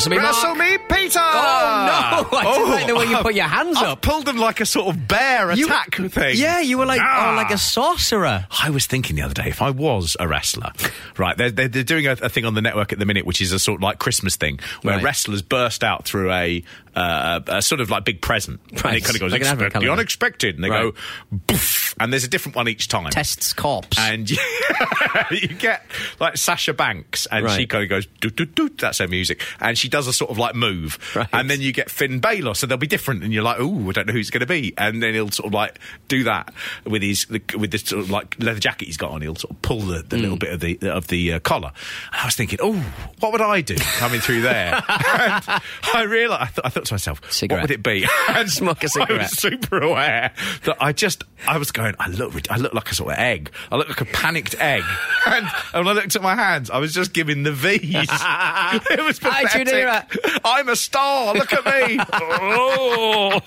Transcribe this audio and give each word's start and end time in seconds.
Wrestle 0.00 0.10
me, 0.10 0.16
Mark. 0.18 0.34
Wrestle 0.34 0.54
me, 0.54 0.78
Peter! 0.88 1.18
Oh, 1.20 2.26
no! 2.32 2.38
I 2.38 2.54
didn't 2.54 2.70
like 2.70 2.86
the 2.86 2.94
way 2.94 3.04
you 3.06 3.16
put 3.18 3.34
your 3.34 3.46
hands 3.46 3.76
I've 3.76 3.88
up. 3.88 4.02
pulled 4.02 4.24
them 4.26 4.36
like 4.38 4.60
a 4.60 4.66
sort 4.66 4.94
of 4.94 5.06
bear 5.06 5.52
You- 5.52 5.66
attack 5.66 5.94
thing. 5.94 6.36
Yeah, 6.36 6.60
you 6.60 6.78
were 6.78 6.86
like, 6.86 7.00
Ah. 7.02 7.32
oh, 7.32 7.36
like 7.36 7.50
a 7.50 7.58
sorcerer. 7.58 8.46
I 8.62 8.70
was 8.70 8.86
thinking 8.86 9.16
the 9.16 9.22
other 9.22 9.34
day, 9.34 9.48
if 9.48 9.60
I 9.60 9.70
was 9.70 10.16
a 10.18 10.26
wrestler, 10.26 10.72
right, 11.18 11.36
they're, 11.36 11.50
they're, 11.50 11.68
they're 11.68 11.82
doing 11.84 12.06
a, 12.06 12.12
a 12.12 12.28
thing 12.28 12.44
on 12.44 12.54
the 12.54 12.62
network 12.62 12.92
at 12.92 12.98
the 12.98 13.06
minute, 13.06 13.26
which 13.26 13.40
is 13.40 13.52
a 13.52 13.58
sort 13.58 13.76
of 13.78 13.82
like 13.82 13.98
Christmas 13.98 14.36
thing, 14.36 14.58
where 14.82 14.96
Right. 14.96 15.04
wrestlers 15.04 15.42
burst 15.42 15.84
out 15.84 16.04
through 16.06 16.32
a, 16.32 16.62
uh, 16.96 17.40
a 17.46 17.62
sort 17.62 17.80
of 17.80 17.90
like 17.90 18.04
big 18.04 18.20
present. 18.22 18.60
And 18.70 18.96
it 18.96 19.04
kind 19.04 19.14
of 19.14 19.20
goes, 19.20 19.32
Like 19.32 19.42
expect 19.42 19.78
the 19.80 19.90
unexpected. 19.90 20.54
And 20.56 20.64
they 20.64 20.70
Right. 20.70 20.92
go, 20.94 21.00
boof, 21.30 21.79
and 22.00 22.12
there's 22.12 22.24
a 22.24 22.28
different 22.28 22.56
one 22.56 22.66
each 22.68 22.88
time. 22.88 23.08
Tests 23.10 23.52
cops, 23.52 23.96
And 23.98 24.28
you, 24.30 24.36
you 25.30 25.48
get 25.48 25.84
like 26.18 26.36
Sasha 26.36 26.72
Banks, 26.74 27.26
and 27.30 27.48
she 27.50 27.66
kind 27.66 27.84
of 27.84 27.90
goes, 27.90 28.06
doot, 28.20 28.34
doot, 28.34 28.54
doot, 28.54 28.78
that's 28.78 28.98
her 28.98 29.06
music. 29.08 29.42
And 29.60 29.78
she 29.78 29.88
does 29.88 30.06
a 30.08 30.12
sort 30.12 30.30
of 30.30 30.38
like 30.38 30.54
move. 30.54 30.98
Right. 31.14 31.28
And 31.32 31.48
then 31.50 31.60
you 31.60 31.72
get 31.72 31.90
Finn 31.90 32.18
Balor, 32.18 32.54
so 32.54 32.66
they'll 32.66 32.76
be 32.78 32.86
different. 32.86 33.22
And 33.22 33.32
you're 33.32 33.42
like, 33.44 33.60
ooh, 33.60 33.88
I 33.88 33.92
don't 33.92 34.06
know 34.08 34.12
who's 34.14 34.30
going 34.30 34.40
to 34.40 34.46
be. 34.46 34.74
And 34.78 35.02
then 35.02 35.14
he'll 35.14 35.30
sort 35.30 35.46
of 35.48 35.52
like 35.54 35.78
do 36.08 36.24
that 36.24 36.52
with 36.84 37.02
his, 37.02 37.28
with 37.28 37.70
this 37.70 37.82
sort 37.82 38.02
of 38.02 38.10
like 38.10 38.36
leather 38.42 38.58
jacket 38.60 38.86
he's 38.86 38.96
got 38.96 39.10
on. 39.12 39.20
He'll 39.22 39.36
sort 39.36 39.52
of 39.52 39.62
pull 39.62 39.80
the, 39.80 40.02
the 40.02 40.16
Hmm. 40.16 40.22
little 40.22 40.38
bit 40.38 40.52
of 40.52 40.60
the, 40.60 40.78
of 40.90 41.06
the 41.08 41.34
uh, 41.34 41.38
collar. 41.40 41.72
And 42.12 42.22
I 42.22 42.24
was 42.26 42.34
thinking, 42.34 42.58
oh, 42.62 42.74
what 43.20 43.32
would 43.32 43.40
I 43.42 43.60
do 43.60 43.76
coming 43.76 44.20
through 44.20 44.40
there? 44.42 44.74
and 44.88 45.60
I 45.94 46.02
realised, 46.08 46.42
I, 46.42 46.46
th- 46.46 46.60
I 46.64 46.68
thought 46.70 46.84
to 46.86 46.94
myself, 46.94 47.20
Cigarette. 47.32 47.62
what 47.62 47.70
would 47.70 47.74
it 47.78 47.82
be? 47.82 48.06
And 48.30 48.48
Smoke 48.50 48.82
a 48.84 48.88
cigarette. 48.88 49.10
I 49.10 49.22
was 49.24 49.30
super 49.38 49.78
aware 49.80 50.32
that 50.64 50.76
I 50.80 50.92
just, 50.92 51.24
I 51.46 51.58
was 51.58 51.72
going, 51.72 51.89
I 51.98 52.08
look, 52.08 52.34
I 52.50 52.56
look 52.56 52.74
like 52.74 52.90
a 52.90 52.94
sort 52.94 53.12
of 53.12 53.18
egg. 53.18 53.50
I 53.70 53.76
look 53.76 53.88
like 53.88 54.00
a 54.00 54.04
panicked 54.06 54.54
egg. 54.58 54.82
And, 55.26 55.46
and 55.74 55.84
when 55.84 55.88
I 55.96 56.00
looked 56.00 56.16
at 56.16 56.22
my 56.22 56.34
hands, 56.34 56.70
I 56.70 56.78
was 56.78 56.94
just 56.94 57.12
giving 57.12 57.42
the 57.42 57.52
V's. 57.52 57.82
it 58.90 59.04
was 59.04 59.18
pathetic. 59.18 60.40
I'm 60.44 60.68
a 60.70 60.76
star. 60.76 61.34
Look 61.34 61.52
at 61.52 61.64
me. 61.66 61.98
oh. 62.12 63.40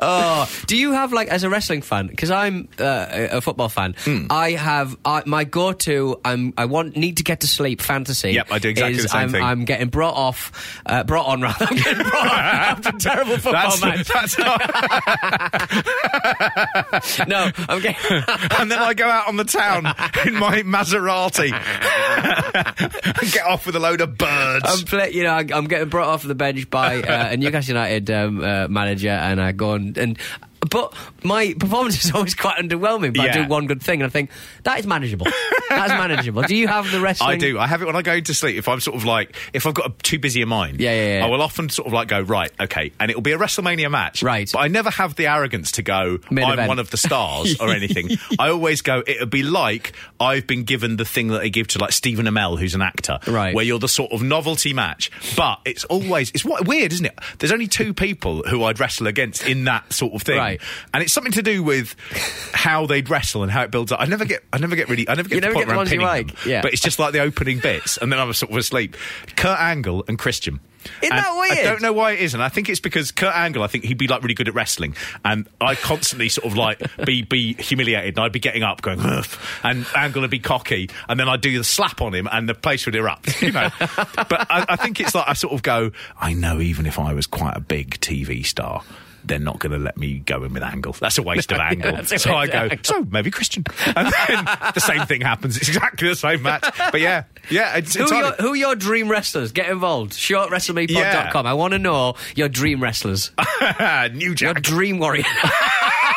Oh, 0.00 0.50
do 0.66 0.76
you 0.76 0.92
have 0.92 1.12
like 1.14 1.28
as 1.28 1.42
a 1.42 1.50
wrestling 1.50 1.80
fan? 1.80 2.06
Because 2.06 2.30
I'm 2.30 2.68
uh, 2.78 3.06
a 3.30 3.40
football 3.40 3.70
fan. 3.70 3.94
Hmm. 3.98 4.26
I 4.28 4.52
have 4.52 4.96
I, 5.04 5.22
my 5.24 5.44
go-to. 5.44 6.20
I'm 6.24 6.52
I 6.58 6.66
want 6.66 6.96
need 6.96 7.16
to 7.16 7.24
get 7.24 7.40
to 7.40 7.46
sleep 7.46 7.80
fantasy. 7.80 8.32
Yep, 8.32 8.48
I 8.50 8.58
do 8.58 8.68
exactly 8.68 9.02
the 9.02 9.08
same 9.08 9.20
I'm, 9.20 9.30
thing. 9.30 9.42
I'm 9.42 9.64
getting 9.64 9.88
brought 9.88 10.14
off, 10.14 10.80
uh, 10.86 11.04
brought 11.04 11.26
on 11.26 11.40
rather. 11.40 11.66
I'm 11.68 11.76
getting 11.76 12.06
brought 12.08 12.26
on 12.26 12.38
after 12.38 12.92
terrible 12.92 13.38
football 13.38 13.76
That's, 13.78 13.82
match. 13.82 14.08
that's 14.08 14.38
not. 14.38 14.60
No, 17.26 17.50
I'm 17.68 17.80
getting. 17.80 18.22
and 18.58 18.70
then 18.70 18.78
I 18.78 18.94
go 18.94 19.08
out 19.08 19.28
on 19.28 19.36
the 19.36 19.44
town 19.44 19.86
in 20.26 20.34
my 20.34 20.62
Maserati 20.62 21.52
and 23.22 23.32
get 23.32 23.44
off 23.44 23.66
with 23.66 23.76
a 23.76 23.80
load 23.80 24.00
of 24.00 24.16
birds. 24.16 24.64
I'm 24.66 24.84
play, 24.84 25.10
you 25.12 25.24
know, 25.24 25.32
I, 25.32 25.44
I'm 25.52 25.66
getting 25.66 25.88
brought 25.88 26.08
off 26.08 26.22
the 26.22 26.34
bench 26.34 26.70
by 26.70 27.02
uh, 27.02 27.32
a 27.32 27.36
Newcastle 27.36 27.74
United 27.74 28.10
um, 28.10 28.42
uh, 28.42 28.68
manager, 28.68 29.10
and 29.10 29.40
I 29.40 29.52
go 29.52 29.72
on 29.72 29.94
and. 29.96 30.18
But 30.70 30.92
my 31.22 31.54
performance 31.58 32.04
is 32.04 32.12
always 32.12 32.34
quite 32.34 32.58
underwhelming. 32.58 33.16
But 33.16 33.30
I 33.30 33.32
do 33.32 33.48
one 33.48 33.66
good 33.66 33.82
thing, 33.82 34.02
and 34.02 34.08
I 34.08 34.12
think 34.12 34.30
that 34.64 34.78
is 34.80 34.86
manageable. 34.86 35.26
That's 35.68 35.92
manageable. 35.92 36.42
Do 36.42 36.56
you 36.56 36.66
have 36.68 36.90
the 36.90 37.00
wrestling? 37.02 37.30
I 37.30 37.36
do. 37.36 37.58
I 37.58 37.66
have 37.66 37.80
it 37.82 37.86
when 37.86 37.96
I 37.96 38.02
go 38.02 38.18
to 38.18 38.34
sleep. 38.34 38.56
If 38.56 38.68
I'm 38.68 38.80
sort 38.80 38.96
of 38.96 39.04
like, 39.04 39.34
if 39.52 39.66
I've 39.66 39.74
got 39.74 39.86
a, 39.90 39.92
too 40.02 40.18
busy 40.18 40.42
a 40.42 40.46
mind, 40.46 40.80
Yeah, 40.80 40.92
yeah, 40.92 41.18
yeah. 41.18 41.26
I 41.26 41.28
will 41.28 41.42
often 41.42 41.68
sort 41.68 41.86
of 41.86 41.92
like 41.92 42.08
go 42.08 42.20
right, 42.20 42.50
okay, 42.60 42.92
and 42.98 43.10
it'll 43.10 43.22
be 43.22 43.32
a 43.32 43.38
WrestleMania 43.38 43.90
match, 43.90 44.22
Right. 44.22 44.50
But 44.52 44.58
I 44.60 44.68
never 44.68 44.90
have 44.90 45.14
the 45.14 45.26
arrogance 45.28 45.72
to 45.72 45.82
go, 45.82 46.18
Main 46.30 46.44
I'm 46.44 46.52
event. 46.54 46.68
one 46.68 46.78
of 46.78 46.90
the 46.90 46.96
stars 46.96 47.60
or 47.60 47.70
anything. 47.74 48.10
I 48.38 48.48
always 48.50 48.82
go, 48.82 49.02
it'll 49.06 49.26
be 49.26 49.42
like 49.44 49.92
I've 50.18 50.46
been 50.46 50.64
given 50.64 50.96
the 50.96 51.04
thing 51.04 51.28
that 51.28 51.38
they 51.40 51.50
give 51.50 51.68
to 51.68 51.78
like 51.78 51.92
Stephen 51.92 52.26
Amell, 52.26 52.58
who's 52.58 52.74
an 52.74 52.82
actor, 52.82 53.18
Right. 53.26 53.54
Where 53.54 53.64
you're 53.64 53.78
the 53.78 53.88
sort 53.88 54.10
of 54.12 54.22
novelty 54.22 54.74
match, 54.74 55.10
but 55.36 55.60
it's 55.64 55.84
always 55.84 56.30
it's 56.30 56.44
what 56.44 56.66
weird, 56.66 56.92
isn't 56.94 57.06
it? 57.06 57.18
There's 57.38 57.52
only 57.52 57.68
two 57.68 57.94
people 57.94 58.42
who 58.42 58.64
I'd 58.64 58.80
wrestle 58.80 59.06
against 59.06 59.46
in 59.46 59.64
that 59.64 59.92
sort 59.92 60.14
of 60.14 60.22
thing, 60.22 60.38
Right. 60.38 60.47
And 60.94 61.02
it's 61.02 61.12
something 61.12 61.32
to 61.32 61.42
do 61.42 61.62
with 61.62 61.94
how 62.54 62.86
they'd 62.86 63.08
wrestle 63.08 63.42
and 63.42 63.52
how 63.52 63.62
it 63.62 63.70
builds 63.70 63.92
up. 63.92 64.00
I 64.00 64.06
never 64.06 64.24
get, 64.24 64.42
I 64.52 64.58
never 64.58 64.76
get 64.76 64.88
really, 64.88 65.08
I 65.08 65.14
never 65.14 65.28
get 65.28 65.36
You 65.36 65.40
never 65.40 65.52
the 65.52 65.56
point 65.56 65.66
get 65.68 65.72
the 65.72 65.76
ones 65.76 65.92
you 65.92 66.00
like, 66.00 66.26
them. 66.28 66.36
yeah. 66.50 66.62
But 66.62 66.72
it's 66.72 66.82
just 66.82 66.98
like 66.98 67.12
the 67.12 67.20
opening 67.20 67.58
bits, 67.58 67.96
and 67.98 68.10
then 68.12 68.18
I'm 68.18 68.32
sort 68.32 68.50
of 68.52 68.56
asleep. 68.58 68.96
Kurt 69.36 69.58
Angle 69.58 70.04
and 70.08 70.18
Christian. 70.18 70.60
Isn't 71.02 71.12
And 71.12 71.22
that 71.24 71.36
weird? 71.36 71.58
I 71.58 71.62
don't 71.64 71.82
know 71.82 71.92
why 71.92 72.12
it 72.12 72.20
isn't. 72.20 72.40
I 72.40 72.48
think 72.48 72.68
it's 72.68 72.80
because 72.80 73.10
Kurt 73.10 73.34
Angle. 73.34 73.62
I 73.62 73.66
think 73.66 73.84
he'd 73.84 73.98
be 73.98 74.06
like 74.06 74.22
really 74.22 74.34
good 74.34 74.48
at 74.48 74.54
wrestling, 74.54 74.94
and 75.24 75.46
I 75.60 75.74
constantly 75.74 76.28
sort 76.28 76.46
of 76.46 76.56
like 76.56 76.80
be 77.04 77.22
be 77.22 77.54
humiliated, 77.54 78.16
and 78.16 78.24
I'd 78.24 78.32
be 78.32 78.38
getting 78.38 78.62
up, 78.62 78.80
going, 78.80 79.00
Ugh, 79.00 79.26
and 79.64 79.84
Angle 79.94 80.22
would 80.22 80.30
be 80.30 80.38
cocky, 80.38 80.88
and 81.08 81.18
then 81.18 81.28
I'd 81.28 81.40
do 81.40 81.58
the 81.58 81.64
slap 81.64 82.00
on 82.00 82.14
him, 82.14 82.28
and 82.30 82.48
the 82.48 82.54
place 82.54 82.86
would 82.86 82.94
erupt, 82.94 83.42
you 83.42 83.52
know. 83.52 83.68
but 83.78 84.46
I, 84.48 84.64
I 84.68 84.76
think 84.76 85.00
it's 85.00 85.14
like 85.14 85.28
I 85.28 85.32
sort 85.34 85.52
of 85.52 85.62
go, 85.62 85.90
I 86.18 86.32
know, 86.32 86.60
even 86.60 86.86
if 86.86 86.98
I 86.98 87.12
was 87.12 87.26
quite 87.26 87.56
a 87.56 87.60
big 87.60 87.98
TV 88.00 88.46
star. 88.46 88.82
They're 89.28 89.38
not 89.38 89.58
going 89.58 89.72
to 89.72 89.78
let 89.78 89.96
me 89.96 90.18
go 90.20 90.42
in 90.44 90.52
with 90.52 90.62
Angle. 90.62 90.94
That's 90.98 91.18
a 91.18 91.22
waste 91.22 91.52
of 91.52 91.58
Angle. 91.60 91.96
a 91.96 92.18
so 92.18 92.34
I 92.34 92.46
go, 92.46 92.58
Angle. 92.58 92.78
so 92.82 93.04
maybe 93.10 93.30
Christian. 93.30 93.64
And 93.86 94.12
then 94.28 94.44
the 94.74 94.80
same 94.80 95.06
thing 95.06 95.20
happens. 95.20 95.56
It's 95.56 95.68
exactly 95.68 96.08
the 96.08 96.16
same 96.16 96.42
match. 96.42 96.64
But 96.90 97.00
yeah, 97.00 97.24
yeah, 97.50 97.76
it's, 97.76 97.94
Who 97.94 98.02
it's 98.04 98.12
are, 98.12 98.22
your, 98.22 98.32
who 98.32 98.48
are 98.52 98.56
your 98.56 98.74
dream 98.74 99.08
wrestlers? 99.08 99.52
Get 99.52 99.68
involved. 99.68 100.12
ShortWrestleMePod.com. 100.12 101.46
I 101.46 101.52
want 101.54 101.72
to 101.72 101.78
know 101.78 102.14
your 102.34 102.48
dream 102.48 102.82
wrestlers. 102.82 103.30
New 104.12 104.34
Jack. 104.34 104.40
Your 104.40 104.54
dream 104.54 104.98
warrior. 104.98 105.24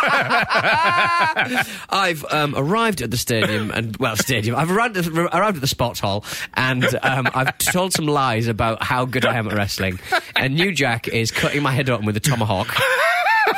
I've 1.90 2.26
um, 2.32 2.54
arrived 2.58 3.02
at 3.02 3.12
the 3.12 3.18
stadium 3.18 3.72
and 3.72 3.96
well, 3.98 4.16
stadium. 4.16 4.56
I've 4.56 4.72
arrived 4.72 4.98
at, 4.98 5.08
arrived 5.08 5.58
at 5.58 5.62
the 5.62 5.68
sports 5.68 6.00
hall 6.00 6.26
and 6.54 6.84
um, 7.04 7.28
I've 7.34 7.58
told 7.58 7.94
some 7.94 8.06
lies 8.06 8.48
about 8.48 8.84
how 8.84 9.06
good 9.06 9.26
I 9.26 9.38
am 9.38 9.48
at 9.48 9.54
wrestling. 9.54 10.00
And 10.36 10.56
New 10.56 10.72
Jack 10.72 11.08
is 11.08 11.32
cutting 11.32 11.62
my 11.62 11.72
head 11.72 11.90
open 11.90 12.06
with 12.06 12.18
a 12.18 12.22
tomahawk. 12.22 12.76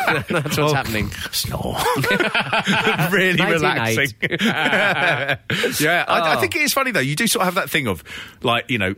That's 0.30 0.58
what's 0.58 0.74
happening. 0.74 1.10
Snore. 1.32 1.78
really 3.12 3.44
relaxing. 3.44 4.10
yeah, 4.22 5.38
I, 6.08 6.20
I 6.20 6.36
Oh. 6.36 6.40
think 6.40 6.56
it 6.56 6.62
is 6.64 6.74
funny 6.74 6.92
though. 6.92 7.00
You 7.00 7.16
do 7.16 7.28
sort 7.28 7.42
of 7.42 7.46
have 7.54 7.56
that 7.56 7.70
thing 7.70 7.88
of 7.88 8.04
like 8.42 8.70
you 8.70 8.78
know, 8.78 8.96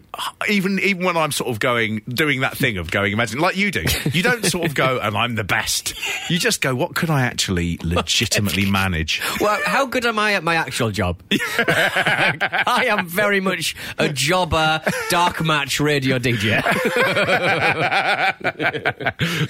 even 0.50 0.80
even 0.80 1.04
when 1.06 1.18
I'm 1.18 1.32
sort 1.32 1.50
of 1.50 1.60
going 1.60 2.02
doing 2.08 2.42
that 2.42 2.58
thing 2.58 2.78
of 2.78 2.92
going, 2.92 3.12
imagine 3.14 3.40
like 3.40 3.56
you 3.58 3.72
do. 3.72 3.84
You 4.12 4.24
don't 4.24 4.44
sort 4.46 4.66
of 4.66 4.74
go 4.76 5.00
and 5.00 5.16
I'm 5.18 5.36
the 5.36 5.44
best. 5.44 5.94
You 6.30 6.40
just 6.40 6.62
go, 6.62 6.74
what 6.76 6.96
could 6.96 7.10
I 7.10 7.22
actually 7.24 7.78
legitimately 7.84 8.70
manage? 8.70 9.22
Well, 9.40 9.60
how 9.66 9.86
good 9.86 10.06
am 10.06 10.18
I 10.20 10.34
at 10.34 10.44
my 10.44 10.56
actual 10.56 10.92
job? 10.92 11.22
I 11.60 12.86
am 12.90 13.08
very 13.08 13.40
much 13.40 13.76
a 13.98 14.10
jobber, 14.10 14.82
dark 15.10 15.44
match 15.44 15.80
radio 15.80 16.18
DJ. 16.20 16.62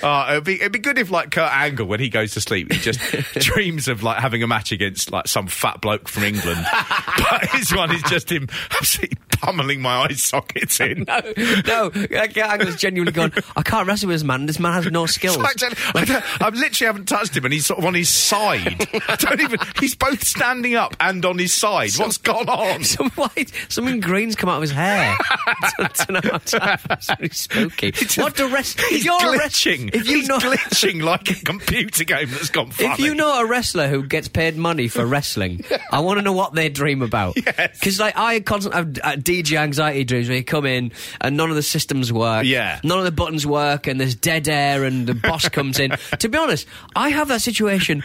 Uh, 0.03 0.27
it'd 0.31 0.43
be 0.43 0.55
it'd 0.55 0.71
be 0.71 0.79
good 0.79 0.97
if 0.97 1.11
like 1.11 1.29
Angle 1.51 1.87
when 1.87 1.99
he 1.99 2.09
goes 2.09 2.33
to 2.33 2.41
sleep, 2.41 2.71
he 2.71 2.79
just 2.79 2.99
dreams 3.33 3.87
of 3.87 4.03
like 4.03 4.17
having 4.19 4.43
a 4.43 4.47
match 4.47 4.71
against 4.71 5.11
like 5.11 5.27
some 5.27 5.47
fat 5.47 5.81
bloke 5.81 6.07
from 6.07 6.23
England. 6.23 6.65
but 7.29 7.45
his 7.49 7.73
one 7.73 7.93
is 7.93 8.01
just 8.03 8.31
him 8.31 8.47
absolutely 8.71 9.17
pummeling 9.31 9.81
my 9.81 10.03
eye 10.03 10.13
sockets 10.13 10.79
in. 10.79 11.05
no, 11.07 11.21
no, 11.65 11.91
Angle's 12.35 12.75
genuinely 12.77 13.11
gone. 13.11 13.33
I 13.55 13.61
can't 13.61 13.87
wrestle 13.87 14.07
with 14.07 14.15
this 14.15 14.23
man. 14.23 14.45
This 14.45 14.59
man 14.59 14.73
has 14.73 14.91
no 14.91 15.05
skills. 15.05 15.37
Like, 15.37 15.61
I, 15.61 16.49
literally 16.49 16.87
haven't 16.87 17.05
touched 17.07 17.35
him, 17.35 17.45
and 17.45 17.53
he's 17.53 17.65
sort 17.65 17.79
of 17.79 17.85
on 17.85 17.93
his 17.93 18.09
side. 18.09 18.87
I 19.07 19.15
don't 19.17 19.41
even. 19.41 19.59
He's 19.79 19.95
both 19.95 20.23
standing 20.25 20.75
up 20.75 20.95
and 20.99 21.23
on 21.25 21.37
his 21.37 21.53
side. 21.53 21.91
What's 21.97 22.17
gone 22.17 22.49
on? 22.49 22.83
Some 22.83 23.09
white, 23.11 23.51
something 23.69 23.99
green's 23.99 24.35
come 24.35 24.49
out 24.49 24.57
of 24.57 24.61
his 24.61 24.71
hair. 24.71 25.15
I 25.19 25.89
don't 26.07 26.09
know 26.09 26.31
how 26.31 26.37
to- 26.37 26.79
It's 26.91 27.09
really 27.09 27.29
spooky. 27.29 27.91
what 28.21 28.35
the 28.35 28.47
rest? 28.47 28.79
If 28.79 28.85
He's 28.89 29.05
you're 29.05 29.15
a 29.15 29.37
glitching. 29.39 29.93
if 29.93 30.07
you 30.07 30.17
he's 30.19 30.29
know, 30.29 30.39
glitching 30.39 31.03
like 31.03 31.29
a 31.29 31.34
computer 31.45 32.03
game 32.03 32.29
that's 32.29 32.49
gone 32.49 32.71
funny. 32.71 32.89
if 32.93 32.99
you 32.99 33.15
know 33.15 33.39
a 33.41 33.45
wrestler 33.45 33.87
who 33.87 34.03
gets 34.03 34.27
paid 34.27 34.55
money 34.57 34.87
for 34.87 35.05
wrestling, 35.15 35.63
I 35.91 35.99
want 35.99 36.17
to 36.19 36.21
know 36.21 36.33
what 36.33 36.53
they 36.53 36.69
dream 36.69 37.01
about. 37.01 37.35
Yes. 37.45 37.79
Because 37.79 37.99
like 37.99 38.17
I 38.17 38.39
constantly 38.39 38.77
have 38.79 39.17
uh, 39.19 39.21
DJ 39.21 39.57
anxiety 39.57 40.03
dreams 40.03 40.27
where 40.27 40.37
you 40.37 40.43
come 40.43 40.65
in 40.65 40.91
and 41.21 41.37
none 41.37 41.49
of 41.49 41.55
the 41.55 41.61
systems 41.63 42.11
work. 42.11 42.43
Yeah. 42.45 42.79
None 42.83 42.97
of 42.97 43.05
the 43.05 43.11
buttons 43.11 43.45
work 43.45 43.87
and 43.87 43.99
there's 43.99 44.15
dead 44.15 44.47
air 44.47 44.83
and 44.83 45.05
the 45.07 45.13
boss 45.13 45.47
comes 45.49 45.79
in. 45.79 45.91
To 46.19 46.27
be 46.29 46.37
honest, 46.37 46.67
I 46.95 47.09
have 47.09 47.27
that 47.27 47.41
situation 47.41 48.03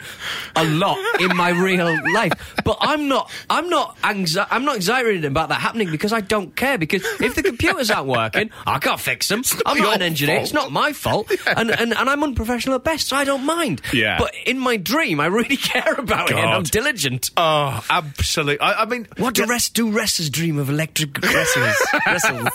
a 0.56 0.64
lot 0.64 0.98
in 1.20 1.34
my 1.36 1.50
real 1.50 1.98
life, 2.12 2.32
but 2.64 2.76
I'm 2.80 3.08
not. 3.08 3.30
I'm 3.48 3.68
not 3.68 3.96
anxi- 4.02 4.46
I'm 4.50 4.64
not 4.64 4.76
excited 4.76 5.24
about 5.24 5.48
that 5.48 5.60
happening 5.60 5.90
because 5.90 6.12
I 6.12 6.20
don't 6.20 6.54
care. 6.54 6.76
Because 6.78 7.02
if 7.20 7.34
the 7.34 7.42
computers 7.42 7.90
aren't 7.90 8.08
working, 8.08 8.50
I 8.66 8.78
can't 8.78 9.00
fix 9.00 9.28
them. 9.28 9.42
I'm 9.66 9.78
not 9.78 9.96
an 9.96 10.02
engineer. 10.02 10.36
fault. 10.36 10.44
It's 10.44 10.52
not 10.52 10.70
my 10.72 10.92
fault, 10.92 11.30
and, 11.46 11.70
and 11.70 11.94
and 11.94 12.10
I'm 12.10 12.22
unprofessional 12.22 12.76
at 12.76 12.84
best, 12.84 13.08
so 13.08 13.16
I 13.20 13.24
don't 13.24 13.44
mind. 13.44 13.82
Yeah. 13.92 14.18
But 14.18 14.34
in 14.46 14.58
my 14.58 14.76
dream, 14.76 15.20
I 15.20 15.26
really 15.26 15.56
care 15.72 15.94
about 15.94 16.30
it. 16.30 16.36
and 16.36 16.48
I'm 16.50 16.62
diligent. 16.62 17.30
Oh, 17.36 17.84
absolutely. 17.90 18.60
I, 18.60 18.82
I 18.82 18.84
mean, 18.86 19.06
What 19.18 19.34
do 19.34 19.44
rest 19.46 19.74
do 19.74 19.90
wrestlers 19.90 20.30
dream 20.30 20.58
of 20.58 20.70
electric 20.70 21.18
wrestles? 21.22 21.76
wrestles. 22.06 22.48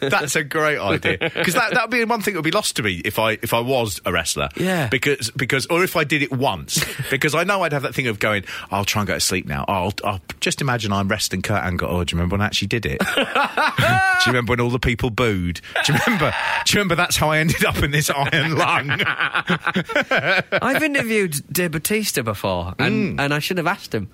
That's 0.00 0.36
a 0.36 0.44
great 0.44 0.78
idea 0.78 1.18
because 1.18 1.54
that 1.54 1.72
that 1.74 1.84
would 1.84 1.90
be 1.90 2.04
one 2.04 2.22
thing 2.22 2.34
that 2.34 2.38
would 2.38 2.44
be 2.44 2.50
lost 2.50 2.76
to 2.76 2.82
me 2.82 3.00
if 3.04 3.18
I 3.18 3.32
if 3.42 3.54
I 3.54 3.60
was 3.60 4.00
a 4.04 4.12
wrestler. 4.12 4.48
Yeah. 4.56 4.88
Because 4.88 5.30
because 5.32 5.66
or 5.66 5.84
if 5.84 5.96
I 5.96 6.04
did 6.04 6.22
it 6.22 6.32
once 6.32 6.84
because 7.10 7.34
I 7.34 7.44
know 7.44 7.62
I'd 7.62 7.72
have 7.72 7.82
that 7.82 7.94
thing 7.94 8.06
of 8.08 8.18
going. 8.18 8.44
I'll 8.70 8.84
try 8.84 9.02
and 9.02 9.06
go 9.08 9.14
to 9.14 9.20
sleep 9.20 9.46
now. 9.46 9.64
Oh, 9.68 9.72
I'll, 9.72 9.92
I'll 10.04 10.20
just 10.40 10.60
imagine 10.60 10.92
I'm 10.92 11.08
wrestling 11.08 11.42
Kurt 11.42 11.62
Angle. 11.62 11.88
Oh, 11.88 12.04
do 12.04 12.12
you 12.14 12.18
remember 12.18 12.34
when 12.34 12.40
I 12.42 12.46
actually 12.46 12.68
did 12.68 12.86
it? 12.86 12.98
do 13.00 13.20
you 13.22 14.26
remember 14.28 14.52
when 14.52 14.60
all 14.60 14.70
the 14.70 14.78
people 14.78 15.10
booed? 15.10 15.60
Do 15.84 15.92
you 15.92 15.98
remember? 16.06 16.32
Do 16.64 16.72
you 16.72 16.78
remember 16.78 16.94
that's 16.96 17.16
how 17.16 17.30
I 17.30 17.38
ended 17.38 17.64
up 17.64 17.82
in 17.82 17.90
this 17.90 18.10
iron 18.10 18.56
lung? 18.56 18.97
I've 20.62 20.82
interviewed 20.82 21.36
Dave 21.52 21.72
Batista 21.72 22.22
before, 22.22 22.74
and, 22.78 23.18
mm. 23.18 23.22
and 23.22 23.34
I 23.34 23.38
should 23.38 23.58
have 23.58 23.66
asked 23.66 23.94
him. 23.94 24.10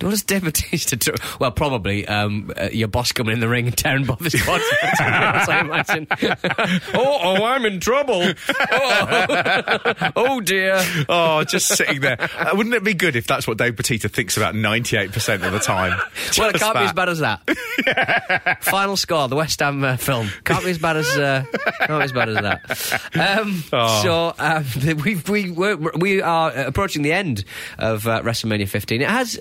What 0.00 0.10
does 0.10 0.22
Dave 0.22 0.44
Batista 0.44 0.96
do? 0.96 1.14
Well, 1.38 1.50
probably 1.50 2.06
um, 2.06 2.52
uh, 2.56 2.68
your 2.72 2.88
boss 2.88 3.12
coming 3.12 3.34
in 3.34 3.40
the 3.40 3.48
ring 3.48 3.66
and 3.66 3.76
tearing 3.76 4.04
both 4.04 4.20
his 4.20 4.42
quads. 4.42 4.64
I 5.00 5.60
imagine. 5.60 6.06
oh, 6.94 7.18
oh, 7.22 7.44
I'm 7.44 7.64
in 7.64 7.80
trouble. 7.80 8.32
Oh, 8.70 10.12
oh 10.16 10.40
dear. 10.40 10.80
oh, 11.08 11.44
just 11.44 11.68
sitting 11.68 12.00
there. 12.00 12.20
Uh, 12.20 12.50
wouldn't 12.54 12.74
it 12.74 12.84
be 12.84 12.94
good 12.94 13.16
if 13.16 13.26
that's 13.26 13.46
what 13.46 13.58
Dave 13.58 13.76
Batista 13.76 14.08
thinks 14.08 14.36
about 14.36 14.54
98% 14.54 15.46
of 15.46 15.52
the 15.52 15.58
time? 15.58 15.98
Well, 16.36 16.50
it 16.50 16.56
can't 16.56 16.74
be 16.74 16.80
as 16.80 16.92
bad 16.92 17.08
as 17.08 17.20
that. 17.20 18.58
Final 18.62 18.96
score: 18.96 19.28
the 19.28 19.36
West 19.36 19.60
Ham 19.60 19.84
uh, 19.84 19.96
film 19.96 20.28
can't 20.44 20.64
be 20.64 20.70
as 20.70 20.78
bad 20.78 20.96
as 20.96 21.08
uh, 21.16 21.44
be 21.86 21.92
as 21.94 22.12
bad 22.12 22.28
as 22.28 22.36
that. 22.36 23.38
Um, 23.38 23.62
Oh. 23.72 24.02
So 24.02 24.34
um, 24.38 24.64
we 25.02 25.16
we 25.28 25.50
we're, 25.50 25.76
we 25.76 26.22
are 26.22 26.50
approaching 26.52 27.02
the 27.02 27.12
end 27.12 27.44
of 27.78 28.06
uh, 28.06 28.22
WrestleMania 28.22 28.68
15. 28.68 29.02
It 29.02 29.08
has 29.08 29.40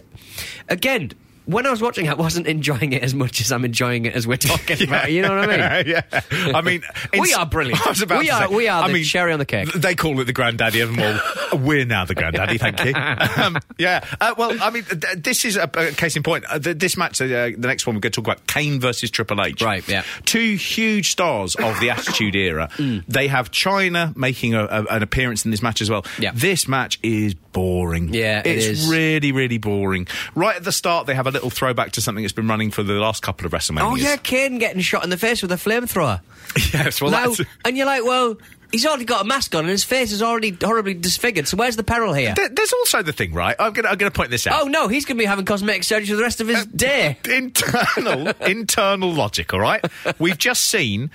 again. 0.70 1.12
When 1.48 1.66
I 1.66 1.72
was 1.72 1.82
watching, 1.82 2.06
it, 2.06 2.10
I 2.10 2.14
wasn't 2.14 2.46
enjoying 2.46 2.94
it 2.94 3.02
as 3.04 3.14
much 3.16 3.42
as 3.42 3.52
I'm 3.52 3.66
enjoying 3.66 4.06
it 4.06 4.14
as 4.16 4.28
we're 4.28 4.38
talking 4.38 4.84
about. 4.88 5.12
You 5.12 5.22
know 5.24 5.36
what 5.38 5.50
I 5.50 5.82
mean? 5.84 5.88
yeah. 6.12 6.22
I 6.56 6.62
mean, 6.62 6.84
We 7.18 7.34
are 7.34 7.46
brilliant. 7.46 7.82
I 7.88 7.90
was 7.90 8.02
about 8.02 8.20
We 8.20 8.28
to 8.28 8.34
are- 8.34 8.48
say, 8.50 8.56
we 8.56 8.68
are 8.68 8.84
I 8.84 8.88
the 8.88 8.94
mean, 8.94 9.04
cherry 9.06 9.32
on 9.34 9.40
the 9.40 9.46
cake. 9.46 9.72
They 9.74 9.96
call 9.96 10.20
it 10.20 10.26
the 10.26 10.34
granddaddy 10.34 10.82
of 10.82 10.94
them 10.96 11.22
all. 11.52 11.60
We're 11.60 11.86
now 11.86 12.04
the 12.06 12.16
granddaddy, 12.16 12.58
thank 12.58 12.84
you. 12.84 12.94
Um, 12.94 13.58
yeah. 13.78 14.06
Uh, 14.20 14.36
well, 14.38 14.58
I 14.62 14.70
mean, 14.70 14.84
th- 14.84 15.18
this 15.24 15.46
is 15.46 15.56
a, 15.56 15.70
a 15.74 15.92
case 15.94 16.16
in 16.18 16.24
point. 16.24 16.44
Uh, 16.50 16.60
th- 16.60 16.78
this 16.78 16.98
match, 16.98 17.22
uh, 17.22 17.26
the 17.28 17.56
next 17.58 17.88
one 17.88 17.96
we're 17.96 18.02
going 18.02 18.12
to 18.12 18.22
talk 18.22 18.26
about, 18.28 18.46
Kane 18.48 18.80
versus 18.82 19.10
Triple 19.10 19.42
H. 19.42 19.62
Right, 19.62 19.88
yeah. 19.88 20.04
Two 20.26 20.56
huge 20.56 21.12
stars 21.12 21.56
of 21.56 21.80
the 21.80 21.90
Attitude 21.92 22.36
Era. 22.36 22.70
They 23.08 23.28
have 23.28 23.52
Chyna 23.52 24.16
making 24.18 24.54
a, 24.54 24.66
a, 24.66 24.84
an 24.86 25.02
appearance 25.04 25.46
in 25.46 25.52
this 25.52 25.62
match 25.62 25.82
as 25.82 25.90
well. 25.90 26.06
Yeah. 26.20 26.32
This 26.36 26.68
match 26.68 27.00
is 27.02 27.34
boring. 27.34 28.14
Yeah, 28.14 28.40
it 28.40 28.48
it's 28.58 28.88
really, 28.90 29.32
really 29.32 29.58
boring. 29.58 30.08
Right 30.36 30.58
at 30.58 30.64
the 30.66 30.72
start, 30.74 31.08
they 31.08 31.16
have 31.16 31.26
a 31.28 31.37
little 31.38 31.50
throwback 31.50 31.92
to 31.94 32.02
something 32.02 32.24
that's 32.24 32.34
been 32.34 32.48
running 32.48 32.72
for 32.72 32.84
the 32.84 32.94
last 32.94 33.22
couple 33.24 33.46
of 33.46 33.52
WrestleManias. 33.54 33.82
Oh 33.92 33.96
yeah, 33.96 34.18
Kane 34.18 34.58
getting 34.60 34.82
shot 34.82 35.04
in 35.04 35.10
the 35.10 35.18
face 35.18 35.42
with 35.42 35.52
a 35.52 35.56
flamethrower. 35.56 36.22
yes. 36.74 37.02
Well, 37.02 37.12
Now- 37.12 37.28
that's. 37.30 37.42
and 37.66 37.78
you're 37.78 37.86
like, 37.86 38.04
well, 38.04 38.38
he's 38.72 38.86
already 38.86 39.06
got 39.06 39.24
a 39.24 39.28
mask 39.28 39.56
on 39.56 39.62
and 39.62 39.70
his 39.70 39.84
face 39.84 40.12
is 40.12 40.22
already 40.22 40.50
horribly 40.62 40.94
disfigured. 40.94 41.48
So 41.48 41.56
where's 41.58 41.76
the 41.76 41.84
peril 41.84 42.14
here? 42.14 42.34
There- 42.36 42.50
There's 42.50 42.74
also 42.74 43.02
the 43.04 43.14
thing, 43.14 43.34
right? 43.34 43.56
I'm 43.60 43.74
I'm 43.86 43.98
gonna 43.98 44.12
point 44.12 44.30
this 44.32 44.46
out. 44.48 44.62
Oh 44.64 44.68
no, 44.68 44.88
he's 44.88 45.06
going 45.06 45.18
to 45.18 45.22
be 45.22 45.26
having 45.26 45.46
cosmetic 45.46 45.84
surgery 45.84 46.08
for 46.10 46.16
the 46.18 46.24
rest 46.24 46.42
of 46.42 46.48
his 46.48 46.66
day. 46.66 47.18
internal 47.30 48.28
internal 48.42 49.12
logic. 49.14 49.54
All 49.54 49.60
right, 49.60 49.84
we've 50.20 50.38
just 50.38 50.64
seen. 50.66 51.12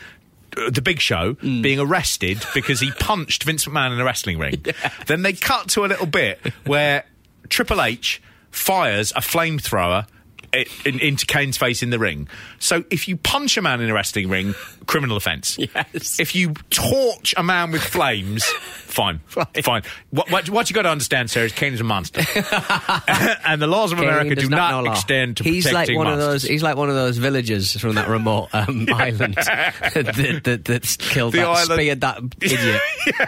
uh, 0.56 0.70
The 0.70 0.82
Big 0.82 1.00
Show 1.00 1.34
Mm. 1.34 1.62
being 1.62 1.78
arrested 1.78 2.44
because 2.54 2.80
he 2.80 2.90
punched 2.92 3.44
Vince 3.44 3.64
McMahon 3.64 3.92
in 3.92 4.00
a 4.00 4.04
wrestling 4.04 4.38
ring. 4.38 4.64
Then 5.06 5.22
they 5.22 5.32
cut 5.32 5.68
to 5.70 5.84
a 5.84 5.88
little 5.88 6.06
bit 6.06 6.38
where 6.66 7.04
Triple 7.48 7.80
H 7.82 8.22
fires 8.50 9.12
a 9.12 9.20
flamethrower 9.20 10.06
in, 10.52 11.00
into 11.00 11.26
Kane's 11.26 11.56
face 11.56 11.82
in 11.82 11.90
the 11.90 11.98
ring. 11.98 12.28
So 12.58 12.84
if 12.90 13.08
you 13.08 13.16
punch 13.16 13.56
a 13.56 13.62
man 13.62 13.80
in 13.80 13.90
a 13.90 13.94
wrestling 13.94 14.28
ring, 14.28 14.54
criminal 14.86 15.16
offence. 15.16 15.58
Yes. 15.72 16.18
If 16.20 16.34
you 16.34 16.54
torch 16.70 17.34
a 17.36 17.42
man 17.42 17.70
with 17.70 17.82
flames, 17.82 18.44
fine, 18.44 19.20
fine. 19.28 19.82
What, 20.10 20.30
what, 20.30 20.50
what 20.50 20.68
you 20.68 20.74
got 20.74 20.82
to 20.82 20.90
understand, 20.90 21.30
sir, 21.30 21.44
is 21.44 21.52
Kane 21.52 21.72
is 21.72 21.80
a 21.80 21.84
monster, 21.84 22.20
and 23.46 23.62
the 23.62 23.66
laws 23.66 23.92
of 23.92 23.98
Kane 23.98 24.08
America 24.08 24.34
do 24.34 24.48
know 24.48 24.82
not 24.82 24.86
extend 24.86 25.38
to 25.38 25.44
he's 25.44 25.72
like 25.72 25.88
one 25.94 26.08
of 26.08 26.18
those. 26.18 26.42
He's 26.42 26.62
like 26.62 26.76
one 26.76 26.88
of 26.90 26.94
those 26.94 27.16
villagers 27.16 27.78
from 27.80 27.94
that 27.94 28.08
remote 28.08 28.48
um, 28.52 28.86
island 28.92 29.34
that, 29.36 30.40
that, 30.44 30.64
that's 30.64 30.96
killed 30.96 31.32
The 31.32 31.38
that, 31.38 31.48
island- 31.48 31.72
speared 31.72 32.00
that 32.02 32.22
idiot, 32.40 32.80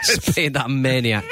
speared 0.03 0.55
that 0.55 0.69
maniac. 0.69 1.25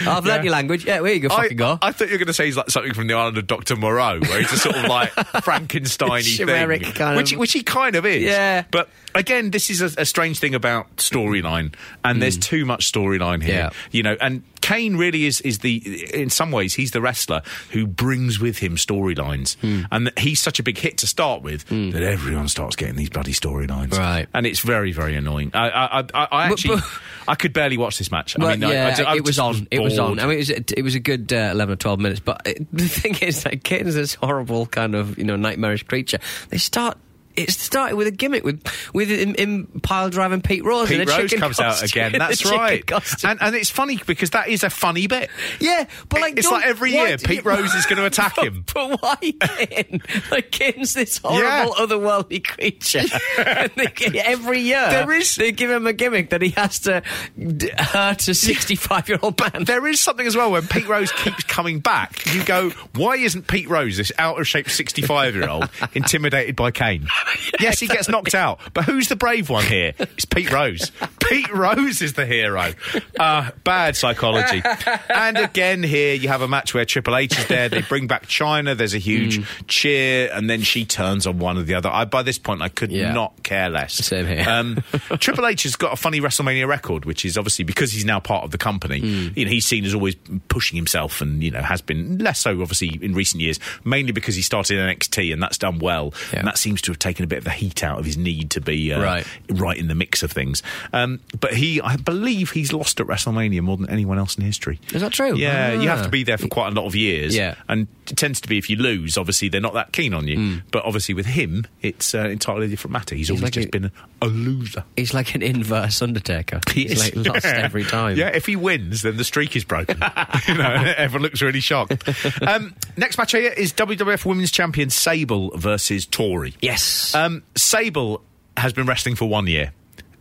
I've 0.00 0.26
learned 0.26 0.44
your 0.44 0.52
language. 0.52 0.84
Yeah, 0.84 1.00
where 1.00 1.14
you 1.14 1.20
go, 1.20 1.28
I, 1.34 1.42
fucking 1.42 1.56
go. 1.56 1.78
I 1.80 1.92
thought 1.92 2.08
you 2.08 2.14
were 2.14 2.18
going 2.18 2.26
to 2.26 2.34
say 2.34 2.46
he's 2.46 2.56
like 2.56 2.70
something 2.70 2.92
from 2.92 3.06
the 3.06 3.14
island 3.14 3.38
of 3.38 3.46
Doctor 3.46 3.76
Moreau, 3.76 4.20
where 4.20 4.40
he's 4.40 4.52
a 4.52 4.58
sort 4.58 4.76
of 4.76 4.81
like 4.88 5.10
Frankenstein-y 5.42 6.20
thing, 6.22 6.46
kind 6.94 7.16
which, 7.16 7.36
which 7.36 7.52
he 7.52 7.62
kind 7.62 7.96
of 7.96 8.06
is. 8.06 8.22
Yeah. 8.22 8.64
but 8.70 8.88
again, 9.14 9.50
this 9.50 9.70
is 9.70 9.80
a, 9.80 10.00
a 10.00 10.04
strange 10.04 10.38
thing 10.38 10.54
about 10.54 10.96
storyline, 10.96 11.74
and 12.04 12.20
there's 12.22 12.38
too 12.38 12.64
much 12.64 12.90
storyline 12.90 13.42
here. 13.42 13.54
Mm. 13.54 13.58
Yeah. 13.58 13.70
You 13.90 14.02
know, 14.02 14.16
and 14.20 14.42
Kane 14.60 14.96
really 14.96 15.24
is 15.26 15.40
is 15.40 15.58
the 15.58 15.76
in 16.14 16.30
some 16.30 16.50
ways 16.52 16.74
he's 16.74 16.92
the 16.92 17.00
wrestler 17.00 17.42
who 17.70 17.86
brings 17.86 18.38
with 18.40 18.58
him 18.58 18.76
storylines, 18.76 19.56
Hmm. 19.56 19.82
and 19.90 20.12
he's 20.18 20.40
such 20.40 20.58
a 20.58 20.62
big 20.62 20.78
hit 20.78 20.98
to 20.98 21.06
start 21.06 21.42
with 21.42 21.66
that 21.68 22.02
everyone 22.02 22.48
starts 22.48 22.76
getting 22.76 22.96
these 22.96 23.10
bloody 23.10 23.32
storylines, 23.32 23.92
Right. 23.92 24.28
And 24.34 24.46
it's 24.46 24.60
very 24.60 24.92
very 24.92 25.16
annoying. 25.16 25.50
I 25.54 25.68
I, 25.70 26.00
I, 26.00 26.28
I 26.30 26.46
actually 26.46 26.76
but- 26.76 26.84
I 27.28 27.34
could 27.34 27.52
barely 27.52 27.76
watch 27.78 27.98
this 27.98 28.10
match. 28.10 28.36
I 28.38 28.42
Well, 28.42 28.50
mean, 28.56 28.64
I- 28.64 28.72
yeah, 28.72 29.04
I, 29.06 29.16
it 29.16 29.24
was 29.24 29.38
on. 29.38 29.66
it 29.70 29.78
was 29.80 29.98
on. 29.98 30.18
I 30.18 30.22
mean, 30.26 30.34
it 30.36 30.38
was, 30.38 30.50
it 30.50 30.82
was 30.82 30.94
a 30.94 31.00
good 31.00 31.32
uh, 31.32 31.50
eleven 31.52 31.72
or 31.74 31.76
twelve 31.76 32.00
minutes. 32.00 32.20
But 32.20 32.42
it, 32.46 32.66
the 32.72 32.88
thing 32.88 33.16
is, 33.20 33.44
like, 33.44 33.62
Kane's 33.62 33.94
this 33.94 34.14
horrible 34.14 34.66
kind 34.66 34.94
of 34.94 35.18
you 35.18 35.24
know 35.24 35.36
nightmarish 35.36 35.82
creature. 35.84 36.18
They 36.50 36.58
start. 36.58 36.98
It 37.36 37.50
started 37.50 37.96
with 37.96 38.06
a 38.06 38.10
gimmick 38.10 38.44
with 38.44 38.62
with 38.92 39.08
him, 39.08 39.34
him 39.34 39.80
pile 39.82 40.10
driving 40.10 40.42
Pete 40.42 40.64
Rose. 40.64 40.90
in 40.90 40.98
Pete 41.00 41.08
Rose 41.08 41.16
chicken 41.30 41.40
comes 41.40 41.60
out 41.60 41.82
again. 41.82 42.12
That's 42.12 42.44
right. 42.44 42.82
And, 43.24 43.40
and 43.42 43.54
it's 43.56 43.70
funny 43.70 43.98
because 44.06 44.30
that 44.30 44.48
is 44.48 44.62
a 44.64 44.70
funny 44.70 45.06
bit. 45.06 45.30
yeah, 45.60 45.86
but 46.08 46.20
like 46.20 46.38
it's 46.38 46.50
like 46.50 46.66
every 46.66 46.92
year 46.92 47.16
Pete 47.18 47.38
you- 47.44 47.50
Rose 47.50 47.74
is 47.74 47.86
going 47.86 47.96
to 47.98 48.04
attack 48.06 48.38
him. 48.42 48.64
But 48.72 49.00
why 49.02 49.16
Kane? 49.16 50.02
Like 50.30 50.50
Kane's 50.50 50.94
this 50.94 51.18
horrible 51.18 51.42
Yeah. 51.42 51.66
otherworldly 51.78 52.44
creature. 52.46 53.02
And 53.38 53.70
they 53.76 54.20
every 54.20 54.60
year 54.60 54.86
There 54.90 55.12
is- 55.12 55.34
they 55.36 55.52
give 55.52 55.70
him 55.70 55.86
a 55.86 55.92
gimmick 55.92 56.30
that 56.30 56.42
he 56.42 56.50
has 56.50 56.80
to 56.80 57.02
d- 57.38 57.70
hurt 57.78 58.26
a 58.28 58.34
sixty-five-year-old 58.34 59.38
man. 59.40 59.64
There 59.64 59.86
is 59.86 60.00
something 60.00 60.26
as 60.26 60.36
well 60.36 60.52
when 60.52 60.66
Pete 60.66 60.88
Rose 60.88 61.12
keeps 61.12 61.44
coming 61.44 61.80
back. 61.80 62.24
You 62.34 62.44
go, 62.44 62.70
why 62.94 63.16
isn't 63.16 63.46
Pete 63.46 63.68
Rose, 63.68 63.96
this 63.96 64.12
out 64.18 64.38
of 64.40 64.46
shape 64.46 64.68
65 64.68 65.34
year 65.34 65.48
old, 65.48 65.68
intimidated 65.94 66.56
by 66.56 66.70
Kane? 66.70 67.06
Yes, 67.60 67.78
he 67.78 67.86
gets 67.86 68.08
knocked 68.08 68.34
out, 68.34 68.58
but 68.74 68.84
who's 68.84 69.08
the 69.08 69.14
brave 69.16 69.48
one 69.48 69.64
here? 69.64 69.92
It's 69.98 70.24
Pete 70.24 70.50
Rose. 70.50 70.90
Pete 71.28 71.52
Rose 71.52 72.02
is 72.02 72.14
the 72.14 72.26
hero. 72.26 72.72
Uh, 73.18 73.50
bad 73.62 73.94
psychology. 73.96 74.62
and 75.08 75.38
again, 75.38 75.82
here 75.84 76.14
you 76.14 76.28
have 76.28 76.42
a 76.42 76.48
match 76.48 76.74
where 76.74 76.84
Triple 76.84 77.16
H 77.16 77.38
is 77.38 77.46
there. 77.46 77.68
They 77.68 77.82
bring 77.82 78.06
back 78.08 78.26
Chyna. 78.26 78.76
There's 78.76 78.94
a 78.94 78.98
huge 78.98 79.36
Hmm. 79.36 79.42
cheer, 79.68 80.30
and 80.32 80.50
then 80.50 80.62
she 80.62 80.84
turns 80.84 81.26
on 81.26 81.38
one 81.38 81.56
or 81.58 81.62
the 81.62 81.74
other. 81.74 81.88
I, 81.88 82.04
by 82.04 82.22
this 82.22 82.38
point, 82.38 82.62
I 82.62 82.68
could 82.68 82.90
Yeah. 82.90 83.12
not 83.12 83.42
care 83.44 83.68
less. 83.70 83.94
Same 83.94 84.26
here. 84.26 84.44
Um, 84.48 84.82
Triple 85.20 85.46
H 85.46 85.62
has 85.62 85.76
got 85.76 85.92
a 85.92 85.96
funny 85.96 86.20
WrestleMania 86.20 86.66
record, 86.66 87.04
which 87.04 87.24
is 87.24 87.38
obviously 87.38 87.64
because 87.64 87.92
he's 87.92 88.04
now 88.04 88.18
part 88.18 88.44
of 88.44 88.50
the 88.50 88.58
company. 88.58 89.00
Hmm. 89.00 89.28
You 89.36 89.44
know, 89.44 89.50
he's 89.50 89.66
seen 89.66 89.84
as 89.84 89.94
always 89.94 90.16
pushing 90.48 90.76
himself, 90.76 91.20
and 91.20 91.42
you 91.42 91.50
know 91.50 91.62
has 91.62 91.80
been 91.80 92.18
less 92.18 92.40
so 92.40 92.60
obviously 92.60 92.98
in 93.00 93.14
recent 93.14 93.40
years, 93.40 93.60
mainly 93.84 94.12
because 94.12 94.34
he 94.34 94.42
started 94.42 94.78
NXT 94.78 95.32
and 95.32 95.40
that's 95.42 95.58
done 95.58 95.78
well, 95.78 96.12
Yeah. 96.32 96.40
and 96.40 96.48
that 96.48 96.58
seems 96.58 96.80
to 96.82 96.90
have 96.90 96.98
taken 96.98 97.11
a 97.20 97.26
bit 97.26 97.38
of 97.38 97.44
the 97.44 97.50
heat 97.50 97.82
out 97.84 97.98
of 97.98 98.04
his 98.04 98.16
need 98.16 98.50
to 98.52 98.60
be 98.60 98.92
uh, 98.92 99.02
Right. 99.02 99.26
right 99.50 99.76
in 99.76 99.88
the 99.88 99.94
mix 99.94 100.22
of 100.22 100.32
things. 100.32 100.62
Um, 100.92 101.20
but 101.40 101.54
he, 101.54 101.80
I 101.80 101.96
believe, 101.96 102.50
he's 102.52 102.72
lost 102.72 103.00
at 103.00 103.06
WrestleMania 103.06 103.60
more 103.62 103.76
than 103.76 103.90
anyone 103.90 104.18
else 104.18 104.36
in 104.36 104.44
history. 104.44 104.80
Is 104.92 105.00
that 105.02 105.12
true? 105.12 105.36
Yeah, 105.36 105.72
you 105.74 105.88
have 105.88 106.00
Ah. 106.00 106.04
to 106.04 106.08
be 106.08 106.22
there 106.24 106.38
for 106.38 106.48
quite 106.48 106.68
a 106.68 106.74
lot 106.74 106.86
of 106.86 106.94
years. 106.94 107.34
Yeah. 107.36 107.54
and 107.68 107.86
it 108.08 108.16
tends 108.16 108.40
to 108.42 108.48
be 108.48 108.58
if 108.58 108.68
you 108.68 108.76
lose, 108.76 109.16
obviously 109.16 109.48
they're 109.48 109.60
not 109.60 109.74
that 109.74 109.92
keen 109.92 110.12
on 110.14 110.26
you. 110.28 110.60
But 110.70 110.84
obviously 110.84 111.14
with 111.14 111.26
him, 111.26 111.66
it's 111.82 112.14
an 112.14 112.26
entirely 112.26 112.68
different 112.68 112.92
matter. 112.92 113.14
He's, 113.14 113.30
always 113.30 113.42
like 113.42 113.52
just 113.52 113.68
a- 113.68 113.70
been 113.70 113.90
a, 114.20 114.26
loser. 114.26 114.84
He's 114.96 115.14
like 115.14 115.34
an 115.34 115.42
inverse 115.42 116.02
Undertaker. 116.02 116.60
He's 116.72 116.98
like 116.98 117.14
lost 117.16 117.44
Yeah. 117.44 117.60
every 117.62 117.84
time. 117.84 118.16
Yeah, 118.16 118.28
if 118.28 118.46
he 118.46 118.56
wins, 118.56 119.02
then 119.02 119.16
the 119.16 119.24
streak 119.24 119.54
is 119.56 119.64
broken. 119.64 119.98
you 120.48 120.54
know, 120.54 120.70
everyone 120.96 121.22
looks 121.22 121.42
really 121.42 121.60
shocked. 121.60 122.08
Um, 122.42 122.74
next 122.96 123.18
match 123.18 123.32
here 123.32 123.52
is 123.52 123.72
WWF 123.72 124.24
Women's 124.24 124.50
Champion 124.50 124.90
Sable 124.90 125.56
versus 125.56 126.06
Tori. 126.06 126.54
Yes. 126.60 126.82
Um, 127.14 127.42
Sable 127.56 128.22
has 128.56 128.72
been 128.72 128.86
wrestling 128.86 129.16
for 129.16 129.28
one 129.28 129.46
year. 129.46 129.72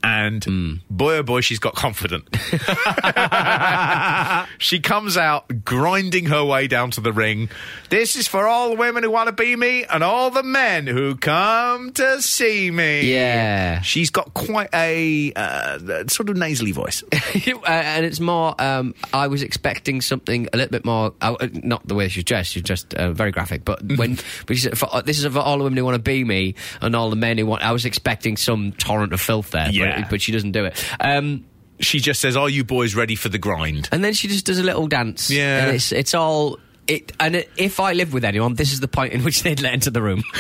And 0.04 0.44
Hmm. 0.44 0.74
boy, 0.90 1.18
oh 1.18 1.24
boy, 1.24 1.42
she's 1.42 1.60
got 1.60 1.76
confident. 1.76 2.28
she 4.58 4.80
comes 4.80 5.18
out 5.18 5.64
grinding 5.64 6.26
her 6.26 6.44
way 6.44 6.68
down 6.68 6.92
to 6.92 7.02
the 7.02 7.14
ring. 7.14 7.50
This 7.90 8.16
is 8.16 8.28
for 8.28 8.48
all 8.48 8.70
the 8.70 8.76
women 8.76 9.04
who 9.04 9.12
want 9.12 9.28
to 9.28 9.34
be 9.34 9.56
me 9.56 9.84
and 9.86 10.04
all 10.04 10.32
the 10.32 10.44
men 10.44 10.88
who 10.88 11.16
come 11.16 11.92
to 11.94 12.22
see 12.22 12.72
me. 12.72 13.12
Yeah. 13.12 13.82
She's 13.82 14.10
got 14.10 14.34
quite 14.34 14.70
a 14.74 15.32
uh, 15.36 15.80
sort 16.08 16.30
of 16.30 16.38
nasally 16.38 16.72
voice. 16.72 17.04
Uh, 17.62 17.70
and 17.70 18.06
it's 18.06 18.20
more. 18.20 18.56
Um, 18.60 18.96
I 19.14 19.28
was 19.28 19.44
expecting 19.44 20.02
something 20.02 20.48
a 20.52 20.58
little 20.58 20.72
bit 20.72 20.86
more. 20.86 21.14
Uh, 21.22 21.36
uh, 21.40 21.48
not 21.54 21.88
the 21.88 21.96
way 21.96 22.08
she's 22.08 22.24
dressed. 22.24 22.52
She's 22.52 22.64
just 22.64 22.94
uh, 22.94 23.12
very 23.12 23.32
graphic. 23.32 23.64
But 23.66 23.82
when 23.98 24.18
but 24.48 24.56
she 24.56 24.64
said, 24.64 24.78
for, 24.78 24.94
uh, 24.94 25.02
this 25.02 25.20
is 25.20 25.26
for 25.32 25.40
all 25.40 25.58
the 25.58 25.64
women 25.64 25.78
who 25.78 25.86
want 25.86 25.96
to 25.96 26.02
be 26.02 26.24
me 26.24 26.56
and 26.82 26.96
all 26.96 27.10
the 27.10 27.16
men 27.16 27.38
who 27.38 27.46
want. 27.46 27.64
I 27.64 27.72
was 27.72 27.86
expecting 27.86 28.38
some 28.38 28.72
torrent 28.74 29.14
of 29.14 29.22
filth 29.22 29.52
there. 29.52 29.70
Yeah. 29.70 29.91
But, 30.00 30.10
but 30.10 30.22
she 30.22 30.32
doesn't 30.32 30.52
do 30.52 30.66
it. 30.66 30.86
Um, 31.00 31.46
She 31.80 32.00
just 32.00 32.22
says, 32.22 32.38
"Are 32.38 32.50
you 32.50 32.64
boys 32.64 32.94
ready 32.96 33.16
for 33.16 33.30
the 33.30 33.40
grind?" 33.40 33.90
and 33.92 34.04
then 34.04 34.14
she 34.14 34.28
just 34.28 34.46
does 34.46 34.60
a 34.60 34.64
little 34.64 34.88
dance. 34.88 35.30
Yeah. 35.32 35.66
And 35.66 35.76
it's 35.76 35.92
it's 35.92 36.14
all. 36.14 36.60
It, 36.88 37.12
and 37.20 37.46
if 37.58 37.80
I 37.80 37.94
lived 37.94 38.12
with 38.14 38.26
anyone, 38.26 38.56
this 38.56 38.74
is 38.74 38.80
the 38.82 38.88
point 38.88 39.14
in 39.14 39.24
which 39.24 39.44
they'd 39.44 39.62
let 39.62 39.74
into 39.74 39.92
the 39.92 40.02
room. 40.02 40.24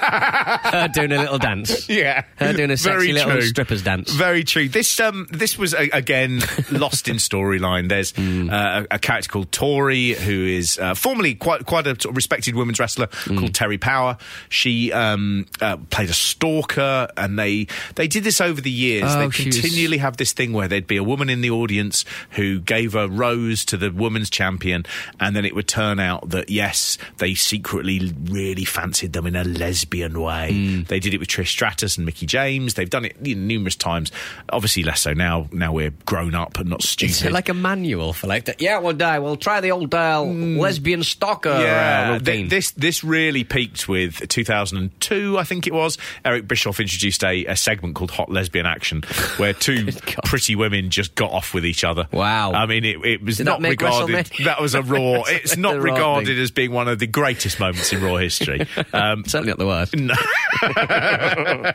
Her 0.00 0.88
doing 0.92 1.12
a 1.12 1.18
little 1.18 1.38
dance. 1.38 1.88
Yeah, 1.88 2.24
Her 2.36 2.52
doing 2.52 2.70
a 2.70 2.76
sexy 2.76 2.90
Very 2.98 3.12
little 3.12 3.32
true. 3.32 3.42
strippers 3.42 3.82
dance. 3.82 4.12
Very 4.12 4.44
true. 4.44 4.68
This 4.68 4.98
um 5.00 5.26
this 5.30 5.56
was 5.58 5.74
a, 5.74 5.88
again 5.92 6.40
lost 6.70 7.08
in 7.08 7.16
storyline. 7.16 7.88
There's 7.88 8.12
Hmm. 8.16 8.50
uh, 8.50 8.82
a, 8.90 8.96
a 8.96 8.98
character 8.98 9.28
called 9.28 9.52
Tori 9.52 10.12
who 10.12 10.46
is 10.46 10.78
uh, 10.78 10.94
formerly 10.94 11.34
quite 11.34 11.66
quite 11.66 11.86
a 11.86 11.90
sort 11.90 12.06
of 12.06 12.16
respected 12.16 12.54
women's 12.54 12.78
wrestler 12.80 13.08
Hmm. 13.24 13.38
called 13.38 13.52
Terri 13.52 13.80
Power. 13.80 14.16
She 14.48 14.92
um 14.92 15.46
uh, 15.60 15.76
played 15.90 16.10
a 16.10 16.14
stalker, 16.14 17.08
and 17.16 17.38
they 17.38 17.66
they 17.94 18.08
did 18.08 18.24
this 18.24 18.40
over 18.40 18.60
the 18.60 18.70
years. 18.70 19.04
Oh, 19.06 19.28
they 19.28 19.28
continually 19.28 19.98
have 19.98 20.16
this 20.16 20.32
thing 20.32 20.52
where 20.52 20.68
there'd 20.68 20.86
be 20.86 20.96
a 20.96 21.04
woman 21.04 21.28
in 21.28 21.40
the 21.40 21.50
audience 21.50 22.04
who 22.30 22.60
gave 22.60 22.94
a 22.94 23.08
rose 23.08 23.64
to 23.66 23.76
the 23.76 23.90
women's 23.90 24.30
champion, 24.30 24.84
and 25.20 25.34
then 25.36 25.44
it 25.44 25.54
would 25.54 25.68
turn 25.68 26.00
out 26.00 26.30
that 26.30 26.48
yes, 26.50 26.98
they 27.18 27.34
secretly 27.34 28.12
really 28.24 28.64
fancied 28.64 29.12
them 29.12 29.26
in 29.26 29.36
a 29.36 29.44
lesbian 29.44 29.85
way. 29.90 30.52
Hmm. 30.52 30.82
They 30.84 31.00
did 31.00 31.14
it 31.14 31.18
with 31.18 31.28
Trish 31.28 31.48
Stratus 31.48 31.96
and 31.96 32.06
Mickie 32.06 32.26
James. 32.26 32.74
They've 32.74 32.88
done 32.88 33.04
it 33.04 33.16
you 33.22 33.34
know, 33.34 33.42
numerous 33.42 33.76
times. 33.76 34.12
Obviously, 34.50 34.82
less 34.82 35.00
so 35.00 35.12
now. 35.12 35.48
Now 35.52 35.72
we're 35.72 35.92
grown 36.04 36.34
up 36.34 36.58
and 36.58 36.68
not 36.68 36.82
stupid. 36.82 37.10
Is 37.10 37.22
it 37.24 37.32
like 37.32 37.48
a 37.48 37.54
manual 37.54 38.12
for 38.12 38.26
like 38.26 38.46
that? 38.46 38.60
Yeah, 38.60 38.78
one 38.78 38.98
day 38.98 39.18
we'll 39.18 39.36
try 39.36 39.60
the 39.60 39.70
old 39.72 39.94
uh, 39.94 40.22
lesbian 40.22 41.02
stalker 41.02 41.50
uh, 41.50 42.18
th- 42.18 42.20
routine. 42.20 42.48
this 42.48 42.70
this 42.72 43.04
really 43.04 43.44
peaked 43.44 43.88
with 43.88 44.28
2002, 44.28 45.38
I 45.38 45.44
think 45.44 45.66
it 45.66 45.72
was. 45.72 45.98
Eric 46.24 46.48
Bischoff 46.48 46.80
introduced 46.80 47.24
a, 47.24 47.46
a 47.46 47.56
segment 47.56 47.94
called 47.94 48.10
Hot 48.12 48.30
Lesbian 48.30 48.66
Action, 48.66 49.02
where 49.36 49.52
two 49.54 49.88
pretty 50.24 50.56
women 50.56 50.90
just 50.90 51.14
got 51.14 51.30
off 51.30 51.54
with 51.54 51.64
each 51.64 51.84
other. 51.84 52.08
Wow. 52.12 52.52
I 52.52 52.66
mean, 52.66 52.84
it, 52.84 53.04
it 53.04 53.22
was 53.22 53.38
Did 53.38 53.44
not 53.44 53.60
make 53.60 53.80
regarded. 53.80 54.30
That 54.44 54.60
was 54.60 54.74
a 54.74 54.82
raw. 54.82 55.22
It's 55.26 55.56
not 55.56 55.80
regarded 55.80 56.38
as 56.38 56.50
being 56.50 56.70
one 56.72 56.88
of 56.88 56.98
the 56.98 57.06
greatest 57.06 57.58
moments 57.58 57.92
in 57.92 58.02
Raw 58.02 58.16
history. 58.16 58.66
Um, 58.92 59.24
Certainly 59.24 59.50
not 59.50 59.58
the 59.58 59.66
worst. 59.66 59.75
No. 59.94 60.14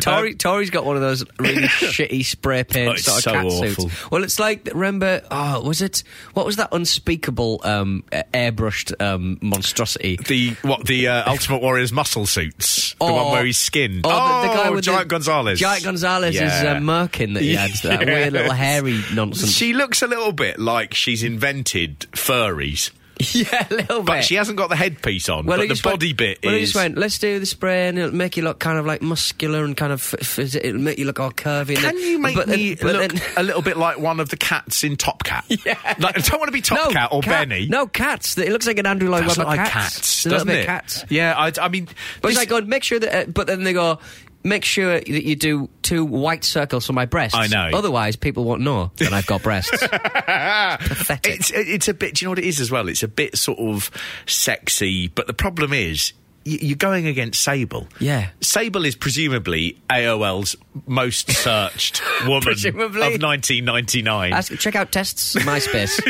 Tori, 0.00 0.34
Tori's 0.34 0.70
got 0.70 0.84
one 0.84 0.96
of 0.96 1.02
those 1.02 1.24
really 1.38 1.62
shitty 1.68 2.24
spray 2.24 2.64
paint 2.64 2.92
Oh, 2.92 2.96
sort 2.96 3.16
of 3.18 3.22
so 3.22 3.32
cat 3.32 3.44
awful. 3.46 3.88
suits. 3.88 4.10
Well, 4.10 4.24
it's 4.24 4.38
like 4.38 4.68
remember. 4.74 5.22
Oh, 5.30 5.62
was 5.66 5.82
it? 5.82 6.02
What 6.34 6.46
was 6.46 6.56
that 6.56 6.68
unspeakable 6.72 7.60
um, 7.64 8.04
airbrushed 8.12 9.00
um, 9.00 9.38
monstrosity? 9.42 10.16
The 10.16 10.50
what 10.62 10.86
the 10.86 11.08
uh, 11.08 11.30
Ultimate 11.30 11.62
Warrior's 11.62 11.92
muscle 11.92 12.26
suits, 12.26 12.90
the 12.94 12.96
Oh. 13.04 13.14
one 13.24 13.32
where 13.32 13.44
he's 13.44 13.58
skinned. 13.58 14.02
Oh, 14.04 14.42
the, 14.42 14.48
the 14.48 14.54
guy 14.54 14.70
with 14.70 14.84
Giant 14.84 15.08
the, 15.08 15.14
Gonzalez. 15.14 15.58
Giant 15.58 15.84
Gonzalez 15.84 16.34
is 16.34 16.40
Yeah. 16.40 16.72
uh, 16.76 16.80
Merkin 16.80 17.34
that 17.34 17.42
he 17.42 17.54
had. 17.54 17.70
That 17.82 18.04
weird 18.06 18.32
little 18.32 18.52
hairy 18.52 19.00
nonsense. 19.14 19.52
She 19.52 19.72
looks 19.72 20.02
a 20.02 20.06
little 20.06 20.32
bit 20.32 20.58
like 20.58 20.94
she's 20.94 21.22
invented 21.22 22.00
furries. 22.12 22.90
yeah, 23.34 23.66
a 23.70 23.74
little 23.74 24.02
But 24.02 24.14
bit. 24.16 24.24
she 24.24 24.34
hasn't 24.36 24.56
got 24.58 24.68
the 24.68 24.76
headpiece 24.76 25.28
on. 25.28 25.46
Well, 25.46 25.58
but 25.58 25.62
the 25.62 25.68
just 25.68 25.84
went- 25.84 26.00
body 26.00 26.12
bit 26.12 26.38
well, 26.44 26.54
is. 26.54 26.60
just 26.72 26.74
went, 26.74 26.98
let's 26.98 27.18
do 27.18 27.38
the 27.38 27.46
spray 27.46 27.88
and 27.88 27.98
it'll 27.98 28.14
make 28.14 28.36
you 28.36 28.42
look 28.42 28.58
kind 28.58 28.78
of 28.78 28.86
like 28.86 29.02
muscular 29.02 29.64
and 29.64 29.76
kind 29.76 29.92
of, 29.92 30.00
f- 30.00 30.38
f- 30.38 30.54
it'll 30.56 30.80
make 30.80 30.98
you 30.98 31.04
look 31.04 31.20
all 31.20 31.30
curvy. 31.30 31.76
Can 31.76 31.98
you 31.98 32.18
make 32.18 32.34
but 32.36 32.48
me 32.48 32.74
but 32.74 32.94
look 32.94 33.12
then- 33.12 33.22
a 33.36 33.42
little 33.42 33.62
bit 33.62 33.76
like 33.76 33.98
one 33.98 34.20
of 34.20 34.28
the 34.28 34.36
cats 34.36 34.84
in 34.84 34.96
Top 34.96 35.24
Cat? 35.24 35.44
Yeah. 35.64 35.76
Like, 35.98 36.18
I 36.18 36.20
don't 36.22 36.38
want 36.40 36.48
to 36.48 36.52
be 36.52 36.60
Top 36.60 36.90
Cat 36.92 37.10
or 37.12 37.22
cat- 37.22 37.48
Benny. 37.48 37.66
No, 37.68 37.86
cats. 37.86 38.36
It 38.38 38.50
looks 38.50 38.66
like 38.66 38.78
an 38.78 38.86
Andrew 38.86 39.08
Lloyd 39.10 39.26
Webber 39.26 39.44
like 39.44 39.58
cats. 39.58 39.72
cats, 39.96 40.24
doesn't 40.24 40.48
it? 40.48 40.66
cats. 40.66 41.04
Yeah, 41.08 41.34
I, 41.36 41.52
I 41.60 41.68
mean, 41.68 41.88
But 42.20 42.28
this- 42.28 42.38
like 42.38 42.48
going, 42.48 42.68
make 42.68 42.82
sure 42.84 42.98
that, 42.98 43.14
uh, 43.28 43.30
but 43.30 43.46
then 43.46 43.62
they 43.64 43.72
go, 43.72 43.98
make 44.44 44.64
sure 44.64 44.98
that 45.00 45.08
you 45.08 45.36
do 45.36 45.68
two 45.82 46.04
white 46.04 46.44
circles 46.44 46.86
for 46.86 46.92
my 46.92 47.06
breasts. 47.06 47.36
I 47.36 47.46
know. 47.46 47.70
Otherwise, 47.76 48.16
people 48.16 48.44
won't 48.44 48.62
know 48.62 48.90
that 48.96 49.12
I've 49.12 49.26
got 49.26 49.42
breasts. 49.42 49.70
Pathetic. 49.80 51.34
It's 51.34 51.50
it's 51.50 51.88
a 51.88 51.94
bit. 51.94 52.14
Do 52.14 52.24
you 52.24 52.26
know 52.26 52.30
what 52.32 52.38
it 52.38 52.44
is 52.46 52.60
as 52.60 52.70
well? 52.70 52.88
It's 52.88 53.02
a 53.02 53.08
bit 53.08 53.36
sort 53.36 53.58
of 53.58 53.90
sexy, 54.26 55.08
but 55.08 55.26
the 55.26 55.34
problem 55.34 55.72
is. 55.72 56.12
You're 56.44 56.76
going 56.76 57.06
against 57.06 57.42
Sable. 57.42 57.86
Yeah. 58.00 58.28
Sable 58.40 58.84
is 58.84 58.94
presumably 58.96 59.78
AOL's 59.90 60.56
most 60.86 61.30
searched 61.30 62.02
woman 62.26 62.42
Presumably. 62.42 62.84
of 63.14 63.22
1999. 63.22 64.32
Ask, 64.32 64.56
check 64.58 64.74
out 64.74 64.90
tests 64.90 65.34
MySpace. 65.36 66.00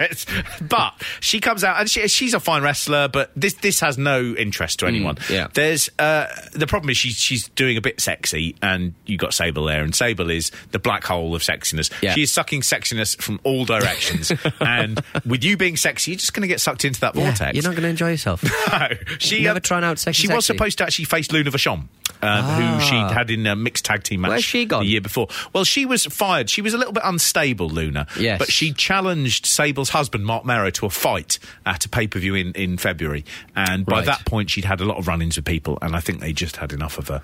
yes, 0.00 0.26
but 0.60 0.94
she 1.20 1.40
comes 1.40 1.64
out 1.64 1.80
and 1.80 1.90
she, 1.90 2.06
she's 2.08 2.34
a 2.34 2.40
fine 2.40 2.62
wrestler, 2.62 3.08
but 3.08 3.30
this 3.36 3.54
this 3.54 3.80
has 3.80 3.98
no 3.98 4.22
interest 4.34 4.78
to 4.80 4.86
anyone. 4.86 5.16
Mm, 5.16 5.30
yeah. 5.30 5.48
There's 5.52 5.88
uh, 5.98 6.26
the 6.52 6.66
problem 6.66 6.90
is 6.90 6.96
she's 6.96 7.16
she's 7.16 7.48
doing 7.50 7.76
a 7.76 7.80
bit 7.80 8.00
sexy, 8.00 8.54
and 8.62 8.94
you 9.06 9.16
got 9.18 9.34
Sable 9.34 9.64
there, 9.64 9.82
and 9.82 9.94
Sable 9.94 10.30
is 10.30 10.50
the 10.70 10.78
black 10.78 11.04
hole 11.04 11.34
of 11.34 11.42
sexiness. 11.42 11.90
Yeah. 12.02 12.14
She 12.14 12.22
is 12.22 12.32
sucking 12.32 12.60
sexiness 12.62 13.20
from 13.20 13.40
all 13.44 13.64
directions, 13.64 14.32
and 14.60 15.00
with 15.26 15.44
you 15.44 15.56
being 15.56 15.76
sexy, 15.76 16.12
you're 16.12 16.18
just 16.18 16.32
going 16.34 16.42
to 16.42 16.48
get 16.48 16.60
sucked 16.60 16.84
into 16.84 17.00
that 17.00 17.14
Yeah, 17.14 17.24
vortex. 17.26 17.54
You're 17.54 17.64
not 17.64 17.72
going 17.72 17.82
to 17.82 17.88
enjoy 17.88 18.10
yourself. 18.10 18.42
No, 18.44 18.88
she 19.18 19.42
Never 19.42 19.56
um, 19.56 19.62
trying 19.82 19.90
out 19.90 19.98
sexy 19.98 20.22
She 20.26 20.32
was 20.32 20.46
supposed 20.46 20.78
to 20.78 20.84
actually 20.84 21.04
face 21.06 21.30
Luna 21.32 21.50
Vachon, 21.50 21.84
um, 22.22 22.44
who 22.44 22.80
she 22.84 22.94
had 22.94 23.30
in 23.30 23.46
a 23.46 23.56
mixed 23.56 23.84
tag 23.84 24.02
team 24.02 24.20
match. 24.22 24.30
Where's 24.30 24.44
she 24.44 24.64
gone? 24.64 24.84
The 24.84 24.88
year 24.90 25.00
before. 25.00 25.28
Well, 25.52 25.64
she 25.64 25.86
was 25.86 26.04
fired. 26.06 26.48
She 26.48 26.62
was 26.62 26.74
a 26.74 26.78
little 26.78 26.92
bit 26.92 27.02
unstable, 27.04 27.68
Luna. 27.68 28.06
Yes. 28.18 28.38
but 28.38 28.50
she 28.50 28.72
challenged 28.72 29.46
Sable's 29.46 29.90
husband, 29.90 30.24
Marc 30.24 30.44
Mero, 30.44 30.70
to 30.70 30.86
a 30.86 30.90
fight 30.90 31.38
at 31.66 31.84
a 31.84 31.88
pay 31.88 32.06
per 32.06 32.18
view 32.18 32.34
in 32.34 32.52
in 32.52 32.78
February, 32.78 33.24
and 33.56 33.84
by 33.86 33.96
Right. 33.96 34.06
that 34.06 34.24
point, 34.24 34.50
she'd 34.50 34.64
had 34.64 34.80
a 34.80 34.84
lot 34.84 34.96
of 34.98 35.06
run-ins 35.08 35.36
with 35.36 35.44
people, 35.44 35.78
and 35.82 35.94
I 35.96 36.00
think 36.00 36.20
they 36.20 36.32
just 36.32 36.56
had 36.56 36.72
enough 36.72 36.98
of 36.98 37.08
her. 37.08 37.20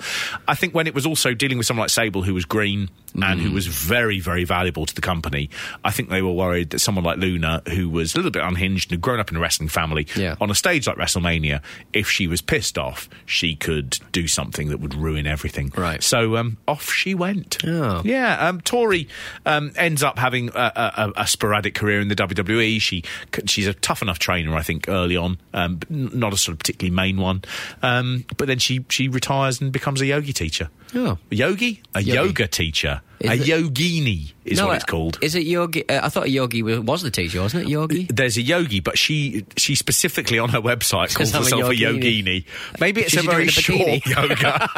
I 0.47 0.55
think 0.55 0.75
when 0.75 0.87
it 0.87 0.95
was 0.95 1.07
also 1.07 1.35
dealing 1.35 1.59
with 1.59 1.67
someone 1.67 1.85
like 1.85 1.91
Sable, 1.91 2.23
who 2.23 2.35
was 2.35 2.45
green 2.45 2.89
and 3.15 3.41
Mm. 3.41 3.43
who 3.43 3.51
was 3.53 3.67
very, 3.67 4.21
very 4.21 4.45
valuable 4.45 4.85
to 4.87 4.95
the 4.95 5.01
company, 5.01 5.49
I 5.85 5.91
think 5.91 6.09
they 6.11 6.23
were 6.23 6.33
worried 6.33 6.71
that 6.71 6.79
someone 6.81 7.05
like 7.05 7.19
Luna, 7.19 7.63
who 7.69 7.89
was 7.89 8.15
a 8.15 8.19
little 8.19 8.31
bit 8.31 8.43
unhinged 8.43 8.91
and 8.91 8.97
had 8.97 9.01
grown 9.01 9.19
up 9.21 9.31
in 9.31 9.37
a 9.37 9.41
wrestling 9.41 9.69
family, 9.69 10.07
Yeah. 10.17 10.35
on 10.41 10.51
a 10.51 10.55
stage 10.55 10.87
like 10.87 10.97
WrestleMania, 10.97 11.61
if 11.93 12.09
she 12.11 12.27
was 12.27 12.41
pissed 12.49 12.77
off, 12.79 13.09
she 13.27 13.55
could 13.55 13.99
do 14.11 14.27
something 14.27 14.71
that 14.71 14.81
would 14.81 14.95
ruin 14.95 15.27
everything. 15.27 15.71
Right. 15.77 16.03
So 16.03 16.37
um, 16.37 16.57
off 16.67 16.91
she 16.91 17.15
went. 17.15 17.59
Oh. 17.65 18.03
Yeah. 18.05 18.49
Um, 18.49 18.61
Tori 18.63 19.07
um, 19.47 19.71
ends 19.77 20.03
up 20.03 20.19
having 20.19 20.49
a, 20.55 20.73
a, 20.75 21.13
a 21.19 21.27
sporadic 21.29 21.75
career 21.77 22.01
in 22.01 22.09
the 22.09 22.17
WWE. 22.17 22.81
She 22.81 23.05
she's 23.47 23.69
a 23.69 23.75
tough 23.75 24.03
enough 24.03 24.19
trainer, 24.19 24.57
I 24.57 24.63
think, 24.63 24.89
early 24.89 25.17
on, 25.17 25.39
um, 25.55 25.77
but 25.77 25.91
not 25.91 26.33
a 26.33 26.37
sort 26.37 26.55
of 26.55 26.59
particularly 26.59 26.95
main 26.97 27.19
one. 27.19 27.43
Um, 27.83 28.25
but 28.37 28.49
then 28.49 28.59
she 28.59 28.85
she 28.89 29.07
retires 29.09 29.61
and 29.61 29.71
becomes 29.71 30.01
a 30.01 30.07
yogi 30.07 30.33
teacher. 30.33 30.71
Oh. 30.95 31.19
A 31.31 31.35
yogi, 31.35 31.83
a 31.95 32.01
Yogi. 32.01 32.29
yoga 32.29 32.49
teacher. 32.49 33.03
A 33.21 33.33
it- 33.33 33.41
yogini 33.43 34.33
is 34.45 34.61
what 34.63 34.71
uh, 34.71 34.75
it's 34.75 34.85
called. 34.85 35.19
Is 35.21 35.35
it 35.35 35.45
yogi? 35.45 35.89
Uh, 35.89 36.07
I 36.07 36.09
thought 36.09 36.25
a 36.27 36.31
yogi 36.31 36.63
was, 36.63 36.79
was 36.81 37.03
the 37.03 37.11
teacher, 37.11 37.41
wasn't 37.41 37.65
it? 37.65 37.69
Yogi. 37.71 38.05
There's 38.05 38.37
a 38.37 38.43
yogi, 38.43 38.81
but 38.81 38.97
she 38.99 39.45
she 39.57 39.75
specifically 39.75 40.39
on 40.39 40.49
her 40.51 40.61
website 40.61 41.15
calls 41.17 41.35
I'm 41.35 41.43
a 41.43 41.45
herself 41.45 41.65
a 41.71 41.75
yogini. 41.75 42.23
yogini. 42.45 42.45
Maybe 42.81 43.01
it's 43.03 43.17
a 43.17 43.23
very 43.23 43.47
a 43.49 43.51
short 43.51 44.07
yoga. 44.07 44.69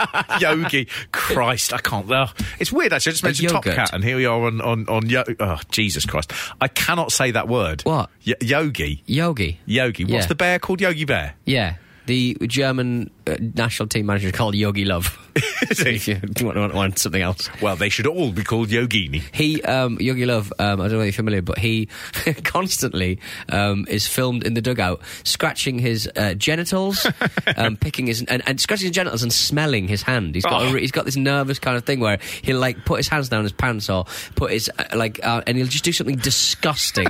Yogi. 0.40 0.86
Christ, 1.12 1.72
I 1.72 1.78
can't. 1.78 2.10
Uh, 2.10 2.26
it's 2.58 2.72
weird 2.72 2.92
actually. 2.92 3.10
I 3.10 3.12
just 3.12 3.24
mentioned 3.24 3.48
Top. 3.50 3.64
Cat, 3.64 3.90
and 3.92 4.02
here 4.02 4.16
we 4.16 4.26
are 4.26 4.40
on 4.46 4.60
on 4.60 4.88
on 4.88 5.08
yo- 5.08 5.24
oh, 5.38 5.58
Jesus 5.70 6.06
Christ. 6.06 6.32
I 6.60 6.68
cannot 6.68 7.12
say 7.12 7.30
that 7.32 7.48
word. 7.48 7.82
What? 7.82 8.10
Y- 8.26 8.34
yogi. 8.40 9.02
Yogi. 9.06 9.60
Yogi. 9.66 10.04
What's 10.04 10.24
Yeah. 10.24 10.26
the 10.26 10.34
bear 10.34 10.58
called? 10.58 10.80
Yogi 10.80 11.04
Bear. 11.04 11.34
Yeah. 11.44 11.74
The 12.06 12.36
German 12.46 13.10
uh, 13.19 13.19
national 13.38 13.88
team 13.88 14.06
manager 14.06 14.32
called 14.32 14.54
Jogi 14.54 14.86
Löw. 14.86 15.04
If 15.72 16.08
you 16.08 16.18
want, 16.46 16.56
want, 16.58 16.74
want 16.74 16.98
something 16.98 17.22
else. 17.22 17.48
Well, 17.62 17.76
they 17.76 17.88
should 17.88 18.06
all 18.06 18.32
be 18.32 18.42
called 18.42 18.68
Yogini. 18.68 19.22
He, 19.32 19.62
um, 19.62 19.98
Jogi 19.98 20.26
Löw, 20.26 20.50
um, 20.58 20.80
I 20.80 20.88
don't 20.88 20.98
know 20.98 21.00
if 21.00 21.06
you're 21.06 21.12
familiar, 21.12 21.42
but 21.42 21.58
he 21.58 21.88
constantly 22.44 23.20
um, 23.48 23.86
is 23.88 24.06
filmed 24.08 24.44
in 24.44 24.54
the 24.54 24.60
dugout, 24.60 25.00
scratching 25.24 25.78
his 25.78 26.10
uh, 26.16 26.34
genitals, 26.34 27.06
um, 27.56 27.76
picking 27.76 28.06
his 28.06 28.22
and, 28.24 28.42
and 28.48 28.60
scratching 28.60 28.86
his 28.88 28.94
genitals 28.94 29.22
and 29.22 29.32
smelling 29.32 29.86
his 29.88 30.02
hand. 30.02 30.34
He's 30.34 30.44
got 30.44 30.62
Oh. 30.62 30.72
re- 30.72 30.80
he's 30.80 30.90
got 30.92 31.04
this 31.04 31.16
nervous 31.16 31.58
kind 31.58 31.76
of 31.76 31.84
thing 31.84 32.00
where 32.00 32.18
he'll 32.42 32.58
like 32.58 32.84
put 32.84 32.98
his 32.98 33.08
hands 33.08 33.28
down 33.28 33.44
his 33.44 33.52
pants 33.52 33.88
or 33.88 34.04
put 34.34 34.50
his 34.50 34.70
uh, 34.78 34.84
like 34.94 35.24
uh, 35.24 35.42
and 35.46 35.56
he'll 35.56 35.66
just 35.68 35.84
do 35.84 35.92
something 35.92 36.16
disgusting. 36.16 37.08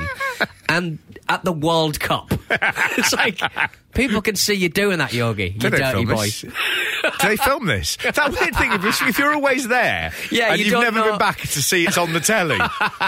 and 0.69 0.99
at 1.29 1.45
the 1.45 1.53
World 1.53 1.99
Cup, 2.01 2.33
it's 2.51 3.13
like 3.13 3.41
people 3.95 4.21
can 4.21 4.37
see 4.37 4.55
you 4.55 4.69
doing 4.69 4.99
that, 4.99 5.13
Yogi. 5.13 5.51
You 5.59 5.71
dirty. 5.71 6.05
This? 6.19 6.41
Did 6.43 6.53
they 7.23 7.37
film 7.37 7.67
this? 7.67 7.97
That 7.97 8.31
weird 8.39 8.57
thing, 8.57 8.73
if, 8.73 9.03
if 9.03 9.19
you're 9.19 9.35
always 9.35 9.69
there 9.69 10.13
Yeah, 10.31 10.53
and 10.53 10.59
you 10.59 10.67
you've 10.67 10.81
never 10.81 10.99
know- 10.99 11.11
been 11.11 11.19
back 11.19 11.39
to 11.41 11.63
see 11.63 11.87
it's 11.87 11.99
on 11.99 12.13
the 12.13 12.21
telly, 12.21 12.59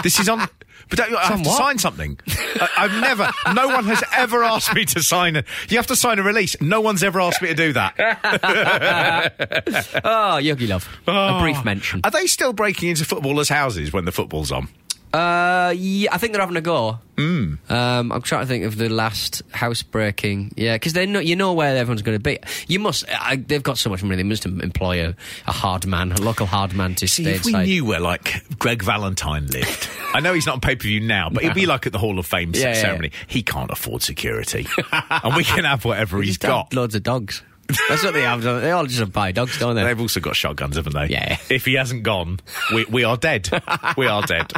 this 0.03 0.19
is 0.19 0.29
on. 0.29 0.47
But 0.89 0.99
don't, 0.99 1.15
I 1.15 1.23
have 1.23 1.39
on 1.39 1.43
to 1.43 1.49
sign 1.49 1.77
something. 1.77 2.19
I, 2.27 2.69
I've 2.77 3.01
never. 3.01 3.31
No 3.53 3.67
one 3.67 3.85
has 3.85 4.03
ever 4.15 4.43
asked 4.43 4.73
me 4.75 4.85
to 4.85 5.01
sign 5.01 5.35
it. 5.37 5.45
You 5.69 5.77
have 5.77 5.87
to 5.87 5.95
sign 5.95 6.19
a 6.19 6.23
release. 6.23 6.59
No 6.61 6.81
one's 6.81 7.03
ever 7.03 7.21
asked 7.21 7.41
me 7.41 7.47
to 7.49 7.55
do 7.55 7.73
that. 7.73 7.93
Oh, 10.05 10.39
Jogi 10.41 10.67
Löw. 10.67 10.83
A 11.07 11.39
brief 11.41 11.57
oh. 11.59 11.63
mention. 11.63 12.01
Are 12.03 12.11
they 12.11 12.27
still 12.27 12.53
breaking 12.53 12.89
into 12.89 13.05
footballers' 13.05 13.49
houses 13.49 13.93
when 13.93 14.05
the 14.05 14.11
football's 14.11 14.51
on? 14.51 14.67
Uh, 15.13 15.71
yeah, 15.77 16.09
I 16.11 16.17
think 16.17 16.33
they're 16.33 16.41
having 16.41 16.57
a 16.57 16.61
go. 16.61 16.97
Mm. 17.17 17.69
Um, 17.69 18.11
I'm 18.11 18.21
trying 18.23 18.41
to 18.41 18.47
think 18.47 18.65
of 18.65 18.77
the 18.77 18.89
last 18.89 19.43
housebreaking. 19.51 20.53
Yeah, 20.57 20.73
because 20.75 20.93
they 20.93 21.05
know 21.05 21.19
you 21.19 21.35
know 21.35 21.53
where 21.53 21.77
everyone's 21.77 22.01
going 22.01 22.17
to 22.17 22.23
be. 22.23 22.39
You 22.67 22.79
must. 22.79 23.05
I, 23.09 23.35
they've 23.35 23.61
got 23.61 23.77
so 23.77 23.91
much 23.91 24.01
money. 24.01 24.15
They 24.15 24.23
must 24.23 24.45
employ 24.47 25.05
a, 25.09 25.15
a 25.45 25.51
hard 25.51 25.85
man, 25.85 26.11
a 26.11 26.19
local 26.19 26.47
hard 26.47 26.73
man 26.73 26.95
to 26.95 27.07
See, 27.07 27.23
stay 27.23 27.33
if 27.35 27.45
we 27.45 27.51
inside. 27.51 27.65
knew 27.65 27.85
where 27.85 27.99
like 27.99 28.43
Greg 28.57 28.81
Valentine 28.81 29.45
lived, 29.47 29.87
I 30.15 30.19
know 30.19 30.33
he's 30.33 30.47
not 30.47 30.53
on 30.53 30.61
pay 30.61 30.75
per 30.75 30.81
view 30.83 30.99
now, 30.99 31.29
but 31.29 31.43
he'd 31.43 31.53
be 31.53 31.67
like 31.67 31.85
at 31.85 31.91
the 31.93 31.99
Hall 31.99 32.17
of 32.17 32.25
Fame 32.25 32.51
Yeah, 32.55 32.69
yeah, 32.69 32.73
ceremony. 32.73 33.11
He 33.27 33.43
can't 33.43 33.69
afford 33.69 34.01
security, 34.01 34.65
and 34.91 35.35
we 35.35 35.43
can 35.43 35.65
have 35.65 35.85
whatever 35.85 36.21
he's 36.23 36.39
got. 36.39 36.73
loads 36.73 36.95
of 36.95 37.03
dogs. 37.03 37.43
That's 37.89 38.03
what 38.03 38.13
they 38.13 38.21
have. 38.21 38.41
They 38.41 38.71
all 38.71 38.85
just 38.85 38.99
have 38.99 39.13
buy 39.13 39.31
dogs, 39.31 39.57
don't 39.57 39.75
they? 39.75 39.83
They've 39.83 39.99
also 39.99 40.19
got 40.19 40.35
shotguns, 40.35 40.75
haven't 40.75 40.93
they? 40.93 41.07
Yeah. 41.07 41.37
If 41.49 41.65
he 41.65 41.73
hasn't 41.75 42.03
gone, 42.03 42.39
we, 42.73 42.85
we 42.85 43.03
are 43.03 43.17
dead. 43.17 43.49
we 43.97 44.07
are 44.07 44.21
dead. 44.23 44.51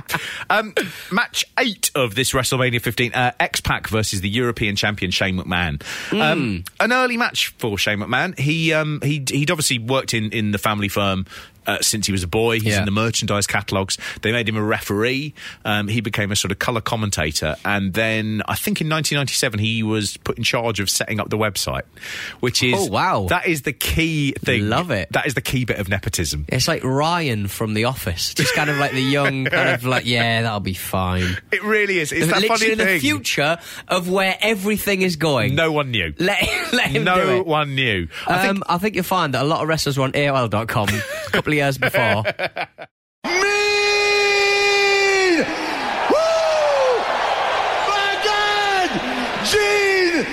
Um, 0.49 0.73
match 1.11 1.45
eight 1.59 1.91
of 1.95 2.15
this 2.15 2.31
WrestleMania 2.31 2.81
15, 2.81 3.13
uh, 3.13 3.31
X 3.39 3.61
Pac 3.61 3.87
versus 3.87 4.21
the 4.21 4.29
European 4.29 4.75
champion 4.75 5.11
Shane 5.11 5.37
McMahon. 5.37 5.81
Um, 6.19 6.63
an 6.79 6.91
early 6.91 7.17
match 7.17 7.49
for 7.57 7.77
Shane 7.77 7.99
McMahon. 7.99 8.37
He 8.37 8.73
um, 8.73 8.99
he'd, 9.03 9.29
he'd 9.29 9.51
obviously 9.51 9.79
worked 9.79 10.13
in, 10.13 10.31
in 10.31 10.51
the 10.51 10.57
family 10.57 10.87
firm. 10.87 11.25
Uh, 11.67 11.77
since 11.81 12.05
he 12.05 12.11
was 12.11 12.23
a 12.23 12.27
boy, 12.27 12.55
he's 12.59 12.73
Yeah. 12.73 12.79
in 12.79 12.85
the 12.85 12.91
merchandise 12.91 13.47
catalogues. 13.47 13.97
They 14.21 14.31
made 14.31 14.47
him 14.47 14.55
a 14.57 14.63
referee. 14.63 15.33
Um, 15.63 15.87
he 15.87 16.01
became 16.01 16.31
a 16.31 16.35
sort 16.35 16.51
of 16.51 16.59
colour 16.59 16.81
commentator, 16.81 17.55
and 17.65 17.93
then 17.93 18.41
I 18.47 18.55
think 18.55 18.81
in 18.81 18.89
1997 18.89 19.59
he 19.59 19.83
was 19.83 20.17
put 20.17 20.37
in 20.37 20.43
charge 20.43 20.79
of 20.79 20.89
setting 20.89 21.19
up 21.19 21.29
the 21.29 21.37
website, 21.37 21.83
which 22.39 22.61
is 22.63 22.75
Oh, 22.77 22.85
wow. 22.91 23.25
that 23.29 23.47
is 23.47 23.63
the 23.63 23.73
key 23.73 24.33
thing. 24.43 24.69
Love 24.69 24.91
it. 24.91 25.09
That 25.11 25.25
is 25.27 25.33
the 25.33 25.41
key 25.41 25.65
bit 25.65 25.79
of 25.79 25.89
nepotism. 25.89 26.45
It's 26.49 26.67
like 26.67 26.83
Ryan 26.83 27.47
from 27.47 27.73
The 27.73 27.85
Office, 27.85 28.33
just 28.33 28.53
kind 28.53 28.69
of 28.69 28.77
like 28.77 28.91
the 28.91 29.01
young, 29.01 29.45
kind 29.51 29.69
of 29.69 29.83
like, 29.85 30.05
yeah, 30.05 30.41
that'll 30.43 30.59
be 30.59 30.73
fine. 30.73 31.37
It 31.51 31.63
really 31.63 31.99
is. 31.99 32.11
It's 32.11 32.27
that 32.27 32.41
Literally 32.41 32.57
funny 32.65 32.75
the 32.75 32.85
thing. 32.85 32.99
future 32.99 33.57
of 33.87 34.09
where 34.09 34.37
everything 34.41 35.01
is 35.01 35.15
going. 35.15 35.55
No 35.55 35.71
one 35.71 35.91
knew. 35.91 36.13
Let, 36.19 36.41
let 36.73 36.87
him 36.87 37.03
do 37.03 37.05
no 37.05 37.37
it. 37.37 37.45
one 37.45 37.75
knew. 37.75 38.07
I 38.27 38.47
Um, 38.47 38.55
think 38.55 38.65
I 38.69 38.77
think 38.77 38.95
you'll 38.95 39.03
find 39.03 39.33
that 39.33 39.41
a 39.43 39.45
lot 39.45 39.61
of 39.61 39.67
wrestlers 39.67 39.97
were 39.97 40.03
on 40.03 40.11
AOL.com 40.13 40.89
a 40.89 41.01
couple 41.31 41.53
years 41.55 41.77
before. 41.77 42.23
Mean! 43.25 43.35
My 47.87 48.21
God! 48.23 48.89
Gene! 49.45 50.25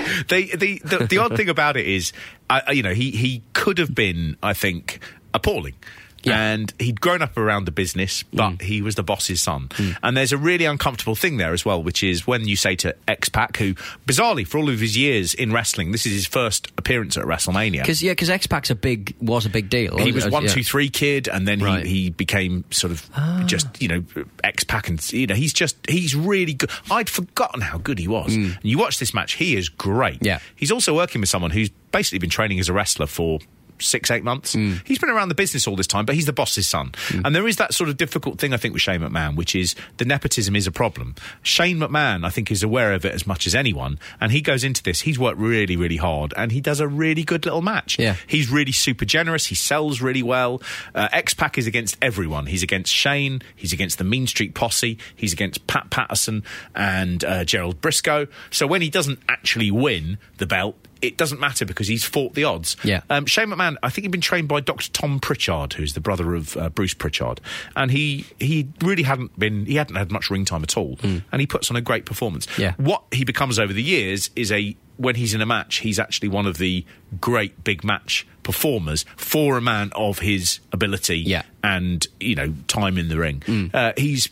the, 0.57 0.81
the, 1.09 1.17
odd 1.17 1.35
thing 1.35 1.49
about 1.49 1.77
it 1.77 1.87
is, 1.87 2.13
I- 2.49 2.71
you 2.71 2.83
know, 2.83 2.93
he, 2.93 3.11
he 3.11 3.43
could 3.53 3.77
have 3.77 3.93
been, 3.93 4.37
I 4.43 4.53
think, 4.53 4.99
appalling. 5.33 5.75
Yeah. 6.23 6.39
And 6.39 6.73
he'd 6.79 7.01
grown 7.01 7.21
up 7.21 7.37
around 7.37 7.65
the 7.65 7.71
business, 7.71 8.23
but 8.33 8.61
he 8.61 8.81
was 8.81 8.95
the 8.95 9.03
boss's 9.03 9.41
son. 9.41 9.67
Mm. 9.69 9.97
And 10.03 10.17
there's 10.17 10.31
a 10.31 10.37
really 10.37 10.65
uncomfortable 10.65 11.15
thing 11.15 11.37
there 11.37 11.53
as 11.53 11.65
well, 11.65 11.83
which 11.83 12.03
is 12.03 12.25
when 12.25 12.47
you 12.47 12.55
say 12.55 12.75
to 12.77 12.95
X 13.07 13.29
Pac, 13.29 13.57
who 13.57 13.73
bizarrely, 14.07 14.47
for 14.47 14.57
all 14.57 14.69
of 14.69 14.79
his 14.79 14.97
years 14.97 15.33
in 15.33 15.51
wrestling, 15.51 15.91
this 15.91 16.05
is 16.05 16.13
his 16.13 16.25
first 16.25 16.71
appearance 16.77 17.17
at 17.17 17.25
WrestleMania. 17.25 17.81
Because 17.81 18.01
yeah, 18.01 18.11
because 18.13 18.29
X 18.29 18.47
Pac's 18.47 18.69
a 18.69 18.75
big 18.75 19.15
was 19.21 19.45
a 19.45 19.49
big 19.49 19.69
deal. 19.69 19.97
he 19.97 20.11
was 20.11 20.25
Uh, 20.25 20.29
one 20.29 20.43
yeah. 20.43 20.49
two 20.53 20.63
three 20.63 20.89
kid, 20.89 21.27
and 21.27 21.47
then 21.47 21.59
Right. 21.59 21.83
Ah. 21.83 21.87
he, 21.87 22.03
he 22.03 22.09
became 22.09 22.63
sort 22.71 22.91
of 22.91 23.09
just 23.45 23.81
you 23.81 23.87
know 23.87 24.03
X 24.43 24.63
Pac, 24.63 24.89
and 24.89 25.11
you 25.13 25.27
know 25.27 25.35
he's 25.35 25.53
just 25.53 25.75
he's 25.89 26.15
really 26.15 26.53
good. 26.53 26.69
I'd 26.89 27.09
forgotten 27.09 27.61
how 27.61 27.77
good 27.77 27.99
he 27.99 28.07
was. 28.07 28.33
And 28.33 28.57
you 28.61 28.77
watch 28.77 28.99
this 28.99 29.13
match, 29.13 29.33
he 29.33 29.55
is 29.55 29.69
great. 29.69 30.19
Mm. 30.21 30.25
Yeah. 30.25 30.39
he's 30.55 30.71
also 30.71 30.95
working 30.95 31.21
with 31.21 31.29
someone 31.29 31.51
who's 31.51 31.69
basically 31.91 32.19
been 32.19 32.29
training 32.29 32.59
as 32.59 32.69
a 32.69 32.73
wrestler 32.73 33.07
for. 33.07 33.39
Six, 33.83 34.09
eight 34.11 34.23
months. 34.23 34.55
Mm. 34.55 34.85
He's 34.85 34.99
been 34.99 35.09
around 35.09 35.29
the 35.29 35.35
business 35.35 35.67
all 35.67 35.75
this 35.75 35.87
time, 35.87 36.05
but 36.05 36.15
he's 36.15 36.25
the 36.25 36.33
boss's 36.33 36.67
son. 36.67 36.93
And 37.23 37.35
there 37.35 37.47
is 37.47 37.57
that 37.57 37.73
sort 37.73 37.89
of 37.89 37.97
difficult 37.97 38.39
thing, 38.39 38.53
I 38.53 38.57
think, 38.57 38.73
with 38.73 38.81
Shane 38.81 39.01
McMahon, 39.01 39.35
which 39.35 39.55
is 39.55 39.75
the 39.97 40.05
nepotism 40.05 40.55
is 40.55 40.67
a 40.67 40.71
problem. 40.71 41.15
Shane 41.41 41.77
McMahon, 41.77 42.25
I 42.25 42.29
think, 42.29 42.51
is 42.51 42.63
aware 42.63 42.93
of 42.93 43.05
it 43.05 43.13
as 43.13 43.27
much 43.27 43.45
as 43.47 43.55
anyone. 43.55 43.99
And 44.19 44.31
he 44.31 44.41
goes 44.41 44.63
into 44.63 44.81
this, 44.83 45.01
he's 45.01 45.19
worked 45.19 45.39
really, 45.39 45.75
really 45.75 45.97
hard, 45.97 46.33
and 46.37 46.51
he 46.51 46.61
does 46.61 46.79
a 46.79 46.87
really 46.87 47.23
good 47.23 47.45
little 47.45 47.61
match. 47.61 47.99
Yeah. 47.99 48.15
He's 48.27 48.49
really 48.49 48.71
super 48.71 49.05
generous. 49.05 49.47
He 49.47 49.55
sells 49.55 50.01
really 50.01 50.23
well. 50.23 50.61
Uh, 50.95 51.09
X 51.11 51.33
Pac 51.33 51.57
is 51.57 51.67
against 51.67 51.97
everyone. 52.01 52.47
He's 52.47 52.63
against 52.63 52.93
Shane. 52.93 53.41
He's 53.55 53.73
against 53.73 53.97
the 53.97 54.03
Mean 54.03 54.27
Street 54.27 54.53
Posse. 54.53 54.97
He's 55.15 55.33
against 55.33 55.65
Pat 55.67 55.89
Patterson 55.89 56.43
and 56.75 57.23
uh, 57.23 57.45
Gerald 57.45 57.81
Brisco. 57.81 58.27
So 58.51 58.67
when 58.67 58.81
he 58.81 58.89
doesn't 58.89 59.19
actually 59.27 59.71
win 59.71 60.17
the 60.37 60.45
belt, 60.45 60.75
it 61.03 61.17
doesn't 61.17 61.39
matter 61.39 61.65
because 61.65 61.87
he's 61.87 62.03
fought 62.03 62.33
the 62.33 62.43
odds. 62.45 62.75
Yeah. 62.83 63.01
Um, 63.09 63.25
Shane 63.25 63.47
McMahon, 63.49 63.75
I 63.83 63.89
think 63.89 64.03
he'd 64.05 64.11
been 64.11 64.21
trained 64.21 64.47
by 64.47 64.59
Dr. 64.61 64.89
Tom 64.91 65.19
Prichard, 65.19 65.73
who's 65.73 65.93
the 65.93 65.99
brother 66.01 66.33
of 66.33 66.55
uh, 66.57 66.69
Bruce 66.69 66.93
Prichard, 66.93 67.41
and 67.75 67.91
he 67.91 68.25
he 68.39 68.67
really 68.81 69.03
hadn't 69.03 69.37
been 69.37 69.65
he 69.65 69.75
hadn't 69.75 69.95
had 69.97 70.11
much 70.11 70.29
ring 70.29 70.45
time 70.45 70.63
at 70.63 70.77
all, 70.77 70.97
and 71.03 71.39
he 71.39 71.45
puts 71.45 71.69
on 71.69 71.75
a 71.77 71.81
great 71.81 72.05
performance. 72.05 72.47
Yeah. 72.57 72.73
What 72.77 73.03
he 73.11 73.23
becomes 73.23 73.59
over 73.59 73.73
the 73.73 73.83
years 73.83 74.29
is 74.35 74.51
a 74.51 74.75
when 74.97 75.15
he's 75.15 75.33
in 75.33 75.41
a 75.41 75.45
match, 75.45 75.77
he's 75.77 75.97
actually 75.99 76.29
one 76.29 76.45
of 76.45 76.57
the 76.59 76.85
great 77.19 77.63
big 77.63 77.83
match 77.83 78.27
performers 78.43 79.05
for 79.17 79.57
a 79.57 79.61
man 79.61 79.91
of 79.95 80.19
his 80.19 80.59
ability 80.71 81.17
Yeah. 81.19 81.41
and 81.63 82.05
you 82.19 82.35
know 82.35 82.53
time 82.67 82.97
in 82.97 83.07
the 83.09 83.17
ring. 83.17 83.71
Uh, 83.73 83.93
he's 83.97 84.29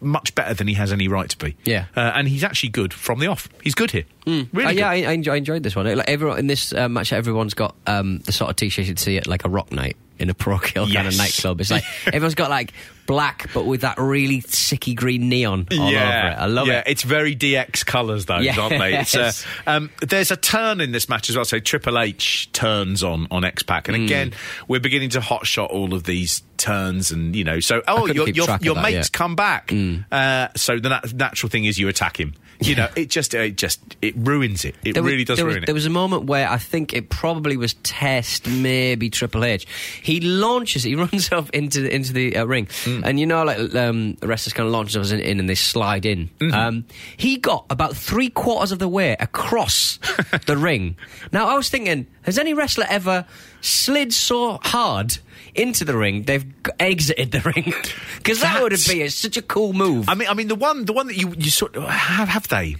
much 0.00 0.34
better 0.34 0.54
than 0.54 0.66
he 0.68 0.74
has 0.74 0.92
any 0.92 1.08
right 1.08 1.28
to 1.28 1.38
be. 1.38 1.56
Yeah. 1.64 1.86
uh, 1.96 2.12
and 2.14 2.28
he's 2.28 2.44
actually 2.44 2.70
good 2.70 2.92
from 2.92 3.18
the 3.20 3.26
off. 3.26 3.48
He's 3.62 3.74
good 3.74 3.90
here. 3.90 4.04
Really, 4.26 4.64
Uh, 4.64 4.70
yeah, 4.70 4.88
I, 4.88 4.94
I 5.12 5.12
enjoyed 5.34 5.62
this 5.62 5.76
one. 5.76 5.86
Like 5.96 6.08
everyone 6.08 6.38
in 6.38 6.46
this 6.46 6.72
uh, 6.72 6.88
match, 6.88 7.12
everyone's 7.12 7.54
got 7.54 7.74
um, 7.86 8.18
the 8.20 8.32
sort 8.32 8.50
of 8.50 8.56
t-shirt 8.56 8.86
you'd 8.86 8.98
see 8.98 9.16
at 9.18 9.26
like 9.26 9.44
a 9.44 9.48
rock 9.48 9.70
night 9.72 9.96
in 10.18 10.30
a 10.30 10.34
parochial 10.34 10.86
kind 10.86 11.08
of 11.08 11.16
nightclub. 11.16 11.60
It's 11.60 11.70
like 11.70 11.84
everyone's 12.06 12.34
got 12.34 12.50
like 12.50 12.72
black, 13.06 13.50
but 13.52 13.66
with 13.66 13.82
that 13.82 13.98
really 13.98 14.40
sicky 14.40 14.94
green 14.94 15.28
neon 15.28 15.66
all 15.72 15.82
over 15.86 15.94
it. 15.96 16.00
I 16.00 16.46
love 16.46 16.66
yeah, 16.66 16.78
it. 16.80 16.84
it's 16.88 17.02
very 17.02 17.34
DX 17.36 17.84
colours, 17.84 18.26
those, 18.26 18.44
Yes. 18.44 18.56
aren't 18.58 18.78
they? 18.78 18.98
It's, 18.98 19.14
uh, 19.14 19.32
um, 19.66 19.90
there's 20.00 20.30
a 20.30 20.36
turn 20.36 20.80
in 20.80 20.92
this 20.92 21.08
match 21.08 21.28
as 21.30 21.36
well. 21.36 21.44
So 21.44 21.58
Triple 21.58 21.98
H 21.98 22.50
turns 22.52 23.02
on 23.02 23.26
on 23.30 23.44
X 23.44 23.62
Pac, 23.62 23.88
and 23.88 23.96
again, 23.96 24.32
we're 24.68 24.80
beginning 24.80 25.10
to 25.10 25.20
hotshot 25.20 25.70
all 25.70 25.94
of 25.94 26.04
these 26.04 26.42
turns, 26.56 27.10
and 27.10 27.34
you 27.34 27.44
know, 27.44 27.60
so 27.60 27.82
oh, 27.88 28.06
your 28.06 28.28
your, 28.28 28.46
your 28.60 28.74
that, 28.74 28.82
mate's 28.82 29.08
yeah. 29.12 29.18
Come 29.18 29.36
back. 29.36 29.72
Uh, 30.10 30.48
so 30.56 30.78
the 30.78 30.88
nat- 30.88 31.12
natural 31.14 31.50
thing 31.50 31.64
is 31.64 31.78
you 31.78 31.88
attack 31.88 32.18
him. 32.18 32.34
You 32.60 32.76
know, 32.76 32.88
it 32.96 33.10
just 33.10 33.34
it 33.34 33.56
just 33.56 33.80
it 34.00 34.14
ruins 34.16 34.64
it. 34.64 34.74
It 34.84 34.94
There 34.94 35.02
was- 35.02 35.12
really 35.12 35.24
does 35.24 35.38
ruin 35.40 35.46
was, 35.48 35.56
it. 35.62 35.66
There 35.66 35.74
was 35.74 35.86
a 35.86 35.90
moment 35.90 36.24
where 36.24 36.48
I 36.48 36.56
think 36.58 36.92
it 36.94 37.10
probably 37.10 37.56
was 37.56 37.74
Test, 37.82 38.46
maybe 38.46 39.10
Triple 39.10 39.44
H. 39.44 39.66
He 40.02 40.20
launches, 40.20 40.82
he 40.82 40.94
runs 41.04 41.30
off 41.32 41.50
into 41.50 41.80
the, 41.82 41.94
into 41.94 42.12
the 42.12 42.36
uh, 42.36 42.44
ring, 42.44 42.68
Hmm. 42.84 43.02
and 43.04 43.18
you 43.20 43.26
know, 43.26 43.42
like 43.44 43.74
um, 43.74 44.16
wrestlers 44.22 44.52
kind 44.52 44.66
of 44.66 44.72
launch 44.72 44.92
themselves 44.92 45.12
in, 45.12 45.20
in 45.20 45.40
and 45.40 45.48
they 45.48 45.54
slide 45.54 46.06
in. 46.06 46.30
Mm-hmm. 46.38 46.54
Um, 46.54 46.84
he 47.16 47.36
got 47.38 47.66
about 47.70 47.96
three 47.96 48.30
quarters 48.30 48.72
of 48.72 48.78
the 48.78 48.88
way 48.88 49.16
across 49.18 49.98
the 50.46 50.56
ring. 50.56 50.96
Now 51.32 51.48
I 51.48 51.54
was 51.56 51.68
thinking, 51.68 52.06
has 52.22 52.38
any 52.38 52.54
wrestler 52.54 52.86
ever 52.88 53.26
slid 53.60 54.12
so 54.12 54.58
hard? 54.62 55.18
Into 55.54 55.84
the 55.84 55.96
ring, 55.96 56.22
they've 56.24 56.44
g- 56.44 56.72
exited 56.78 57.30
the 57.32 57.40
ring 57.54 57.72
Because 58.18 58.40
that 58.40 58.62
would 58.62 58.72
have 58.72 58.86
been 58.86 59.08
such 59.10 59.36
a 59.36 59.42
cool 59.42 59.72
move. 59.72 60.08
I 60.08 60.14
mean, 60.14 60.28
I 60.28 60.34
mean, 60.34 60.48
the 60.48 60.54
one, 60.54 60.84
the 60.84 60.92
one 60.92 61.06
that 61.08 61.16
you 61.16 61.34
you 61.38 61.50
sort 61.50 61.76
of 61.76 61.84
have, 61.84 62.28
have 62.28 62.48
they? 62.48 62.76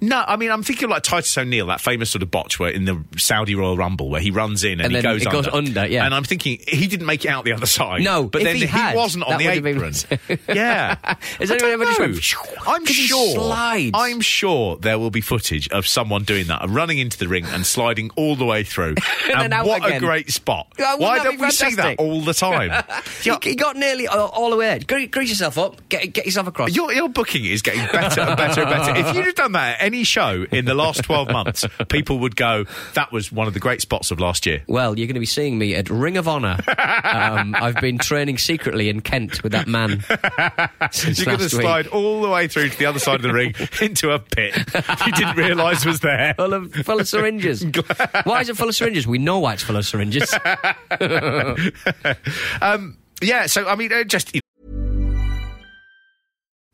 No, 0.00 0.22
I 0.26 0.36
mean, 0.36 0.50
I'm 0.50 0.62
thinking 0.62 0.84
of 0.84 0.90
like 0.90 1.02
Titus 1.02 1.36
O'Neil, 1.38 1.66
that 1.68 1.80
famous 1.80 2.10
sort 2.10 2.22
of 2.22 2.30
botch 2.30 2.58
where 2.58 2.70
in 2.70 2.84
the 2.84 3.02
Saudi 3.16 3.54
Royal 3.54 3.76
Rumble, 3.76 4.10
where 4.10 4.20
he 4.20 4.30
runs 4.30 4.62
in 4.62 4.72
and, 4.80 4.94
And 4.94 4.96
he 4.96 5.02
goes 5.02 5.26
under. 5.26 5.42
goes 5.42 5.54
under, 5.54 5.86
yeah. 5.86 6.04
And 6.04 6.14
I'm 6.14 6.24
thinking 6.24 6.58
he 6.68 6.86
didn't 6.86 7.06
make 7.06 7.24
it 7.24 7.28
out 7.28 7.44
the 7.44 7.52
other 7.52 7.66
side. 7.66 8.02
No, 8.02 8.24
but 8.24 8.42
then 8.42 8.56
he 8.56 8.66
had, 8.66 8.94
wasn't 8.94 9.24
on 9.24 9.38
the 9.38 9.44
have 9.44 9.62
been- 9.62 9.76
apron. 9.76 9.94
yeah, 10.54 10.96
is 11.40 11.50
anyone 11.50 11.72
ever 11.72 11.84
just 11.86 11.98
went, 12.46 12.68
I'm 12.68 12.84
he 12.86 12.92
sure. 12.92 13.34
slides. 13.34 13.92
I'm 13.94 14.20
sure 14.20 14.76
there 14.76 14.98
will 14.98 15.10
be 15.10 15.20
footage 15.22 15.68
of 15.70 15.86
someone 15.86 16.24
doing 16.24 16.46
that, 16.48 16.68
running 16.68 16.98
into 16.98 17.16
the 17.18 17.28
ring 17.28 17.46
and 17.46 17.64
sliding 17.64 18.10
all 18.16 18.36
the 18.36 18.44
way 18.44 18.64
through. 18.64 18.96
And 19.32 19.52
and 19.54 19.66
what 19.66 19.90
a 19.90 19.98
great 19.98 20.30
spot! 20.30 20.66
Yeah, 20.78 20.96
Why 20.96 21.22
don't 21.24 21.40
we 21.40 21.50
see 21.50 21.74
that 21.76 21.98
all 21.98 22.20
the 22.20 22.34
time? 22.34 22.84
he, 23.22 23.32
he 23.42 23.54
got 23.56 23.76
nearly 23.76 24.06
all, 24.08 24.28
all 24.28 24.50
the 24.50 24.56
way. 24.56 24.78
Gre- 24.80 25.06
Grease 25.06 25.30
yourself 25.30 25.56
up. 25.58 25.88
Get, 25.88 26.12
get 26.12 26.26
yourself 26.26 26.46
across. 26.48 26.74
Your, 26.74 26.92
your 26.92 27.08
booking 27.08 27.44
is 27.46 27.62
getting 27.62 27.86
better 27.92 28.20
and 28.20 28.36
better 28.36 28.60
and 28.62 28.70
better. 28.70 28.96
If 29.08 29.14
you'd 29.16 29.24
have 29.26 29.34
done 29.34 29.52
that 29.52 29.80
at 29.80 29.85
any 29.86 30.02
show 30.04 30.44
in 30.50 30.64
the 30.64 30.74
last 30.74 31.04
12 31.04 31.30
months, 31.30 31.64
people 31.88 32.18
would 32.18 32.34
go, 32.36 32.64
that 32.94 33.12
was 33.12 33.30
one 33.30 33.46
of 33.46 33.54
the 33.54 33.60
great 33.60 33.80
spots 33.80 34.10
of 34.10 34.18
last 34.18 34.44
year. 34.44 34.62
Well, 34.66 34.98
you're 34.98 35.06
going 35.06 35.14
to 35.14 35.20
be 35.20 35.26
seeing 35.26 35.58
me 35.58 35.74
at 35.74 35.88
Ring 35.88 36.16
of 36.16 36.26
Honor. 36.26 36.58
um, 37.04 37.54
I've 37.58 37.76
been 37.76 37.98
training 37.98 38.38
secretly 38.38 38.88
in 38.88 39.00
Kent 39.00 39.42
with 39.42 39.52
that 39.52 39.68
man. 39.68 40.00
since 40.90 41.18
You're 41.18 41.36
going 41.36 41.38
to 41.38 41.48
slide 41.48 41.86
all 41.86 42.20
the 42.20 42.28
way 42.28 42.48
through 42.48 42.70
to 42.70 42.78
the 42.78 42.86
other 42.86 42.98
side 42.98 43.16
of 43.16 43.22
the 43.22 43.32
ring 43.32 43.54
into 43.80 44.10
a 44.10 44.18
pit 44.18 44.56
you 45.06 45.12
didn't 45.12 45.36
realise 45.36 45.84
was 45.84 46.00
there. 46.00 46.34
Full 46.34 46.52
of, 46.52 46.72
full 46.72 47.00
of 47.00 47.08
syringes. 47.08 47.64
why 48.24 48.40
is 48.40 48.48
it 48.48 48.56
full 48.56 48.68
of 48.68 48.74
syringes? 48.74 49.06
We 49.06 49.18
know 49.18 49.38
why 49.38 49.54
it's 49.54 49.62
full 49.62 49.76
of 49.76 49.86
syringes. 49.86 50.34
Um, 52.60 52.98
yeah, 53.22 53.46
so, 53.46 53.66
I 53.66 53.76
mean, 53.76 53.92
uh, 53.92 54.04
just. 54.04 54.36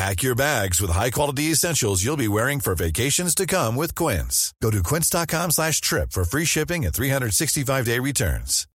Pack 0.00 0.22
your 0.22 0.34
bags 0.34 0.80
with 0.80 0.90
high-quality 0.90 1.52
essentials 1.52 2.02
you'll 2.02 2.16
be 2.16 2.26
wearing 2.26 2.58
for 2.58 2.74
vacations 2.74 3.34
to 3.34 3.44
come 3.44 3.76
with 3.76 3.94
Quince. 3.94 4.54
Go 4.62 4.70
to 4.70 4.82
quince.com 4.82 5.50
slash 5.50 5.82
trip 5.82 6.10
for 6.12 6.24
free 6.24 6.46
shipping 6.46 6.86
and 6.86 6.94
365-day 6.94 7.98
returns. 7.98 8.66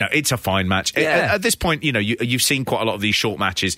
No, 0.00 0.06
it's 0.12 0.30
a 0.30 0.36
fine 0.36 0.68
match. 0.68 0.96
Yeah. 0.96 1.08
At, 1.08 1.34
at 1.34 1.42
this 1.42 1.56
point, 1.56 1.82
you 1.82 1.90
know, 1.90 1.98
you, 1.98 2.16
you've 2.20 2.42
seen 2.42 2.64
quite 2.64 2.82
a 2.82 2.84
lot 2.84 2.94
of 2.94 3.00
these 3.00 3.16
short 3.16 3.40
matches. 3.40 3.76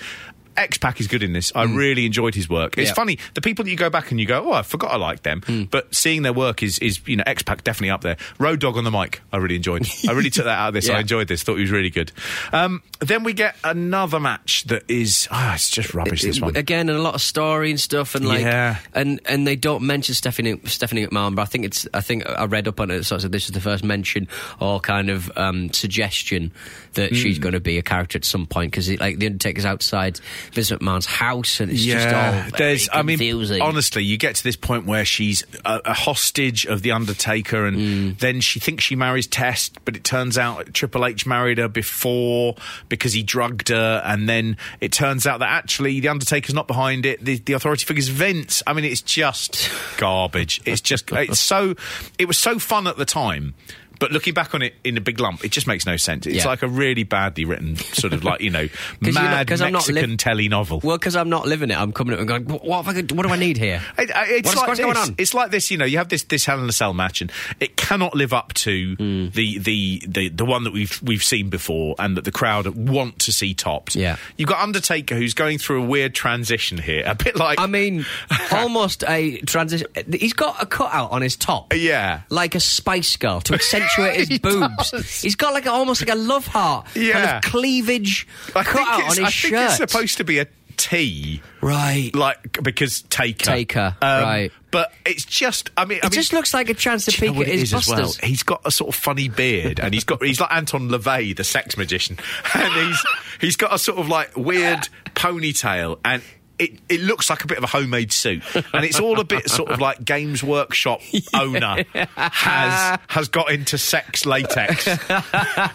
X 0.56 0.78
Pac 0.78 1.00
is 1.00 1.06
good 1.06 1.22
in 1.22 1.32
this. 1.32 1.52
I 1.54 1.64
really 1.64 2.06
enjoyed 2.06 2.34
his 2.34 2.48
work. 2.48 2.76
It's 2.78 2.86
Mm. 2.90 2.92
Yeah. 2.92 2.94
funny 2.94 3.18
the 3.34 3.40
people 3.40 3.64
that 3.64 3.70
you 3.70 3.76
go 3.76 3.90
back 3.90 4.10
and 4.10 4.18
you 4.20 4.26
go, 4.26 4.42
oh, 4.50 4.52
I 4.52 4.62
forgot 4.62 4.90
I 4.92 4.96
liked 4.96 5.22
them, 5.22 5.40
Mm. 5.42 5.70
but 5.70 5.94
seeing 5.94 6.22
their 6.22 6.32
work 6.32 6.62
is 6.62 6.78
is 6.80 7.00
you 7.06 7.16
know 7.16 7.24
X 7.26 7.42
Pac 7.42 7.64
definitely 7.64 7.90
up 7.90 8.02
there. 8.02 8.16
Road 8.38 8.60
Dog 8.60 8.76
on 8.76 8.84
the 8.84 8.90
mic, 8.90 9.20
I 9.32 9.36
really 9.38 9.56
enjoyed. 9.56 9.86
I 10.08 10.12
really 10.12 10.30
took 10.30 10.44
that 10.44 10.58
out 10.58 10.68
of 10.68 10.74
this. 10.74 10.88
I 10.96 11.00
enjoyed 11.00 11.28
this. 11.28 11.42
Thought 11.42 11.56
he 11.56 11.62
was 11.62 11.70
really 11.70 11.90
good. 11.90 12.12
Um, 12.52 12.82
then 13.00 13.24
we 13.24 13.32
get 13.32 13.56
another 13.64 14.18
match 14.20 14.64
that 14.64 14.84
is 14.88 15.28
ah, 15.30 15.54
it's 15.54 15.70
just 15.70 15.94
rubbish. 15.94 16.22
this 16.22 16.40
one. 16.40 16.56
again, 16.56 16.88
and 16.88 16.98
a 16.98 17.02
lot 17.02 17.14
of 17.14 17.20
story 17.22 17.70
and 17.70 17.78
stuff, 17.80 18.14
and 18.14 18.26
like, 18.26 18.40
Yeah. 18.40 18.76
and 18.94 19.20
and 19.26 19.46
they 19.46 19.56
don't 19.56 19.82
mention 19.82 20.14
Stephanie 20.14 20.58
Stephanie 20.64 21.06
McMahon, 21.06 21.34
but 21.34 21.42
I 21.42 21.46
think 21.46 21.64
it's 21.64 21.86
I 21.92 22.00
think 22.00 22.28
I 22.28 22.44
read 22.46 22.66
up 22.68 22.80
on 22.80 22.90
it. 22.90 23.04
So 23.04 23.16
I 23.16 23.18
said 23.18 23.32
this 23.32 23.46
is 23.46 23.52
the 23.52 23.60
first 23.60 23.84
mention 23.84 24.28
or 24.60 24.80
kind 24.80 25.10
of 25.10 25.30
um, 25.36 25.72
suggestion 25.72 26.52
that 26.94 27.10
Hmm. 27.10 27.16
she's 27.16 27.38
going 27.38 27.52
to 27.52 27.60
be 27.60 27.78
a 27.78 27.82
character 27.82 28.16
at 28.18 28.24
some 28.24 28.46
point 28.46 28.70
because 28.72 28.88
like 29.00 29.18
the 29.18 29.26
Undertaker's 29.26 29.64
outside 29.66 30.18
Vince 30.52 30.70
McMahon's 30.70 31.06
house, 31.06 31.60
and 31.60 31.70
it's 31.70 31.82
just 31.84 32.08
all 32.08 32.58
there's. 32.58 32.88
I 32.92 33.02
mean, 33.02 33.18
confusing. 33.18 33.60
honestly, 33.62 34.04
you 34.04 34.16
get 34.16 34.36
to 34.36 34.44
this 34.44 34.56
point 34.56 34.86
where 34.86 35.04
she's 35.04 35.44
a, 35.64 35.80
a 35.86 35.94
hostage 35.94 36.66
of 36.66 36.82
the 36.82 36.92
Undertaker, 36.92 37.66
and 37.66 37.76
Mm. 37.76 38.18
then 38.18 38.40
she 38.40 38.58
thinks 38.60 38.84
she 38.84 38.96
marries 38.96 39.26
Test, 39.26 39.78
but 39.84 39.96
it 39.96 40.04
turns 40.04 40.38
out 40.38 40.72
Triple 40.74 41.04
H 41.06 41.26
married 41.26 41.58
her 41.58 41.68
before 41.68 42.56
because 42.88 43.12
he 43.12 43.22
drugged 43.22 43.68
her, 43.68 44.02
and 44.04 44.28
then 44.28 44.56
it 44.80 44.92
turns 44.92 45.26
out 45.26 45.40
that 45.40 45.50
actually 45.50 46.00
the 46.00 46.08
Undertaker's 46.08 46.54
not 46.54 46.66
behind 46.66 47.04
it. 47.06 47.24
The, 47.24 47.38
the 47.38 47.52
authority 47.52 47.84
figure's 47.84 48.08
Vince. 48.08 48.62
I 48.66 48.72
mean, 48.72 48.84
it's 48.84 49.02
just 49.02 49.70
garbage. 49.98 50.60
It's 50.64 50.80
just 50.80 51.10
it's 51.12 51.40
so. 51.40 51.74
It 52.18 52.26
was 52.26 52.38
so 52.38 52.58
fun 52.58 52.86
at 52.86 52.96
the 52.96 53.04
time. 53.04 53.54
But 53.98 54.12
looking 54.12 54.34
back 54.34 54.54
on 54.54 54.62
it 54.62 54.74
in 54.84 54.96
a 54.96 55.00
big 55.00 55.20
lump, 55.20 55.44
it 55.44 55.50
just 55.52 55.66
makes 55.66 55.86
no 55.86 55.96
sense. 55.96 56.26
It's 56.26 56.36
Yeah. 56.36 56.46
like 56.46 56.62
a 56.62 56.68
really 56.68 57.02
badly 57.04 57.44
written, 57.44 57.76
sort 57.76 58.12
of 58.12 58.24
like 58.24 58.40
you 58.40 58.50
know, 58.50 58.68
'Cause 58.68 58.78
you're 59.02 59.12
not- 59.14 59.48
mad 59.48 59.60
not 59.60 59.72
Mexican 59.72 60.10
liv- 60.10 60.18
telly 60.18 60.48
novel. 60.48 60.80
well, 60.82 60.98
because 60.98 61.16
I'm 61.16 61.28
not 61.28 61.46
living 61.46 61.70
it, 61.70 61.78
I'm 61.78 61.92
coming 61.92 62.14
up 62.14 62.18
and 62.20 62.28
going, 62.28 62.44
what, 62.46 62.64
what, 62.64 62.84
have 62.84 62.88
I 62.96 63.00
got- 63.00 63.12
what 63.12 63.26
do 63.26 63.32
I 63.32 63.36
need 63.36 63.56
here? 63.58 63.82
It- 63.98 64.10
it's 64.14 64.54
What's- 64.54 64.68
like 64.68 64.78
going 64.78 64.96
on? 64.96 65.14
It's 65.18 65.34
like 65.34 65.50
this. 65.50 65.70
You 65.70 65.78
know, 65.78 65.84
you 65.84 65.98
have 65.98 66.08
this 66.08 66.22
this 66.24 66.44
Hell 66.44 66.62
in 66.62 66.68
a 66.68 66.72
Cell 66.72 66.92
match, 66.94 67.20
and 67.20 67.30
it 67.60 67.76
cannot 67.76 68.14
live 68.14 68.32
up 68.32 68.52
to 68.54 68.94
Hmm. 68.96 69.28
the, 69.34 69.58
the 69.58 70.02
the 70.06 70.28
the 70.30 70.44
one 70.44 70.64
that 70.64 70.72
we've 70.72 71.00
we've 71.02 71.24
seen 71.24 71.48
before, 71.48 71.94
and 71.98 72.16
that 72.16 72.24
the 72.24 72.32
crowd 72.32 72.66
want 72.68 73.18
to 73.20 73.32
see 73.32 73.54
topped. 73.54 73.96
Yeah. 73.96 74.16
you've 74.36 74.48
got 74.48 74.60
Undertaker 74.60 75.14
who's 75.14 75.34
going 75.34 75.58
through 75.58 75.82
a 75.82 75.86
weird 75.86 76.14
transition 76.14 76.78
here, 76.78 77.02
a 77.06 77.14
bit 77.14 77.36
like 77.36 77.60
I 77.60 77.66
mean, 77.66 78.04
almost 78.52 79.04
a 79.08 79.38
transition. 79.40 79.86
He's 80.12 80.32
got 80.32 80.62
a 80.62 80.66
cutout 80.66 81.12
on 81.12 81.22
his 81.22 81.36
top. 81.36 81.72
Yeah. 81.74 82.20
Like 82.28 82.54
a 82.54 82.60
Spice 82.60 83.16
Girl 83.16 83.40
to 83.42 83.54
accentuate 83.54 83.85
his 83.94 84.28
He 84.28 84.38
boobs. 84.38 84.90
does. 84.90 85.20
He's 85.22 85.36
got 85.36 85.52
like 85.54 85.66
a, 85.66 85.70
almost 85.70 86.00
like 86.06 86.14
a 86.14 86.18
love 86.18 86.46
heart 86.46 86.86
kind 86.94 87.14
of 87.24 87.42
cleavage 87.42 88.26
I 88.54 88.62
cutout 88.64 89.00
it's, 89.00 89.18
on 89.18 89.24
his 89.24 89.26
I 89.26 89.30
shirt. 89.30 89.50
think 89.50 89.64
it's 89.64 89.76
supposed 89.76 90.16
to 90.18 90.24
be 90.24 90.38
a 90.40 90.46
T, 90.76 91.40
right. 91.62 92.10
like 92.14 92.62
because 92.62 93.00
Taker, 93.02 93.46
Taker, 93.46 93.96
Um, 94.02 94.22
right. 94.22 94.52
But 94.70 94.92
it's 95.06 95.24
just, 95.24 95.70
I 95.74 95.86
mean, 95.86 96.00
I 96.02 96.06
It 96.06 96.10
mean, 96.10 96.12
just 96.12 96.34
looks 96.34 96.52
like 96.52 96.68
a 96.68 96.74
chance 96.74 97.06
to 97.06 97.12
peek 97.12 97.34
at 97.34 97.46
his 97.46 97.72
is 97.72 97.74
as 97.74 97.88
well? 97.88 98.12
He's 98.22 98.42
got 98.42 98.60
a 98.62 98.70
sort 98.70 98.88
of 98.90 98.94
funny 98.94 99.30
beard, 99.30 99.80
and 99.80 99.94
he's 99.94 100.04
got 100.04 100.22
he's 100.22 100.38
like 100.38 100.52
Anton 100.52 100.90
LaVey, 100.90 101.34
the 101.34 101.44
sex 101.44 101.78
magician, 101.78 102.18
and 102.54 102.72
he's 102.74 103.06
he's 103.40 103.56
got 103.56 103.72
a 103.72 103.78
sort 103.78 103.96
of 103.98 104.08
like 104.08 104.36
weird 104.36 104.80
ponytail, 105.14 105.98
and 106.04 106.22
it, 106.58 106.78
it 106.88 107.00
looks 107.00 107.28
like 107.30 107.44
a 107.44 107.46
bit 107.46 107.58
of 107.58 107.64
a 107.64 107.68
homemade 107.68 108.12
suit, 108.12 108.42
and 108.72 108.84
it's 108.84 108.98
all 109.00 109.20
a 109.20 109.24
bit 109.24 109.48
sort 109.50 109.70
of 109.70 109.80
like 109.80 110.04
Games 110.04 110.42
Workshop 110.42 111.00
owner 111.34 111.84
has 111.94 112.98
has 113.08 113.28
got 113.28 113.50
into 113.50 113.78
sex 113.78 114.24
latex 114.26 114.86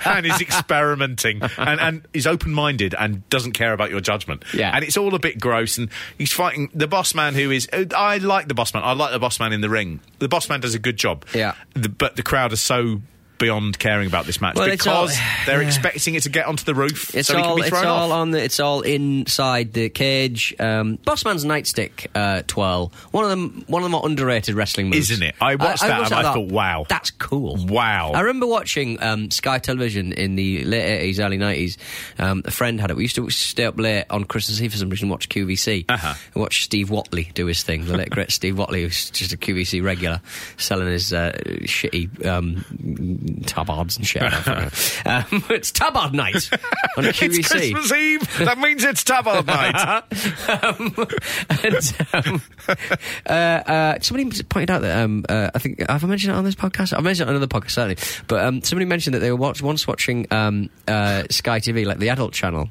and 0.06 0.26
is 0.26 0.42
experimenting 0.42 1.42
and, 1.58 1.80
and 1.80 2.08
is 2.14 2.26
open 2.28 2.52
minded 2.54 2.96
and 2.98 3.28
doesn't 3.30 3.54
care 3.54 3.74
about 3.74 3.90
your 3.92 4.02
judgment. 4.02 4.44
Yeah. 4.54 4.72
and 4.74 4.84
it's 4.84 4.98
all 4.98 5.14
a 5.16 5.20
bit 5.20 5.40
gross. 5.40 5.78
And 5.78 5.90
he's 6.18 6.32
fighting 6.34 6.70
the 6.74 6.88
boss 6.88 7.14
man, 7.14 7.34
who 7.36 7.52
is 7.52 7.68
uh, 7.74 7.86
I 7.96 8.18
like 8.18 8.48
the 8.48 8.54
boss 8.54 8.74
man. 8.74 8.84
I 8.84 8.94
like 8.94 9.12
the 9.12 9.20
boss 9.20 9.40
man 9.40 9.54
in 9.54 9.62
the 9.62 9.70
ring. 9.70 10.00
The 10.20 10.28
boss 10.28 10.50
man 10.50 10.60
does 10.62 10.76
a 10.76 10.80
good 10.80 10.98
job. 10.98 11.26
Yeah. 11.34 11.54
The- 11.74 11.90
but 11.90 12.16
the 12.16 12.24
crowd 12.24 12.54
are 12.54 12.58
so. 12.58 13.02
Beyond 13.42 13.78
caring 13.80 14.08
about 14.08 14.26
this 14.26 14.40
match 14.40 14.56
Well, 14.56 14.68
it's 14.68 14.88
all- 14.88 15.08
because 15.08 15.20
they're 15.46 15.62
yeah. 15.62 15.68
expecting 15.68 16.16
it 16.16 16.24
to 16.24 16.30
get 16.30 16.46
onto 16.46 16.64
the 16.64 16.76
roof 16.76 17.14
It's 17.16 17.28
so 17.28 17.36
he 17.36 17.42
all 17.44 17.50
can 17.50 17.56
be 17.58 17.62
it's 17.64 17.70
thrown 17.70 17.86
all 17.88 18.12
off. 18.12 18.20
on 18.20 18.32
the 18.32 18.42
it's 18.44 18.60
all 18.60 18.82
inside 18.82 19.74
the 19.74 19.90
cage. 19.90 20.56
Um, 20.60 20.98
Bossman's 21.00 21.44
nightstick 21.44 22.08
uh, 22.16 22.44
twirl. 22.48 22.94
One 23.12 23.24
of 23.24 23.30
them 23.32 23.66
one 23.68 23.82
of 23.82 23.86
the 23.86 23.90
more 23.90 24.06
underrated 24.06 24.56
wrestling 24.56 24.90
moves, 24.90 25.12
Isn't 25.12 25.24
it? 25.24 25.36
I 25.42 25.56
watched 25.56 25.82
that 25.82 26.06
and 26.06 26.14
I 26.14 26.34
thought, 26.34 26.48
wow. 26.52 26.86
that's 26.88 27.12
cool. 27.12 27.58
Wow. 27.66 28.12
I 28.14 28.22
remember 28.22 28.46
watching 28.48 29.02
um, 29.02 29.32
Sky 29.32 29.58
Television 29.60 30.14
in 30.14 30.36
the 30.36 30.64
late 30.64 31.00
eighties, 31.00 31.20
early 31.20 31.38
nineties. 31.38 31.78
Um, 32.20 32.44
a 32.46 32.52
friend 32.52 32.80
had 32.80 32.92
it. 32.92 32.96
We 32.96 33.04
used 33.04 33.16
to 33.16 33.30
stay 33.32 33.66
up 33.66 33.80
late 33.80 34.06
on 34.10 34.24
Christmas 34.26 34.62
Eve 34.62 34.72
for 34.72 34.78
some 34.78 34.90
reason 34.90 35.06
and 35.06 35.12
watch 35.12 35.30
QVC. 35.30 35.86
Uh-huh. 35.90 36.14
And 36.36 36.42
watch 36.42 36.64
Steve 36.64 36.90
Whatley 36.90 37.34
do 37.34 37.48
his 37.48 37.64
thing. 37.64 37.86
The 37.86 37.98
late 37.98 38.10
great 38.12 38.32
Steve 38.42 38.56
Whatley, 38.56 38.82
who's 38.84 39.10
just 39.10 39.34
a 39.34 39.38
QVC 39.38 39.84
regular, 39.84 40.22
selling 40.58 40.88
his 40.88 41.12
uh, 41.12 41.32
shitty 41.64 42.24
um, 42.26 42.64
tabards 43.46 43.98
and 43.98 44.06
shit. 44.06 44.22
um, 45.06 45.26
it's 45.50 45.72
tabard 45.72 46.14
night 46.14 46.50
on 46.98 47.06
It's 47.12 47.20
QVC. 47.20 47.74
Christmas 47.74 47.92
Eve. 47.92 48.38
That 48.40 48.58
means 48.58 48.84
it's 48.84 49.04
tabard 49.04 49.46
night. 49.48 49.76
um, 50.64 50.94
and, 51.64 51.94
um, 52.14 52.42
uh, 53.26 53.32
uh, 53.32 54.00
somebody 54.02 54.44
pointed 54.44 54.72
out 54.72 54.82
that 54.82 55.04
um, 55.04 55.26
uh, 55.30 55.50
I 55.54 55.60
think 55.60 55.80
have 55.90 56.04
I 56.04 56.08
mentioned 56.08 56.34
it 56.34 56.38
on 56.38 56.44
this 56.46 56.56
podcast? 56.56 56.96
I've 56.98 57.04
mentioned 57.04 57.28
it 57.30 57.34
on 57.34 57.36
another 57.38 57.48
podcast 57.60 57.72
certainly, 57.72 57.98
but 58.28 58.44
um, 58.46 58.62
somebody 58.64 58.86
mentioned 58.86 59.14
that 59.16 59.20
they 59.20 59.32
were 59.32 59.38
watch, 59.38 59.62
once 59.62 59.88
watching 59.88 60.28
um, 60.32 60.70
uh, 60.88 61.24
Sky 61.30 61.60
TV, 61.60 61.86
like 61.86 62.00
the 62.00 62.10
adult 62.10 62.34
channel. 62.34 62.70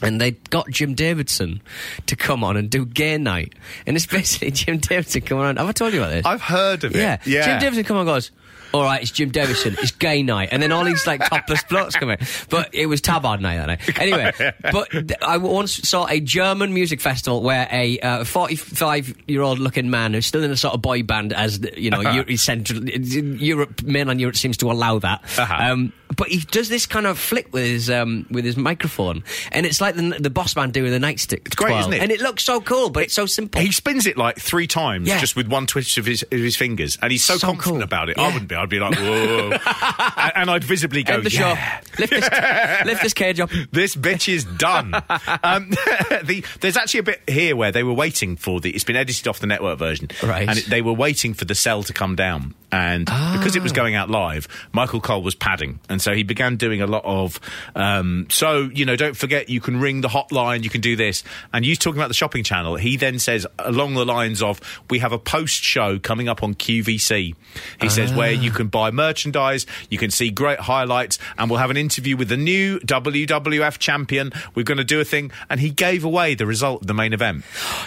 And 0.00 0.20
they 0.20 0.30
got 0.30 0.70
Jim 0.70 0.94
Davidson 0.94 1.60
to 2.06 2.14
come 2.14 2.44
on 2.44 2.56
and 2.56 2.70
do 2.70 2.86
gay 2.86 3.18
night, 3.18 3.54
and 3.84 3.96
it's 3.96 4.06
basically 4.06 4.52
Jim 4.52 4.78
Davidson 4.78 5.22
coming 5.22 5.42
on. 5.44 5.56
Have 5.56 5.66
I 5.66 5.72
told 5.72 5.92
you 5.92 5.98
about 6.00 6.10
this? 6.10 6.24
I've 6.24 6.40
heard 6.40 6.84
of 6.84 6.94
it. 6.94 6.98
Yeah. 6.98 7.18
Yeah. 7.26 7.44
Jim 7.46 7.58
Davidson 7.58 7.82
come 7.84 7.96
on 7.96 8.02
and 8.02 8.14
goes, 8.14 8.30
all 8.74 8.82
right, 8.82 9.00
it's 9.02 9.10
Jim 9.10 9.30
Davidson. 9.30 9.76
It's 9.80 9.90
gay 9.92 10.22
night. 10.22 10.48
And 10.52 10.62
then 10.62 10.72
all 10.72 10.84
these 10.84 11.06
like 11.06 11.26
topless 11.28 11.62
blokes 11.64 11.94
come 11.96 12.10
in. 12.10 12.18
But 12.50 12.74
it 12.74 12.86
was 12.86 13.00
tabard 13.00 13.40
night 13.40 13.56
that 13.56 13.66
night. 13.66 13.98
Anyway, 14.00 14.32
but 14.72 14.90
th- 14.90 15.12
I 15.22 15.36
once 15.38 15.76
saw 15.88 16.06
a 16.06 16.20
German 16.20 16.72
music 16.74 17.00
festival 17.00 17.42
where 17.42 17.66
a 17.70 17.98
45 18.24 19.14
year 19.26 19.42
old 19.42 19.58
looking 19.58 19.90
man 19.90 20.14
who's 20.14 20.26
still 20.26 20.42
in 20.42 20.50
a 20.50 20.56
sort 20.56 20.74
of 20.74 20.82
boy 20.82 21.02
band 21.02 21.32
as, 21.32 21.60
you 21.76 21.90
know, 21.90 22.00
Euro- 22.00 22.36
Central, 22.36 22.84
Europe, 22.88 23.82
mainland 23.82 24.20
Europe 24.20 24.36
seems 24.36 24.56
to 24.58 24.70
allow 24.70 24.98
that. 24.98 25.22
Uh-huh. 25.38 25.72
Um, 25.72 25.92
but 26.16 26.28
he 26.28 26.40
does 26.40 26.68
this 26.68 26.86
kind 26.86 27.06
of 27.06 27.18
flick 27.18 27.52
with 27.52 27.64
his 27.64 27.90
um, 27.90 28.26
with 28.30 28.44
his 28.44 28.56
microphone, 28.56 29.22
and 29.52 29.66
it's 29.66 29.80
like 29.80 29.94
the, 29.94 30.16
the 30.18 30.30
boss 30.30 30.56
man 30.56 30.70
doing 30.70 30.90
the 30.90 30.98
nightstick. 30.98 31.46
It's 31.46 31.54
great, 31.54 31.78
isn't 31.78 31.92
it? 31.92 32.00
And 32.02 32.10
it 32.10 32.20
looks 32.20 32.42
so 32.42 32.60
cool, 32.62 32.88
but 32.90 33.02
it's 33.04 33.14
so 33.14 33.26
simple. 33.26 33.60
He 33.60 33.70
spins 33.72 34.06
it 34.06 34.16
like 34.16 34.36
three 34.38 34.66
times 34.66 35.06
Yeah. 35.06 35.20
just 35.20 35.36
with 35.36 35.48
one 35.48 35.66
twitch 35.66 35.98
of 35.98 36.06
his, 36.06 36.22
of 36.22 36.30
his 36.30 36.56
fingers, 36.56 36.96
and 37.02 37.12
he's 37.12 37.22
so, 37.22 37.36
So 37.36 37.46
confident 37.48 37.74
cool. 37.76 37.82
about 37.82 38.08
it. 38.08 38.18
I 38.18 38.32
wouldn't 38.32 38.48
be. 38.48 38.56
I'd 38.58 38.68
be 38.68 38.80
like, 38.80 38.94
whoa, 38.96 39.50
and, 40.16 40.32
and 40.36 40.50
I'd 40.50 40.64
visibly 40.64 41.02
go, 41.02 41.14
End 41.14 41.24
the 41.24 41.30
yeah. 41.30 41.80
show. 41.80 41.86
Lift 41.98 42.10
this, 42.12 42.84
lift 42.86 43.02
this 43.02 43.14
cage 43.14 43.40
up. 43.40 43.50
This 43.70 43.94
bitch 43.94 44.32
is 44.32 44.44
done. 44.44 44.94
um, 44.94 45.70
the, 46.24 46.44
there's 46.60 46.76
actually 46.76 47.00
a 47.00 47.02
bit 47.04 47.22
here 47.28 47.54
where 47.54 47.70
they 47.70 47.82
were 47.82 47.92
waiting 47.92 48.36
for 48.36 48.60
the. 48.60 48.70
It's 48.70 48.84
been 48.84 48.96
edited 48.96 49.28
off 49.28 49.40
the 49.40 49.46
network 49.46 49.78
version, 49.78 50.08
Right. 50.22 50.48
And 50.48 50.58
it, 50.58 50.66
they 50.66 50.82
were 50.82 50.92
waiting 50.92 51.34
for 51.34 51.44
the 51.44 51.54
cell 51.54 51.82
to 51.84 51.92
come 51.92 52.16
down, 52.16 52.54
and 52.70 53.06
because 53.06 53.56
it 53.56 53.62
was 53.62 53.72
going 53.72 53.94
out 53.94 54.10
live, 54.10 54.46
Michael 54.72 55.00
Cole 55.00 55.22
was 55.22 55.34
padding, 55.34 55.80
and 55.88 56.00
so 56.02 56.14
he 56.14 56.22
began 56.22 56.56
doing 56.56 56.80
a 56.82 56.86
lot 56.86 57.02
of. 57.04 57.40
Um, 57.74 58.26
so 58.30 58.70
you 58.74 58.84
know, 58.84 58.96
don't 58.96 59.16
forget 59.16 59.48
you 59.48 59.60
can 59.60 59.80
ring 59.80 60.00
the 60.00 60.08
hotline, 60.08 60.64
you 60.64 60.70
can 60.70 60.80
do 60.80 60.96
this, 60.96 61.24
and 61.52 61.64
you 61.64 61.76
talking 61.76 61.98
about 61.98 62.08
the 62.08 62.14
shopping 62.14 62.44
channel. 62.44 62.76
He 62.76 62.96
then 62.96 63.18
says 63.18 63.46
along 63.58 63.94
the 63.94 64.04
lines 64.04 64.42
of, 64.42 64.60
"We 64.90 64.98
have 64.98 65.12
a 65.12 65.18
post 65.18 65.62
show 65.62 65.98
coming 65.98 66.28
up 66.28 66.42
on 66.42 66.54
QVC." 66.54 67.34
He 67.80 67.88
says 67.88 68.12
where 68.12 68.32
you 68.32 68.50
can 68.50 68.68
buy 68.68 68.90
merchandise, 68.90 69.66
you 69.90 69.98
can 69.98 70.10
see 70.10 70.30
great 70.30 70.60
highlights, 70.60 71.18
and 71.38 71.48
we'll 71.50 71.58
have 71.60 71.70
an 71.70 71.76
interview 71.76 72.16
with 72.16 72.28
the 72.28 72.36
new 72.36 72.78
WWF 72.80 73.78
champion. 73.78 74.32
We're 74.54 74.62
going 74.64 74.78
to 74.78 74.84
do 74.84 75.00
a 75.00 75.04
thing, 75.04 75.30
and 75.48 75.60
he 75.60 75.70
gave 75.70 76.04
away 76.04 76.34
the 76.34 76.46
result 76.46 76.82
of 76.82 76.86
the 76.86 76.94
main 76.94 77.12
event. 77.12 77.44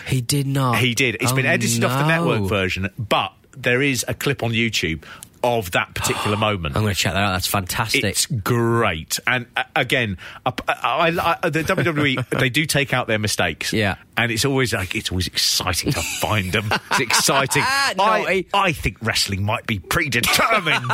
He 0.08 0.22
did 0.22 0.48
not. 0.48 0.78
He 0.80 0.96
did. 0.96 1.16
It's 1.22 1.32
Oh, 1.32 1.36
been 1.36 1.46
edited 1.46 1.84
off 1.84 1.98
the 2.00 2.08
network 2.08 2.50
version, 2.50 2.90
but 2.98 3.34
there 3.58 3.82
is 3.82 4.06
a 4.08 4.14
clip 4.14 4.44
on 4.44 4.52
YouTube 4.52 5.04
of 5.44 5.72
that 5.72 5.94
particular 5.96 6.38
moment. 6.38 6.76
I'm 6.76 6.84
going 6.84 6.94
to 6.94 7.00
check 7.00 7.14
that 7.14 7.22
out. 7.24 7.32
That's 7.34 7.48
fantastic. 7.48 8.04
It's 8.04 8.26
great, 8.26 9.20
and 9.28 9.46
uh, 9.58 9.64
again, 9.76 10.18
uh, 10.46 10.52
I, 10.68 11.10
I, 11.10 11.38
I, 11.44 11.50
the 11.50 11.64
WWE 11.64 12.30
they 12.40 12.50
do 12.50 12.66
take 12.66 12.94
out 12.94 13.08
their 13.08 13.20
mistakes, 13.20 13.74
Yeah. 13.74 13.96
and 14.18 14.32
it's 14.32 14.46
always 14.46 14.74
like 14.74 14.96
it's 14.96 15.12
always 15.12 15.28
exciting 15.28 15.92
to 15.94 16.02
find 16.02 16.52
them. 16.52 16.70
It's 16.92 17.00
exciting. 17.00 17.64
I, 17.66 18.46
I 18.54 18.72
think 18.74 18.98
wrestling 19.02 19.44
might 19.44 19.66
be 19.66 19.80
predetermined. 19.80 20.92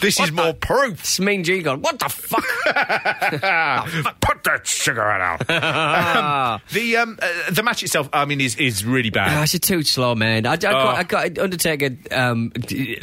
this 0.00 0.18
is 0.20 0.32
more 0.32 0.52
proof. 0.52 1.00
It's 1.00 1.20
Mean 1.20 1.44
Gene 1.44 1.62
going, 1.62 1.80
what 1.82 1.98
the 2.00 2.08
fuck? 2.08 2.44
Put 4.20 4.42
that 4.44 4.62
cigarette 4.66 5.20
out. 5.20 5.50
um, 5.50 6.60
the 6.72 6.96
um, 6.96 7.18
uh, 7.22 7.50
the 7.50 7.62
match 7.62 7.82
itself, 7.82 8.08
I 8.12 8.24
mean, 8.24 8.40
is 8.40 8.56
is 8.56 8.84
really 8.84 9.08
Oh, 9.10 9.14
bad. 9.14 9.42
it's 9.54 9.58
too 9.66 9.82
slow, 9.82 10.14
man. 10.14 10.46
I, 10.46 10.52
I, 10.52 10.56
got, 10.56 10.96
I 10.96 11.02
got 11.04 11.38
Undertaker 11.38 11.90
um, 12.10 12.50
d- 12.50 12.98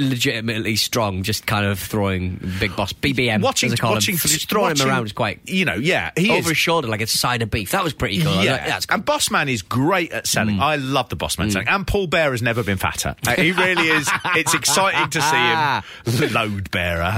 strong, 0.76 1.24
just 1.24 1.46
kind 1.46 1.66
of 1.66 1.80
throwing 1.80 2.40
Big 2.60 2.76
Boss 2.76 2.94
BBM. 2.94 3.42
watching, 3.42 3.68
as 3.72 3.80
I 3.80 3.82
call 3.82 3.94
watching, 3.94 4.16
him, 4.16 4.20
just 4.20 4.50
throwing 4.50 4.70
watching, 4.70 4.88
him 4.88 4.94
around 4.94 5.06
is 5.06 5.14
quite 5.14 5.42
you 5.46 5.66
know, 5.66 5.76
yeah, 5.76 6.12
he 6.18 6.32
over 6.32 6.40
is. 6.40 6.50
his 6.50 6.58
shoulder 6.58 6.88
like 6.88 7.02
a 7.02 7.08
side 7.08 7.42
of 7.42 7.52
beef. 7.52 7.72
That 7.72 7.84
was 7.84 7.94
pretty 7.94 8.22
cool. 8.22 8.44
Yeah, 8.44 8.54
like, 8.54 8.66
that's 8.66 8.86
cool. 8.86 8.96
and 8.96 9.06
Bossman 9.06 9.52
is 9.52 9.62
great 9.62 10.12
at 10.12 10.28
selling. 10.28 10.60
I 10.60 10.76
love 10.76 11.10
the 11.10 11.18
Bossman 11.18 11.52
selling. 11.52 11.68
And 11.68 11.86
Paul 11.86 12.08
Bearer 12.08 12.32
has 12.32 12.42
never 12.42 12.64
been 12.64 12.78
fatter. 12.78 13.16
Uh, 13.28 13.36
he 13.36 13.52
really 13.52 13.88
is. 13.88 14.10
It's 14.34 14.54
exciting 14.54 15.10
to 15.10 15.22
see 15.22 16.26
him. 16.28 16.34
Load 16.34 16.72
bearer. 16.72 17.02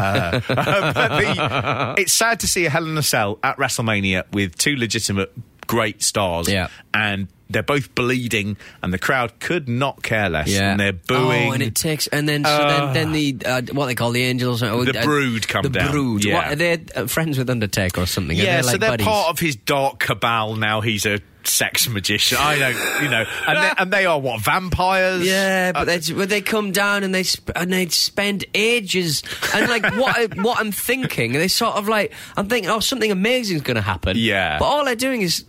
Uh, 0.53 1.07
the, 1.19 2.01
it's 2.01 2.13
sad 2.13 2.39
to 2.39 2.47
see 2.47 2.65
a 2.65 2.69
Hell 2.69 2.85
in 2.85 2.97
a 2.97 3.03
Cell 3.03 3.39
at 3.43 3.57
WrestleMania 3.57 4.31
with 4.31 4.57
two 4.57 4.75
legitimate 4.75 5.31
great 5.67 6.01
stars. 6.03 6.49
Yeah. 6.49 6.67
And 6.93 7.27
they're 7.53 7.63
both 7.63 7.93
bleeding, 7.95 8.57
and 8.81 8.93
the 8.93 8.97
crowd 8.99 9.39
could 9.39 9.69
not 9.69 10.03
care 10.03 10.29
less. 10.29 10.49
Yeah, 10.49 10.71
And 10.71 10.79
they're 10.79 10.93
booing. 10.93 11.49
Oh, 11.49 11.51
and 11.53 11.63
it 11.63 11.75
takes, 11.75 12.07
and 12.07 12.27
then 12.27 12.43
so 12.43 12.57
then, 12.67 12.93
then 12.93 13.11
the 13.13 13.37
uh, 13.45 13.61
what 13.71 13.85
they 13.87 13.95
call 13.95 14.11
the 14.11 14.23
angels, 14.23 14.61
or, 14.61 14.83
The 14.85 14.99
uh, 14.99 15.03
Brood 15.03 15.47
come 15.47 15.63
the 15.63 15.69
down. 15.69 15.85
The 15.87 15.91
brood. 15.91 16.25
Yeah. 16.25 16.35
What, 16.35 16.47
are 16.47 16.55
they 16.55 16.85
uh, 16.95 17.07
friends 17.07 17.37
with 17.37 17.49
Undertaker 17.49 18.01
or 18.01 18.05
something? 18.05 18.35
Yeah, 18.37 18.57
they, 18.57 18.61
so 18.63 18.67
like, 18.71 18.79
they're 18.79 18.89
buddies? 18.91 19.07
part 19.07 19.29
of 19.29 19.39
his 19.39 19.55
dark 19.55 19.99
cabal 19.99 20.55
now. 20.55 20.81
He's 20.81 21.05
a 21.05 21.19
sex 21.45 21.89
magician. 21.89 22.37
I 22.39 22.57
don't, 22.57 23.03
you 23.03 23.09
know, 23.09 23.25
and 23.47 23.57
they, 23.57 23.71
and 23.77 23.93
they 23.93 24.05
are 24.05 24.19
what 24.19 24.41
vampires. 24.41 25.25
Yeah, 25.25 25.71
Uh, 25.75 25.83
but 25.83 25.85
they 25.85 26.13
but 26.13 26.29
they 26.29 26.41
come 26.41 26.71
down 26.71 27.03
and 27.03 27.13
they 27.13 27.23
sp- 27.27 27.51
and 27.55 27.71
they 27.71 27.87
spend 27.87 28.45
ages 28.53 29.23
and 29.53 29.69
like 29.69 29.83
what 29.95 30.17
I, 30.17 30.25
what 30.41 30.59
I'm 30.59 30.71
thinking, 30.71 31.33
they 31.33 31.47
sort 31.47 31.75
of 31.75 31.87
like 31.87 32.13
I'm 32.37 32.47
thinking, 32.47 32.69
oh, 32.69 32.79
something 32.79 33.11
amazing's 33.11 33.61
going 33.61 33.75
to 33.75 33.81
happen. 33.81 34.15
Yeah. 34.17 34.57
but 34.59 34.65
all 34.65 34.85
they're 34.85 34.95
doing 34.95 35.21
is 35.21 35.45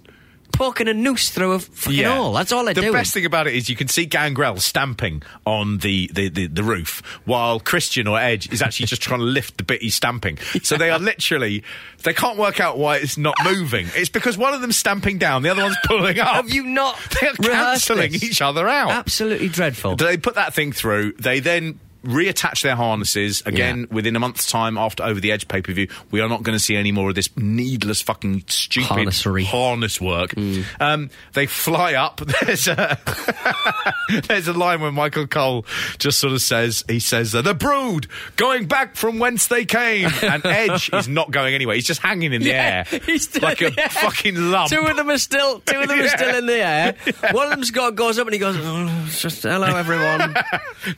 poking 0.54 0.88
a 0.88 0.94
noose 0.94 1.30
through 1.30 1.52
a 1.52 1.58
fucking 1.58 2.04
hole. 2.04 2.32
That's 2.32 2.52
all 2.52 2.64
they're 2.64 2.74
the 2.74 2.80
doing. 2.80 2.92
best 2.92 3.12
thing 3.12 3.26
about 3.26 3.46
it 3.46 3.54
is 3.54 3.68
you 3.68 3.76
can 3.76 3.88
see 3.88 4.06
Gangrel 4.06 4.56
stamping 4.56 5.22
on 5.44 5.78
the, 5.78 6.08
the, 6.12 6.28
the, 6.28 6.46
the 6.46 6.62
roof 6.62 7.02
while 7.24 7.60
Christian 7.60 8.06
or 8.06 8.18
Edge 8.18 8.50
is 8.52 8.62
actually 8.62 8.86
just 8.86 9.02
trying 9.02 9.20
to 9.20 9.26
lift 9.26 9.58
the 9.58 9.64
bit 9.64 9.82
he's 9.82 9.94
stamping. 9.94 10.38
So 10.64 10.76
they 10.78 10.88
are 10.90 10.98
literally, 10.98 11.62
they 12.04 12.14
can't 12.14 12.38
work 12.38 12.58
out 12.58 12.78
why 12.78 12.96
it's 12.96 13.18
not 13.18 13.34
moving. 13.44 13.86
It's 13.94 14.08
because 14.08 14.38
one 14.38 14.54
of 14.54 14.62
them's 14.62 14.76
stamping 14.78 15.18
down, 15.18 15.42
the 15.42 15.50
other 15.50 15.62
one's 15.62 15.76
pulling 15.84 16.18
up. 16.18 16.28
Have 16.36 16.50
you 16.50 16.64
not 16.64 16.98
They're 17.20 17.32
cancelling 17.34 18.12
this? 18.12 18.22
each 18.24 18.40
other 18.40 18.66
out. 18.66 18.90
Absolutely 18.90 19.48
dreadful. 19.48 19.96
They 19.96 20.16
put 20.16 20.36
that 20.36 20.54
thing 20.54 20.72
through. 20.72 21.12
They 21.18 21.40
then 21.40 21.80
reattach 22.04 22.62
their 22.62 22.76
harnesses 22.76 23.42
again 23.46 23.80
Yeah. 23.80 23.86
within 23.94 24.16
a 24.16 24.20
month's 24.20 24.50
time 24.50 24.76
after 24.78 25.02
over 25.02 25.20
the 25.20 25.32
edge 25.32 25.48
pay 25.48 25.62
per 25.62 25.72
view. 25.72 25.88
We 26.10 26.20
are 26.20 26.28
not 26.28 26.42
going 26.42 26.56
to 26.56 26.62
see 26.62 26.76
any 26.76 26.92
more 26.92 27.08
of 27.08 27.14
this 27.14 27.28
needless 27.36 28.02
fucking 28.02 28.44
stupid 28.48 28.88
Harnessery. 28.88 29.44
harness 29.44 30.00
work. 30.00 30.34
Um, 30.80 31.10
they 31.32 31.46
fly 31.46 31.94
up. 31.94 32.20
There's 32.44 32.68
a 32.68 32.98
there's 34.28 34.48
a 34.48 34.52
line 34.52 34.80
where 34.80 34.92
Michael 34.92 35.26
Cole 35.26 35.64
just 35.98 36.18
sort 36.18 36.32
of 36.32 36.40
says 36.42 36.84
he 36.88 37.00
says 37.00 37.34
uh, 37.34 37.42
the 37.42 37.54
Brood 37.54 38.06
going 38.36 38.66
back 38.66 38.96
from 38.96 39.18
whence 39.18 39.46
they 39.46 39.64
came, 39.64 40.10
and 40.22 40.44
Edge 40.44 40.90
is 40.92 41.08
not 41.08 41.30
going 41.30 41.54
anywhere. 41.54 41.74
He's 41.76 41.86
just 41.86 42.00
hanging 42.02 42.32
in 42.32 42.42
the 42.42 42.48
Yeah, 42.50 42.84
air 42.90 43.00
he's 43.06 43.24
still 43.24 43.42
like 43.42 43.60
a 43.62 43.66
air. 43.80 43.88
fucking 43.88 44.36
lump. 44.50 44.70
Two 44.70 44.80
of 44.80 44.96
them 44.96 45.08
are 45.10 45.18
still. 45.18 45.60
Two 45.60 45.80
of 45.80 45.88
them 45.88 46.00
are 46.00 46.08
still 46.08 46.34
in 46.36 46.46
the 46.46 46.58
air. 46.64 46.94
One 47.32 47.44
of 47.46 47.50
them's 47.50 47.70
got 47.70 47.94
goes 47.94 48.18
up 48.18 48.26
and 48.26 48.34
he 48.34 48.38
goes, 48.40 48.56
oh, 48.58 49.06
just 49.10 49.42
hello 49.42 49.66
everyone. 49.74 50.34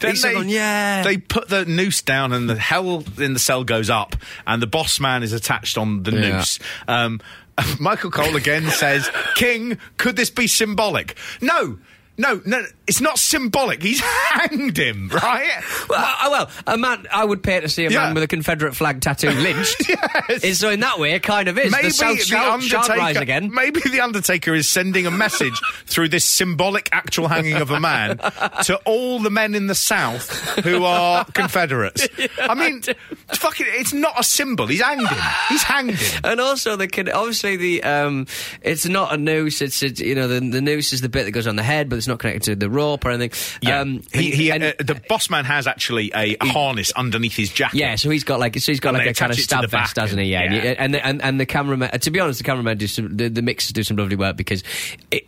Then 0.01 0.11
He's 0.11 0.23
going, 0.23 0.49
yeah. 0.49 0.96
They 1.05 1.19
put 1.19 1.49
the 1.49 1.65
noose 1.65 2.03
down, 2.03 2.33
and 2.33 2.49
the 2.49 2.57
hell 2.59 3.05
in 3.19 3.33
the 3.33 3.39
cell 3.39 3.65
goes 3.65 3.91
up, 3.91 4.17
and 4.47 4.61
the 4.63 4.67
boss 4.67 4.99
man 5.01 5.23
is 5.23 5.33
attached 5.33 5.77
on 5.79 6.03
the 6.03 6.13
Yeah. 6.13 6.37
noose. 6.39 6.59
Um, 6.89 7.21
Michael 7.81 8.11
Cole 8.11 8.37
again 8.37 8.69
says, 8.71 9.11
King, 9.35 9.79
could 9.97 10.17
this 10.17 10.31
be 10.31 10.47
symbolic? 10.47 11.17
No. 11.41 11.79
No, 12.19 12.41
no, 12.47 12.65
it's 12.87 13.01
not 13.01 13.19
symbolic. 13.19 13.83
He's 13.83 14.01
hanged 14.31 14.77
him, 14.79 15.09
right? 15.09 15.49
Well, 15.89 16.01
uh, 16.01 16.29
well, 16.31 16.51
a 16.67 16.77
man 16.79 17.07
I 17.13 17.25
would 17.25 17.43
pay 17.43 17.61
to 17.61 17.69
see 17.69 17.85
a 17.87 17.91
Yeah. 17.91 18.05
man 18.05 18.15
with 18.15 18.23
a 18.23 18.29
Confederate 18.29 18.75
flag 18.77 19.01
tattoo 19.01 19.31
lynched. 19.31 19.83
Yes. 20.29 20.59
So 20.59 20.71
in 20.71 20.81
that 20.81 20.99
way, 20.99 21.13
it 21.13 21.23
kind 21.23 21.49
of 21.49 21.57
is. 21.59 21.71
Maybe 21.71 21.89
the 21.89 21.95
South 21.95 22.21
shall 22.23 22.59
rise 22.89 23.17
again. 23.17 23.53
Maybe 23.53 23.81
the 23.81 24.01
Undertaker 24.01 24.55
is 24.55 24.69
sending 24.69 25.07
a 25.07 25.11
message 25.11 25.61
through 25.87 26.09
this 26.09 26.25
symbolic 26.25 26.89
actual 26.93 27.29
hanging 27.29 27.55
of 27.57 27.71
a 27.71 27.79
man 27.79 28.19
to 28.65 28.77
all 28.85 29.21
the 29.21 29.31
men 29.31 29.55
in 29.55 29.67
the 29.69 29.75
South 29.75 30.31
who 30.65 30.85
are 30.85 31.25
Confederates. 31.27 32.09
I 32.41 32.55
mean, 32.55 32.83
fucking, 33.29 33.67
it's 33.71 33.93
not 33.93 34.19
a 34.19 34.25
symbol. 34.25 34.67
He's 34.67 34.83
hanged 34.83 35.07
him. 35.07 35.19
He's 35.49 35.63
hanged 35.63 35.91
him. 35.95 36.21
And 36.25 36.41
also, 36.41 36.77
the 36.77 36.89
can 36.89 37.09
obviously 37.09 37.57
the 37.57 37.83
um, 37.85 38.27
it's 38.63 38.87
not 38.87 39.13
a 39.15 39.17
noose. 39.17 39.63
It's, 39.63 39.83
it's 39.83 40.01
you 40.01 40.15
know 40.15 40.29
the, 40.29 40.41
the 40.41 40.61
noose 40.61 40.93
is 40.93 41.01
the 41.03 41.09
bit 41.09 41.25
that 41.25 41.33
goes 41.33 41.47
on 41.47 41.57
the 41.57 41.63
head, 41.63 41.89
but 41.89 41.97
it's 41.97 42.09
not 42.09 42.19
connected 42.19 42.43
to 42.45 42.57
the 42.57 42.71
rope 42.77 43.05
or 43.05 43.11
anything. 43.11 43.33
Yeah, 43.63 43.81
Um, 43.81 44.03
he, 44.13 44.31
he, 44.31 44.53
and- 44.53 44.63
uh, 44.65 44.73
the 44.79 44.95
boss 45.09 45.29
man 45.31 45.45
has 45.45 45.67
actually 45.67 46.13
a 46.15 46.37
harness 46.47 46.93
underneath 46.93 47.35
his 47.35 47.51
jacket. 47.51 47.79
Yeah, 47.79 47.97
so 47.97 48.11
he's 48.11 48.23
got 48.25 48.39
like 48.39 48.57
so 48.59 48.71
he's 48.73 48.81
got 48.81 48.91
And 48.95 48.99
like 49.05 49.17
a 49.17 49.19
kind 49.19 49.33
of 49.33 49.39
attach 49.39 49.45
it 49.45 49.49
to 49.49 49.57
stab 49.67 49.71
vest, 49.71 49.97
doesn't 49.97 50.19
he? 50.19 50.27
Yeah, 50.27 50.43
and- 50.43 50.55
and, 50.55 50.65
yeah. 50.65 50.75
and 50.79 50.95
the, 50.95 51.07
and, 51.07 51.23
and 51.23 51.41
the 51.41 51.47
cameraman. 51.47 51.91
uh, 51.93 51.99
To 51.99 52.11
be 52.11 52.21
honest, 52.21 52.39
the 52.39 52.45
cameraman 52.45 52.79
do 52.79 52.87
some 52.87 53.17
the, 53.17 53.29
the 53.29 53.43
mixers 53.43 53.73
do 53.73 53.83
some 53.83 53.97
lovely 53.97 54.17
work 54.17 54.37
because 54.37 54.63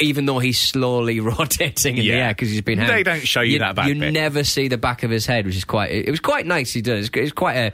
even 0.00 0.26
though 0.26 0.38
he's 0.38 0.58
slowly 0.60 1.20
rotating 1.20 1.96
in 1.96 2.02
the 2.02 2.08
Yeah. 2.08 2.26
air 2.26 2.28
because 2.30 2.50
he's 2.50 2.60
been 2.60 2.78
They 2.78 3.02
don't 3.02 3.26
show 3.26 3.40
you 3.40 3.58
that 3.60 3.74
back 3.74 3.88
You 3.88 3.94
bit. 3.96 4.12
never 4.12 4.44
see 4.44 4.68
the 4.68 4.78
back 4.78 5.02
of 5.02 5.10
his 5.10 5.26
head, 5.26 5.46
which 5.46 5.56
is 5.56 5.64
quite. 5.64 5.90
It, 5.90 6.10
was 6.10 6.20
quite 6.20 6.46
nice. 6.46 6.72
He 6.72 6.82
does. 6.82 7.10
It's 7.14 7.32
quite 7.32 7.56
a, 7.56 7.66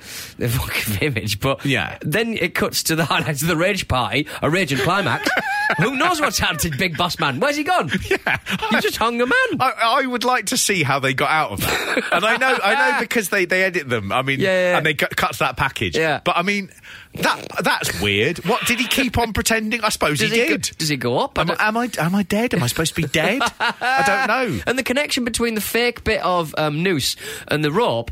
a 0.44 0.48
fucking 0.48 0.98
image, 1.08 1.40
but 1.40 1.64
Yeah. 1.64 1.98
Then 2.02 2.34
it 2.36 2.54
cuts 2.54 2.82
to 2.84 2.96
the 2.96 3.04
highlights 3.14 3.42
of 3.42 3.48
the 3.48 3.56
rage 3.56 3.88
party, 3.88 4.26
a 4.42 4.50
raging 4.50 4.78
climax. 4.78 5.28
Who 5.78 5.96
knows 5.96 6.20
what's 6.20 6.38
happened 6.38 6.60
to 6.60 6.70
Big 6.70 6.96
Boss 6.96 7.18
Man? 7.18 7.40
Where's 7.40 7.56
he 7.56 7.64
gone? 7.64 7.90
Yeah. 8.10 8.38
he 8.70 8.80
just 8.80 8.96
hung 8.96 9.20
a 9.20 9.26
man. 9.26 9.56
I, 9.72 10.02
I 10.02 10.06
would 10.06 10.24
like 10.24 10.46
to 10.46 10.56
see 10.56 10.82
how 10.82 10.98
they 11.00 11.14
got 11.14 11.30
out 11.30 11.52
of 11.52 11.60
that, 11.60 12.02
and 12.12 12.24
I 12.24 12.36
know, 12.36 12.58
I 12.62 12.74
know, 12.92 13.00
because 13.00 13.28
they, 13.30 13.44
they 13.44 13.62
edit 13.64 13.88
them. 13.88 14.12
I 14.12 14.22
mean, 14.22 14.40
Yeah, 14.40 14.70
yeah, 14.72 14.76
and 14.78 14.86
they 14.86 14.94
cut, 14.94 15.16
cut 15.16 15.38
that 15.38 15.56
package. 15.56 15.96
Yeah. 15.96 16.20
but 16.24 16.36
I 16.36 16.42
mean, 16.42 16.70
that 17.14 17.46
that's 17.62 18.00
weird. 18.00 18.38
What 18.46 18.66
did 18.66 18.78
he 18.80 18.86
keep 18.86 19.18
on 19.18 19.32
pretending? 19.32 19.82
I 19.82 19.88
suppose 19.88 20.18
Does 20.18 20.30
he 20.30 20.42
he 20.42 20.48
go- 20.48 20.56
did. 20.58 20.78
does 20.78 20.88
he 20.88 20.96
go 20.96 21.18
up? 21.18 21.38
Am, 21.38 21.46
don't- 21.46 21.60
am 21.60 21.76
I 21.76 21.88
am 21.98 22.14
I 22.14 22.22
dead? 22.22 22.54
Am 22.54 22.62
I 22.62 22.66
supposed 22.66 22.94
to 22.94 23.00
be 23.02 23.08
dead? 23.08 23.40
I 23.60 24.02
don't 24.06 24.28
know. 24.56 24.60
And 24.66 24.78
the 24.78 24.82
connection 24.82 25.24
between 25.24 25.54
the 25.54 25.60
fake 25.60 26.04
bit 26.04 26.20
of 26.22 26.54
um, 26.58 26.82
noose 26.82 27.16
and 27.48 27.64
the 27.64 27.70
rope 27.72 28.10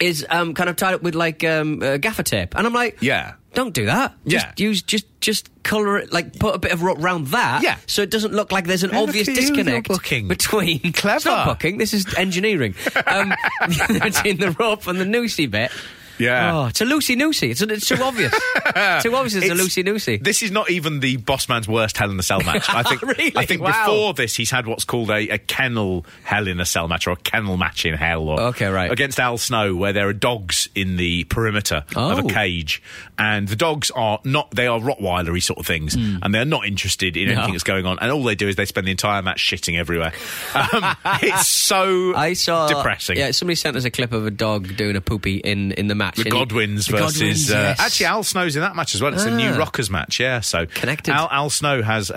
is 0.00 0.26
um, 0.28 0.52
kind 0.54 0.68
of 0.68 0.76
tied 0.76 0.94
up 0.94 1.02
with 1.02 1.14
like 1.14 1.42
um, 1.44 1.82
uh, 1.82 1.96
gaffer 1.96 2.22
tape, 2.22 2.54
and 2.56 2.66
I'm 2.66 2.72
like, 2.74 2.98
Yeah. 3.00 3.34
Don't 3.56 3.74
do 3.74 3.86
that. 3.86 4.14
Just 4.28 4.46
Yeah. 4.46 4.52
use 4.68 4.82
just 4.82 5.06
just 5.20 5.50
color 5.64 5.98
it 5.98 6.12
like 6.12 6.38
put 6.38 6.54
a 6.54 6.58
bit 6.58 6.70
of 6.70 6.82
rope 6.84 6.98
round 7.00 7.26
that, 7.28 7.62
Yeah. 7.64 7.76
so 7.86 8.02
it 8.02 8.10
doesn't 8.10 8.32
look 8.32 8.52
like 8.52 8.66
there's 8.66 8.84
an 8.84 8.94
obvious 8.94 9.26
disconnect 9.26 9.88
between 9.88 10.92
Clever. 10.92 11.16
It's 11.16 11.24
not 11.26 11.46
booking. 11.46 11.78
This 11.78 11.92
is 11.92 12.06
engineering 12.16 12.74
um, 13.06 13.34
between 14.00 14.36
the 14.38 14.54
rope 14.60 14.86
and 14.86 15.00
the 15.00 15.04
noosey 15.04 15.50
bit. 15.50 15.72
Yeah. 16.18 16.56
Oh, 16.56 16.66
it's 16.66 16.80
a 16.80 16.84
loosey 16.84 17.16
noosey. 17.16 17.50
It's, 17.50 17.60
it's 17.62 17.86
too 17.86 18.02
obvious. 18.02 18.32
too 19.02 19.14
obvious. 19.14 19.34
It's, 19.34 19.46
a 19.50 19.54
loosey 19.54 19.84
noosey. 19.84 20.22
This 20.22 20.42
is 20.42 20.50
not 20.50 20.70
even 20.70 21.00
the 21.00 21.16
boss 21.18 21.48
man's 21.48 21.68
worst 21.68 21.96
Hell 21.96 22.10
in 22.10 22.18
a 22.18 22.22
Cell 22.22 22.40
match. 22.42 22.64
I 22.68 22.82
think. 22.82 23.02
Really? 23.02 23.32
I 23.36 23.44
think 23.46 23.60
Wow. 23.62 23.86
before 23.86 24.14
this, 24.14 24.34
he's 24.34 24.50
had 24.50 24.66
what's 24.66 24.84
called 24.84 25.10
a, 25.10 25.28
a 25.28 25.38
kennel 25.38 26.06
Hell 26.24 26.46
in 26.48 26.60
a 26.60 26.64
Cell 26.66 26.88
match 26.88 27.06
or 27.06 27.10
a 27.12 27.16
kennel 27.16 27.56
match 27.56 27.84
in 27.86 27.94
Hell. 27.94 28.28
Or, 28.28 28.40
Okay, 28.40 28.66
right. 28.66 28.90
Against 28.90 29.18
Al 29.20 29.38
Snow, 29.38 29.74
where 29.76 29.92
there 29.92 30.08
are 30.08 30.12
dogs 30.12 30.68
in 30.74 30.96
the 30.96 31.24
perimeter 31.24 31.84
of 31.96 32.18
Oh. 32.18 32.26
a 32.26 32.30
cage, 32.32 32.82
and 33.18 33.48
the 33.48 33.56
dogs 33.56 33.90
are 33.92 34.20
not. 34.24 34.50
They 34.52 34.66
are 34.66 34.78
Rottweilery 34.80 35.42
sort 35.42 35.58
of 35.58 35.66
things, 35.66 35.94
and 35.94 36.34
they're 36.34 36.44
not 36.44 36.66
interested 36.66 37.16
in 37.16 37.28
anything 37.28 37.46
Hmm. 37.46 37.52
That's 37.52 37.62
going 37.64 37.86
on. 37.86 37.98
And 38.00 38.10
all 38.10 38.22
they 38.22 38.34
do 38.34 38.48
is 38.48 38.56
they 38.56 38.64
spend 38.64 38.86
the 38.86 38.90
entire 38.90 39.22
match 39.22 39.40
shitting 39.40 39.78
everywhere. 39.78 40.12
Um, 40.56 40.96
it's 41.22 41.46
so 41.48 42.14
I 42.14 42.32
saw 42.32 42.66
depressing. 42.66 43.16
Yeah, 43.18 43.30
somebody 43.32 43.56
sent 43.56 43.76
us 43.76 43.84
a 43.84 43.90
clip 43.90 44.12
of 44.12 44.26
a 44.26 44.30
dog 44.30 44.74
doing 44.76 44.96
a 44.96 45.00
poopy 45.00 45.36
in, 45.36 45.72
in 45.72 45.86
the 45.86 45.94
match. 45.94 46.05
The 46.14 46.22
and 46.22 46.32
he- 46.32 46.38
Godwins 46.38 46.86
the 46.86 46.96
versus 46.96 47.18
Godwins, 47.18 47.50
uh, 47.50 47.54
yes. 47.54 47.80
actually 47.80 48.06
Al 48.06 48.22
Snow's 48.22 48.54
in 48.56 48.62
that 48.62 48.76
match 48.76 48.94
as 48.94 49.02
well. 49.02 49.12
It's 49.12 49.24
a 49.24 49.30
new 49.36 49.50
Ah. 49.50 49.56
Rockers 49.58 49.90
match, 49.90 50.20
yeah. 50.20 50.40
So 50.40 50.66
Connected. 50.66 51.12
Al, 51.12 51.28
Al 51.30 51.50
Snow 51.50 51.82
has 51.82 52.10
a, 52.10 52.14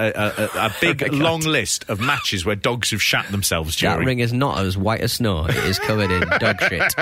a, 0.55 0.59
a, 0.67 0.73
big 0.81 0.99
God. 0.99 1.13
long 1.13 1.41
list 1.41 1.85
of 1.89 1.99
matches 1.99 2.45
where 2.45 2.55
dogs 2.55 2.91
have 2.91 3.01
shat 3.01 3.27
themselves 3.31 3.75
That 3.79 3.99
ring 3.99 4.19
is 4.19 4.31
not 4.33 4.59
as 4.59 4.77
white 4.77 5.01
as 5.01 5.13
snow. 5.13 5.45
It 5.47 5.55
is 5.55 5.79
covered 5.79 6.11
in 6.11 6.21
dog 6.39 6.57
shit. 6.69 6.93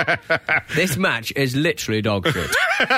This 0.74 0.96
match 0.96 1.32
is 1.36 1.54
literally 1.56 2.00
dog 2.02 2.26
shit. 2.28 2.50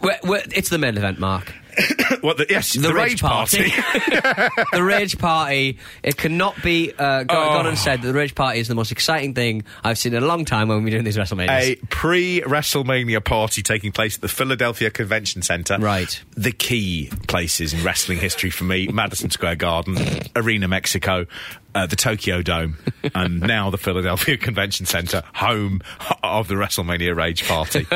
We're- 0.00 0.18
we're- 0.22 0.42
it's 0.54 0.68
the 0.68 0.78
main 0.78 0.96
event, 0.96 1.18
Mark. 1.18 1.52
what 2.20 2.36
the, 2.36 2.46
yes, 2.48 2.74
the, 2.74 2.92
rage 2.92 3.20
party. 3.20 3.64
the 4.72 4.82
rage 4.82 5.18
party. 5.18 5.78
It 6.02 6.16
cannot 6.16 6.60
be 6.62 6.92
uh, 6.96 7.24
gone 7.24 7.66
and 7.66 7.78
said 7.78 8.02
that 8.02 8.06
the 8.06 8.14
rage 8.14 8.34
party 8.34 8.60
is 8.60 8.68
the 8.68 8.74
most 8.74 8.92
exciting 8.92 9.34
thing 9.34 9.64
I've 9.82 9.98
seen 9.98 10.14
in 10.14 10.22
a 10.22 10.26
long 10.26 10.44
time 10.44 10.68
when 10.68 10.84
we're 10.84 10.90
doing 10.90 11.04
these 11.04 11.16
WrestleManias. 11.16 11.48
a 11.50 11.76
pre 11.86 12.42
WrestleMania 12.42 13.24
party 13.24 13.62
taking 13.62 13.92
place 13.92 14.16
at 14.16 14.20
the 14.20 14.28
Philadelphia 14.28 14.90
Convention 14.90 15.42
Center. 15.42 15.78
Right. 15.78 16.22
The 16.36 16.52
key 16.52 17.10
places 17.28 17.72
in 17.72 17.82
wrestling 17.82 18.18
history 18.18 18.50
for 18.50 18.64
me 18.64 18.88
Madison 18.88 19.30
Square 19.30 19.56
Garden, 19.56 19.96
Arena 20.36 20.68
Mexico, 20.68 21.26
uh, 21.74 21.86
the 21.86 21.96
Tokyo 21.96 22.42
Dome, 22.42 22.76
and 23.14 23.40
now 23.40 23.70
the 23.70 23.78
Philadelphia 23.78 24.36
Convention 24.36 24.86
Center, 24.86 25.22
home 25.34 25.80
of 26.22 26.48
the 26.48 26.54
WrestleMania 26.54 27.14
Rage 27.16 27.46
Party. 27.46 27.86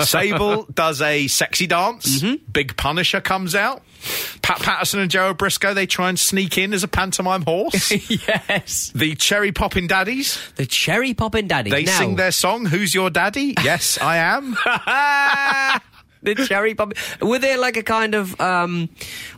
Sable 0.04 0.64
does 0.72 1.00
a 1.02 1.26
sexy 1.26 1.66
dance. 1.66 2.20
Mm-hmm. 2.22 2.50
Big 2.52 2.76
Punisher 2.76 3.20
comes 3.20 3.54
out. 3.54 3.82
Pat 4.42 4.60
Patterson 4.60 5.00
and 5.00 5.10
Joe 5.10 5.32
Brisco, 5.34 5.74
they 5.74 5.86
try 5.86 6.10
and 6.10 6.18
sneak 6.18 6.58
in 6.58 6.74
as 6.74 6.82
a 6.84 6.88
pantomime 6.88 7.42
horse. 7.42 7.90
yes, 8.10 8.92
the 8.94 9.14
Cherry 9.14 9.50
Poppin' 9.50 9.86
Daddies, 9.86 10.38
the 10.56 10.66
cherry 10.66 11.14
poppin' 11.14 11.48
Daddies. 11.48 11.72
they 11.72 11.84
Now- 11.84 11.98
sing 11.98 12.16
their 12.16 12.30
song, 12.32 12.66
Who's 12.66 12.94
Your 12.94 13.08
Daddy? 13.08 13.54
yes, 13.64 13.98
I 14.00 14.16
am. 14.18 14.56
The 16.24 16.34
cherry 16.46 16.74
pop. 16.74 16.92
Were 17.20 17.38
they 17.38 17.56
like 17.56 17.76
a 17.76 17.82
kind 17.82 18.14
of 18.14 18.40
um, 18.40 18.88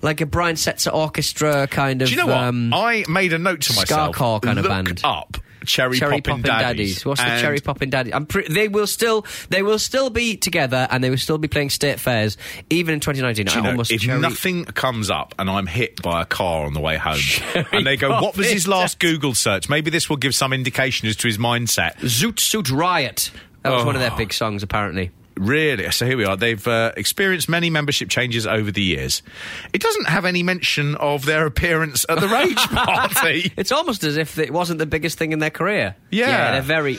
like 0.03 0.21
a 0.21 0.27
Brian 0.27 0.57
Setzer 0.57 0.93
orchestra 0.95 1.67
kind 1.67 2.03
of? 2.03 2.09
Do 2.09 2.15
you 2.15 2.21
know 2.21 2.27
what? 2.27 2.37
Um, 2.39 2.73
I 2.75 3.05
made 3.09 3.33
a 3.33 3.39
note 3.39 3.61
to 3.63 3.75
myself. 3.75 4.17
Scarcore 4.17 4.41
kind 4.43 4.59
of 4.59 4.65
band. 4.67 5.01
up 5.05 5.39
Cherry, 5.65 5.99
Cherry 5.99 6.21
Poppin' 6.21 6.43
Poppin' 6.43 6.43
Daddies. 6.45 6.63
Daddies. 6.95 7.07
What's 7.07 7.21
the 7.21 7.27
Cherry 7.41 7.59
Poppin' 7.59 7.91
Daddy? 7.91 8.15
I'm 8.15 8.25
pre- 8.27 8.47
they 8.47 8.69
will 8.69 8.87
still 8.87 9.27
they 9.51 9.63
will 9.65 9.81
still 9.81 10.11
be 10.11 10.37
together 10.37 10.87
and 10.93 11.03
they 11.03 11.11
will 11.11 11.17
still 11.19 11.39
be 11.39 11.49
playing 11.49 11.71
state 11.71 11.99
fairs 11.99 12.37
even 12.71 12.95
in 12.95 13.01
2019. 13.01 13.47
do 13.47 13.53
you 13.53 13.59
I 13.59 13.63
know, 13.65 13.71
almost 13.71 13.91
if 13.91 14.03
cherry- 14.03 14.21
nothing 14.21 14.65
comes 14.67 15.11
up 15.11 15.35
and 15.41 15.51
I'm 15.51 15.67
hit 15.67 16.01
by 16.03 16.23
a 16.23 16.25
car 16.25 16.67
on 16.67 16.73
the 16.73 16.79
way 16.81 16.97
home, 16.99 17.17
Cherry 17.19 17.67
and 17.73 17.85
they 17.87 17.97
go, 17.97 18.11
"What 18.23 18.37
was 18.37 18.49
his 18.49 18.69
last 18.69 19.01
Google 19.01 19.35
search?" 19.35 19.69
Maybe 19.69 19.91
this 19.91 20.09
will 20.09 20.19
give 20.19 20.37
some 20.37 20.53
indication 20.53 21.09
as 21.09 21.17
to 21.17 21.27
his 21.27 21.39
mindset. 21.39 21.97
Zoot 21.97 22.39
Suit 22.39 22.71
Riot. 22.71 23.33
That 23.63 23.73
was 23.73 23.85
one 23.85 23.97
of 23.97 24.01
their 24.01 24.13
Oh. 24.13 24.17
big 24.17 24.33
songs, 24.33 24.63
apparently. 24.63 25.11
Really? 25.37 25.91
So 25.91 26.07
here 26.07 26.17
we 26.17 26.25
are. 26.25 26.37
They've 26.37 26.67
uh, 26.67 26.93
experienced 26.97 27.49
many 27.49 27.69
membership 27.69 28.09
changes 28.09 28.47
over 28.47 28.71
the 28.71 28.83
years. 28.83 29.23
It 29.73 29.83
doesn't 29.83 30.09
have 30.09 30.25
any 30.25 30.43
mention 30.43 30.95
of 30.95 31.27
their 31.27 31.47
appearance 31.47 32.07
at 32.09 32.21
the 32.21 32.29
Rage 32.29 32.57
Party. 32.57 33.53
It's 33.57 33.73
almost 33.73 34.03
as 34.05 34.17
if 34.17 34.39
it 34.39 34.53
wasn't 34.53 34.79
the 34.79 34.87
biggest 34.87 35.19
thing 35.19 35.33
in 35.33 35.39
their 35.39 35.51
career. 35.51 35.97
Yeah. 36.11 36.53
they're 36.53 36.63
very. 36.63 36.99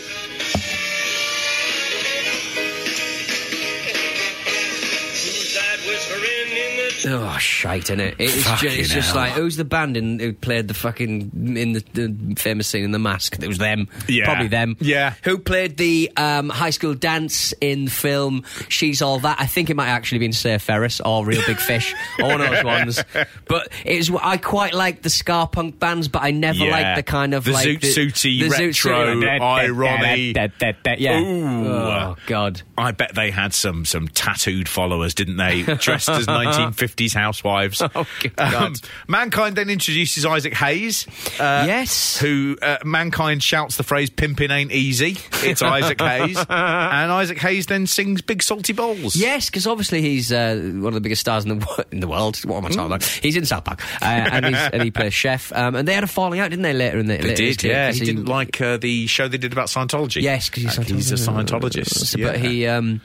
Oh, 7.10 7.38
shite, 7.38 7.86
innit? 7.86 8.13
It 8.20 8.22
is 8.22 8.43
Fucking 8.46 8.70
ju- 8.70 8.76
it's 8.80 8.89
just 8.89 9.08
hell. 9.10 9.17
like, 9.17 9.32
who's 9.34 9.56
the 9.56 9.63
band 9.65 9.96
in, 9.98 10.20
who 10.20 10.34
played 10.34 10.67
the 10.67 10.74
fucking, 10.74 11.32
in 11.58 11.74
the, 11.74 11.84
the 11.93 12.36
famous 12.38 12.67
scene 12.67 12.84
in 12.84 12.91
The 12.91 13.00
Mask? 13.00 13.38
It 13.41 13.48
was 13.48 13.58
them. 13.58 13.88
Yeah. 14.08 14.26
Probably 14.26 14.48
them. 14.48 14.76
Yeah. 14.80 15.13
Who 15.24 15.38
played 15.38 15.78
the 15.78 16.12
um, 16.17 16.50
high 16.50 16.72
school 16.72 16.93
dance 16.96 17.54
in 17.62 17.86
the 17.86 17.91
film 17.91 18.43
She's 18.70 19.02
All 19.02 19.20
That? 19.20 19.38
I 19.39 19.46
think 19.48 19.70
it 19.70 19.76
might 19.76 19.88
actually 19.89 20.20
been 20.20 20.34
Save 20.34 20.62
Ferris 20.62 21.00
or 21.02 21.26
Real 21.26 21.41
Big 21.48 21.58
Fish, 21.60 21.93
or 22.20 22.26
one 22.26 22.41
of 22.41 22.50
those 22.52 22.63
ones. 22.63 23.04
But 23.48 23.70
it's, 23.86 24.10
I 24.22 24.38
quite 24.38 24.74
like 24.74 25.02
the 25.02 25.10
ska 25.10 25.48
punk 25.52 25.80
bands, 25.80 26.08
but 26.08 26.24
I 26.24 26.32
never 26.32 26.58
Yeah. 26.60 26.72
liked 26.72 26.96
the 26.98 27.04
kind 27.04 27.34
of 27.34 27.43
The 27.46 27.52
like 27.54 27.67
zoot 27.67 27.80
suity, 27.80 28.39
the 28.41 28.48
zoot 28.56 28.86
retro, 28.86 29.15
suity- 29.15 29.39
irony. 29.41 30.34
Yeah. 31.00 31.20
Ooh. 31.22 31.67
Oh, 31.67 32.15
God. 32.28 32.62
I 32.78 32.91
bet 32.91 33.15
they 33.15 33.32
had 33.32 33.54
some 33.54 33.86
some 33.86 34.08
tattooed 34.08 34.67
followers, 34.70 35.13
didn't 35.13 35.38
they? 35.38 35.63
Dressed 35.63 36.10
as 36.10 36.28
1950s 36.98 37.14
housewives. 37.14 37.82
Um, 37.98 38.06
Oh, 38.08 38.08
God. 38.36 38.80
Mankind 39.08 39.56
then 39.56 39.70
introduces 39.70 40.26
Isaac 40.26 40.54
Hayes. 40.56 41.08
Uh, 41.40 41.64
yes. 41.68 42.18
Who 42.20 42.58
uh, 42.62 42.78
Mankind 42.86 43.42
shouts 43.42 43.78
the 43.78 43.84
phrase 43.84 44.10
"pimping 44.10 44.52
ain't 44.52 44.72
easy." 44.72 45.18
It's 45.44 45.62
Isaac 45.62 46.00
Hayes, 46.00 46.38
and 46.50 47.12
Isaac 47.12 47.38
Hayes 47.40 47.66
then 47.68 47.88
sings 47.88 48.22
"Big 48.22 48.44
Salty 48.44 48.74
Balls." 48.74 49.16
Yes, 49.16 49.50
because 49.50 49.66
obviously 49.68 50.02
he's 50.02 50.32
uh, 50.32 50.56
one 50.76 50.88
of 50.88 50.94
the 50.94 51.02
biggest 51.02 51.22
stars 51.22 51.46
in 51.46 51.58
the 51.60 51.66
wo- 51.66 51.84
in 51.92 52.00
the 52.00 52.08
world. 52.08 52.38
What 52.46 52.58
am 52.58 52.66
I 52.66 52.70
talking 52.70 52.86
about? 52.86 53.04
He's 53.04 53.36
in 53.36 53.45
South 53.45 53.66
Park, 53.66 53.82
uh, 54.02 54.06
and, 54.06 54.45
he's, 54.45 54.58
and 54.74 54.84
he 54.84 54.91
plays 54.91 55.14
chef. 55.14 55.52
Um, 55.54 55.76
and 55.76 55.88
they 55.88 55.93
had 55.93 56.04
a 56.04 56.08
falling 56.08 56.39
out, 56.39 56.50
didn't 56.50 56.64
they? 56.64 56.74
Later 56.74 57.00
in 57.00 57.08
the 57.08 57.18
They 57.18 57.24
later 57.30 57.36
did, 57.36 57.64
yeah. 57.64 57.88
'cause 57.89 58.00
He 58.00 58.06
didn't 58.06 58.26
like 58.26 58.60
uh, 58.62 58.78
the 58.78 59.08
show 59.08 59.28
they 59.28 59.38
did 59.38 59.52
about 59.54 59.68
Scientology. 59.68 60.22
Yes, 60.22 60.50
because 60.50 60.64
he's, 60.64 60.80
Uh, 60.80 60.82
he's 60.84 61.12
a 61.12 61.16
Scientologist. 61.16 61.89
So, 62.06 62.18
yeah. 62.20 62.32
But 62.32 62.39
he. 62.39 62.68
Um, 62.68 63.02